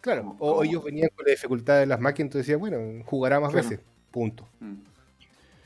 [0.00, 3.52] Claro, o ellos venían con la dificultad de las máquinas, entonces decían, bueno, jugará más
[3.52, 3.68] Claro.
[3.68, 4.48] veces, punto.
[4.60, 4.74] Mm.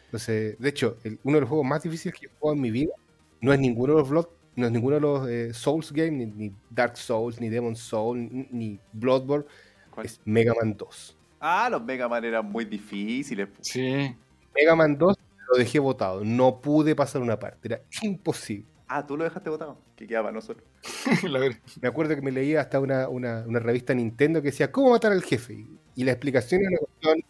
[0.06, 2.70] Entonces, de hecho, el- uno de los juegos más difíciles que he jugado en mi
[2.70, 2.92] vida
[3.40, 4.26] no es ninguno de los Blood,
[4.56, 8.20] no es ninguno de los eh, Souls Games, ni, ni Dark Souls, ni Demon Souls,
[8.30, 9.46] ni, ni Bloodborne,
[9.90, 10.06] ¿Cuál?
[10.06, 11.16] es Mega Man 2.
[11.38, 13.48] Ah, los Mega Man eran muy difíciles.
[13.60, 14.14] Sí.
[14.54, 15.16] Mega Man 2
[15.52, 18.66] lo dejé botado, no pude pasar una parte, era imposible.
[18.88, 19.78] Ah, tú lo dejaste botado.
[19.96, 20.66] Que quedaba nosotros.
[21.82, 25.12] Me acuerdo que me leía hasta una, una, una revista Nintendo que decía, ¿cómo matar
[25.12, 25.54] al jefe?
[25.54, 27.24] Y, y la explicación era una cuestión,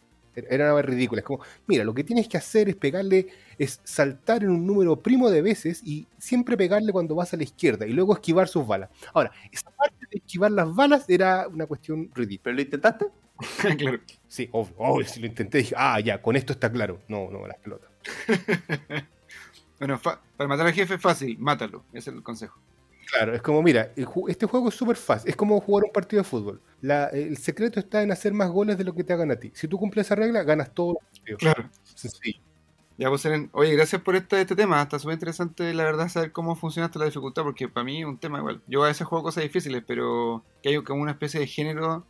[0.49, 1.21] era una ridícula.
[1.21, 3.29] Es como, mira, lo que tienes que hacer es pegarle,
[3.59, 7.43] es saltar en un número primo de veces y siempre pegarle cuando vas a la
[7.43, 8.91] izquierda y luego esquivar sus balas.
[9.13, 12.45] Ahora, esa parte de esquivar las balas era una cuestión ridícula.
[12.45, 13.07] ¿Pero lo intentaste?
[13.79, 13.99] claro.
[14.29, 17.01] Sí, obvio, obvio, si lo intenté, dije, ah, ya, con esto está claro.
[17.09, 17.91] No, no, las pelotas.
[19.79, 21.85] Bueno, para matar al jefe es fácil, mátalo.
[21.93, 22.61] Ese es el consejo.
[23.11, 23.91] Claro, es como, mira,
[24.28, 25.31] este juego es súper fácil.
[25.31, 26.61] Es como jugar un partido de fútbol.
[26.81, 29.51] La- el secreto está en hacer más goles de lo que te hagan a ti.
[29.55, 31.41] Si tú cumples esa regla, ganas todos los partidos.
[31.41, 31.70] Claro.
[31.95, 32.41] Sencillo.
[32.99, 34.82] Ya, pues, oye, gracias por este, este tema.
[34.82, 38.07] Está súper interesante, la verdad, saber cómo funciona hasta la dificultad, porque para mí es
[38.07, 38.61] un tema igual.
[38.66, 42.05] Yo a veces juego cosas difíciles, pero que hay como una especie de género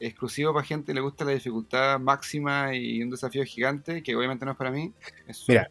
[0.00, 4.46] exclusivo para gente que le gusta la dificultad máxima y un desafío gigante, que obviamente
[4.46, 4.94] no es para mí.
[5.28, 5.70] Es Mira,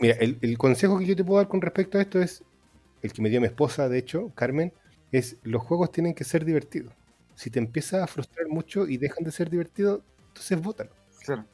[0.00, 2.42] Mira, el, el consejo que yo te puedo dar con respecto a esto es,
[3.02, 4.72] el que me dio mi esposa, de hecho, Carmen,
[5.12, 6.92] es los juegos tienen que ser divertidos.
[7.34, 10.90] Si te empieza a frustrar mucho y dejan de ser divertidos, entonces bótalo.
[11.24, 11.44] Claro.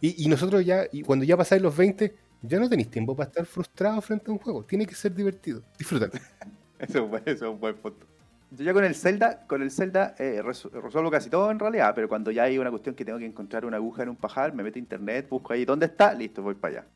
[0.00, 3.28] Y, y nosotros ya, y cuando ya pasáis los 20, ya no tenéis tiempo para
[3.28, 4.64] estar frustrado frente a un juego.
[4.64, 5.62] Tiene que ser divertido.
[5.78, 6.12] Disfrútalo.
[6.78, 8.04] Eso es un buen, eso es un buen punto.
[8.50, 11.94] Yo ya con el Zelda, con el Zelda eh, resu- resuelvo casi todo en realidad,
[11.94, 14.52] pero cuando ya hay una cuestión que tengo que encontrar una aguja en un pajar,
[14.52, 16.86] me meto a internet, busco ahí dónde está, listo, voy para allá.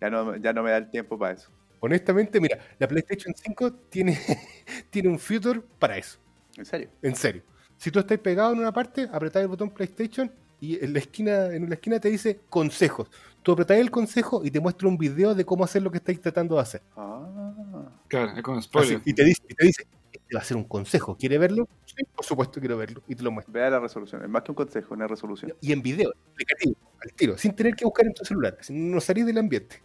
[0.00, 1.50] Ya no, ya no me da el tiempo para eso.
[1.84, 4.18] Honestamente, mira, la PlayStation 5 tiene,
[4.90, 6.18] tiene un future para eso.
[6.56, 6.88] En serio.
[7.02, 7.42] En serio.
[7.76, 11.46] Si tú estás pegado en una parte, apretáis el botón PlayStation y en la esquina,
[11.52, 13.10] en la esquina te dice consejos.
[13.42, 16.22] Tú apretáis el consejo y te muestra un video de cómo hacer lo que estáis
[16.22, 16.80] tratando de hacer.
[16.96, 17.90] Ah.
[18.08, 19.02] Claro, es como Así, spoiler.
[19.04, 21.18] y te dice, y te dice, este va a ser un consejo.
[21.18, 21.68] ¿Quiere verlo?
[21.84, 23.02] Sí, por supuesto quiero verlo.
[23.08, 23.52] Y te lo muestra.
[23.52, 25.52] Vea la resolución, es más que un consejo, una resolución.
[25.60, 28.56] Y en video, explicativo, al tiro, sin tener que buscar en tu celular.
[28.70, 29.82] No salís del ambiente.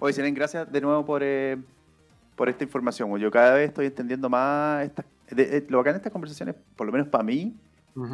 [0.00, 1.56] Oye, Seren, gracias de nuevo por, eh,
[2.34, 3.16] por esta información.
[3.18, 4.90] Yo cada vez estoy entendiendo más
[5.30, 7.54] de- de- lo bacán de estas conversaciones, por lo menos para mí,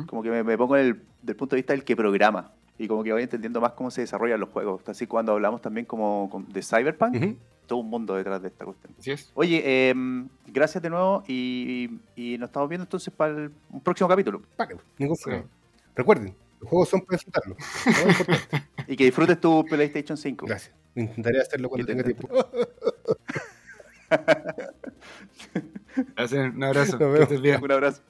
[0.07, 2.53] como que me, me pongo en el, del punto de vista del que programa.
[2.79, 4.89] Y como que voy entendiendo más cómo se desarrollan los juegos.
[4.89, 7.37] Así cuando hablamos también como con- de Cyberpunk,
[7.67, 8.93] todo un mundo detrás de esta cuestión.
[8.99, 9.31] Así es.
[9.35, 14.09] Oye, em, gracias de nuevo y, y nos estamos viendo entonces para el un próximo
[14.09, 14.43] capítulo.
[14.57, 15.23] Vale, ningún Sí.
[15.25, 15.47] problema.
[15.95, 17.59] Recuerden, los juegos son para disfrutarlos.
[18.89, 20.47] Y que disfrutes tu PlayStation 5.
[20.47, 20.75] Gracias.
[20.95, 22.29] Intentaré hacerlo cuando tenga tiempo.
[26.55, 26.93] Un abrazo.
[26.93, 27.21] Nos Que vemos.
[27.21, 27.63] estés bien.
[27.63, 28.03] Un abrazo.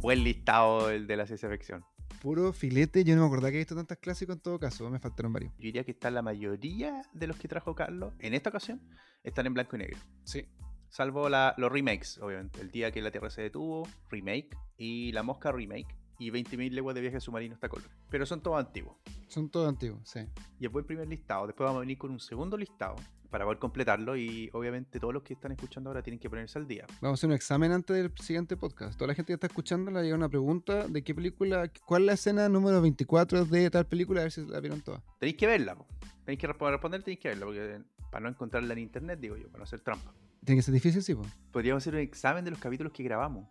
[0.00, 1.84] Buen listado el de la ciencia ficción.
[2.20, 4.98] Puro filete, yo no me acordaba que he visto tantas clásicos en todo caso, me
[4.98, 5.52] faltaron varios.
[5.54, 8.80] Yo diría que está la mayoría de los que trajo Carlos en esta ocasión
[9.24, 9.98] están en blanco y negro.
[10.24, 10.46] Sí.
[10.92, 12.60] Salvo la- los remakes, obviamente.
[12.60, 14.54] El día que la Tierra se detuvo, remake.
[14.76, 15.96] Y La Mosca, remake.
[16.18, 17.88] Y 20.000 leguas de viaje submarino está color.
[18.10, 18.96] Pero son todos antiguos.
[19.26, 20.20] Son todos antiguos, sí.
[20.60, 21.46] Y es buen primer listado.
[21.46, 22.96] Después vamos a venir con un segundo listado
[23.30, 24.14] para poder completarlo.
[24.16, 26.86] Y obviamente todos los que están escuchando ahora tienen que ponerse al día.
[27.00, 28.94] Vamos a hacer un examen antes del siguiente podcast.
[28.98, 32.06] Toda la gente que está escuchando le llega una pregunta de qué película, cuál es
[32.06, 35.02] la escena número 24 de tal película, a ver si la vieron todas.
[35.18, 35.74] Tenéis que verla.
[35.74, 35.86] po.
[36.26, 37.46] Tenéis que resp- responder, tenéis que verla.
[37.46, 40.12] Porque para no encontrarla en internet, digo yo, para no hacer trampa.
[40.44, 41.28] Tiene que ser difícil, sí, pues.
[41.52, 43.48] Podríamos hacer un examen de los capítulos que grabamos.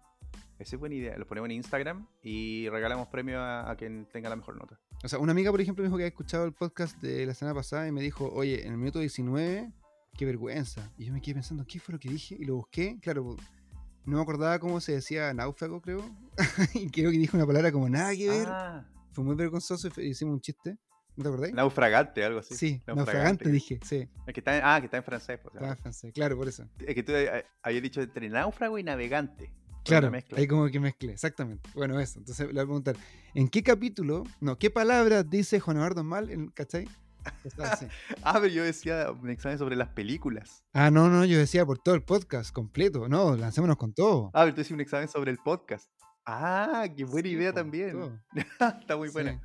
[0.59, 1.18] Esa es buena idea.
[1.18, 4.80] Los ponemos en Instagram y regalamos premio a, a quien tenga la mejor nota.
[5.03, 7.34] O sea, una amiga, por ejemplo, me dijo que había escuchado el podcast de la
[7.34, 9.72] semana pasada y me dijo, oye, en el minuto 19,
[10.15, 10.91] qué vergüenza.
[10.97, 12.35] Y yo me quedé pensando, ¿qué fue lo que dije?
[12.38, 13.35] Y lo busqué, claro,
[14.05, 16.03] no me acordaba cómo se decía náufrago, creo.
[16.73, 18.47] y creo que dijo una palabra como nada que ver.
[18.47, 20.77] Ah, Fue muy vergonzoso y hicimos un chiste.
[21.22, 21.53] ¿No te acordáis?
[21.53, 22.56] naufragante, algo así.
[22.56, 24.07] Sí, naufragante dije, sí.
[24.27, 25.39] Es que está en- ah, que está en francés.
[25.41, 26.68] pues, Estaba en francés, claro, por eso.
[26.85, 29.52] Es que tú eh, habías dicho entre náufrago y navegante.
[29.84, 31.68] Claro, ahí como que mezclé, exactamente.
[31.73, 32.19] Bueno, eso.
[32.19, 32.95] Entonces le voy a preguntar,
[33.34, 36.88] ¿en qué capítulo, no, qué palabras dice Juan Eduardo Mal, en, ¿cachai?
[37.43, 37.80] Está.
[38.23, 40.64] Ah, pero yo decía un examen sobre las películas.
[40.73, 43.07] Ah, no, no, yo decía por todo el podcast completo.
[43.07, 44.30] No, lancémonos con todo.
[44.34, 45.89] Ah, pero tú decías un examen sobre el podcast.
[46.27, 48.22] Ah, qué buena Sí, idea también.
[48.81, 49.14] Está muy Sí.
[49.14, 49.41] buena.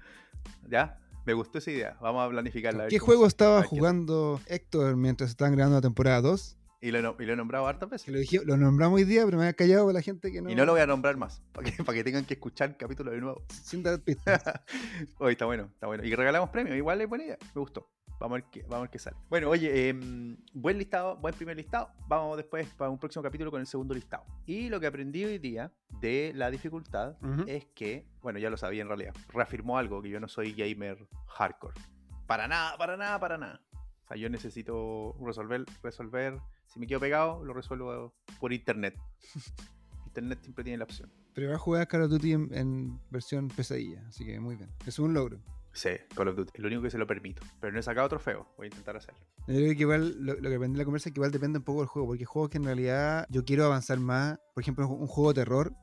[0.69, 1.97] Ya, me gustó esa idea.
[2.01, 2.87] Vamos a planificarla.
[2.89, 6.57] ¿Qué juego estaba jugando Héctor mientras estaban grabando la temporada 2?
[6.81, 8.09] Y lo, y lo he nombrado hartas veces.
[8.09, 10.51] Lo, dije, lo nombramos hoy día, pero me había callado para la gente que no.
[10.51, 12.77] Y no lo voy a nombrar más, para que, para que tengan que escuchar el
[12.77, 13.43] capítulo de nuevo.
[13.49, 14.41] Sin dar pistas.
[15.19, 16.05] Hoy está bueno, está bueno.
[16.05, 17.89] Y regalamos premios, igual es buena idea, me gustó.
[18.19, 19.17] Vamos a ver qué, vamos a ver qué sale.
[19.29, 21.91] Bueno, oye, em, buen listado, buen primer listado.
[22.09, 24.25] Vamos después para un próximo capítulo con el segundo listado.
[24.47, 25.71] Y lo que aprendí hoy día
[26.01, 27.45] de la dificultad Ujú.
[27.47, 31.07] es que, bueno, ya lo sabía en realidad, reafirmó algo, que yo no soy gamer
[31.29, 31.75] hardcore.
[32.27, 33.61] Para nada, para nada, para nada.
[34.05, 38.97] O sea, yo necesito resolver, resolver, si me quedo pegado, lo resuelvo por internet.
[40.07, 41.13] internet siempre tiene la opción.
[41.35, 44.71] Pero va a jugar Call of Duty en, en versión pesadilla, así que muy bien.
[44.87, 45.43] Es un logro.
[45.77, 46.53] Sí, Call of Duty.
[46.55, 47.43] Es lo único que se lo permito.
[47.61, 48.49] Pero no he sacado trofeo.
[48.57, 49.21] Voy a intentar hacerlo.
[49.47, 51.59] Yo creo que igual lo, lo que aprendí en la conversa es que igual depende
[51.59, 54.39] un poco del juego, porque juegos que en realidad yo quiero avanzar más.
[54.55, 55.75] Por ejemplo, un juego de terror,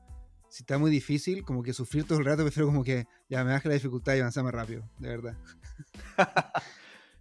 [0.50, 3.52] si está muy difícil, como que sufrir todo el rato, prefiero como que ya me
[3.52, 5.36] baje la dificultad y avanzar más rápido, de verdad.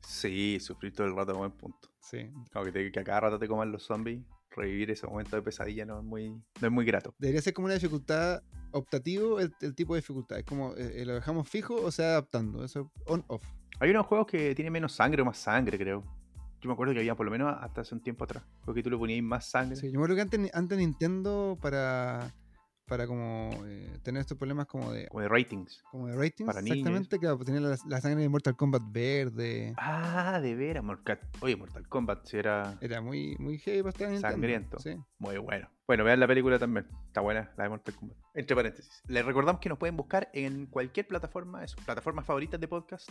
[0.05, 1.89] Sí, sufrir todo el rato es buen punto.
[2.01, 2.29] Sí.
[2.51, 4.21] Como que, te- que a cada rato te coman los zombies.
[4.51, 7.15] Revivir ese momento de pesadilla no es muy, no es muy grato.
[7.17, 8.43] Debería ser como una dificultad
[8.73, 10.39] optativo el, el tipo de dificultad.
[10.39, 12.63] Es como, eh, eh, ¿lo dejamos fijo o se va adaptando?
[12.63, 13.43] Eso on-off.
[13.79, 16.03] Hay unos juegos que tienen menos sangre o más sangre, creo.
[16.61, 18.43] Yo me acuerdo que había por lo menos hasta hace un tiempo atrás.
[18.63, 19.75] Porque tú le ponías más sangre.
[19.75, 22.33] Sí, yo me acuerdo que antes, antes Nintendo para,
[22.85, 25.81] para como eh, tener estos problemas como de, Como de ratings.
[25.89, 26.77] como de ratings, Para niños.
[26.77, 29.73] exactamente, claro, pues tenía la, la sangre de Mortal Kombat verde.
[29.77, 30.83] Ah, de veras.
[30.83, 31.19] Mortal...
[31.41, 34.19] Oye, Mortal Kombat si era Era muy, muy heavy para estar en.
[34.21, 34.79] Sangriento.
[34.79, 34.97] Sí.
[35.19, 35.69] muy bueno.
[35.85, 36.87] Bueno, vean la película también.
[37.07, 38.17] Está buena, la de Mortal Kombat.
[38.33, 39.01] Entre paréntesis.
[39.07, 43.09] Les recordamos que nos pueden buscar en cualquier plataforma, de sus plataformas favoritas de podcast.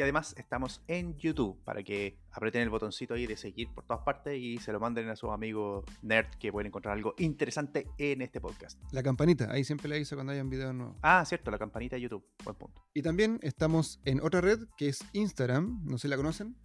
[0.00, 4.02] Y además estamos en YouTube para que aprieten el botoncito ahí de seguir por todas
[4.02, 8.22] partes y se lo manden a sus amigos nerd que pueden encontrar algo interesante en
[8.22, 8.80] este podcast.
[8.92, 10.96] La campanita, ahí siempre la aviso cuando haya un video nuevo.
[11.02, 12.24] Ah, cierto, la campanita de YouTube.
[12.42, 12.82] Buen punto.
[12.94, 16.56] Y también estamos en otra red que es Instagram, no sé si la conocen,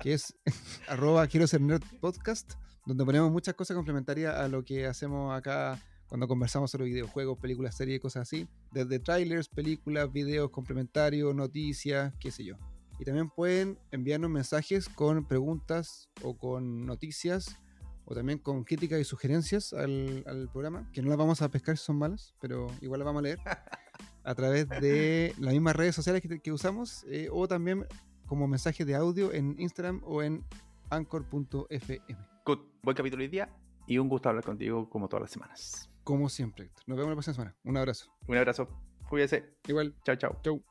[0.00, 0.36] que es
[0.88, 2.54] arroba quiero ser nerd podcast,
[2.86, 7.76] donde ponemos muchas cosas complementarias a lo que hacemos acá cuando conversamos sobre videojuegos, películas,
[7.76, 8.48] series y cosas así.
[8.72, 12.56] Desde trailers, películas, videos complementarios, noticias, qué sé yo.
[13.00, 17.58] Y también pueden enviarnos mensajes con preguntas o con noticias
[18.04, 21.78] o también con críticas y sugerencias al, al programa, que no las vamos a pescar
[21.78, 23.38] si son malas, pero igual las vamos a leer
[24.24, 27.86] a través de las mismas redes sociales que, que usamos eh, o también
[28.26, 30.44] como mensaje de audio en Instagram o en
[30.90, 32.00] anchor.fm.
[32.44, 32.58] Good.
[32.82, 33.48] Buen capítulo hoy día
[33.86, 35.90] y un gusto hablar contigo como todas las semanas.
[36.04, 36.70] Como siempre.
[36.86, 37.56] Nos vemos la próxima semana.
[37.64, 38.12] Un abrazo.
[38.28, 38.68] Un abrazo.
[39.08, 39.56] Cuídese.
[39.66, 39.94] Igual.
[40.04, 40.38] Chao, chao.
[40.42, 40.69] Chau.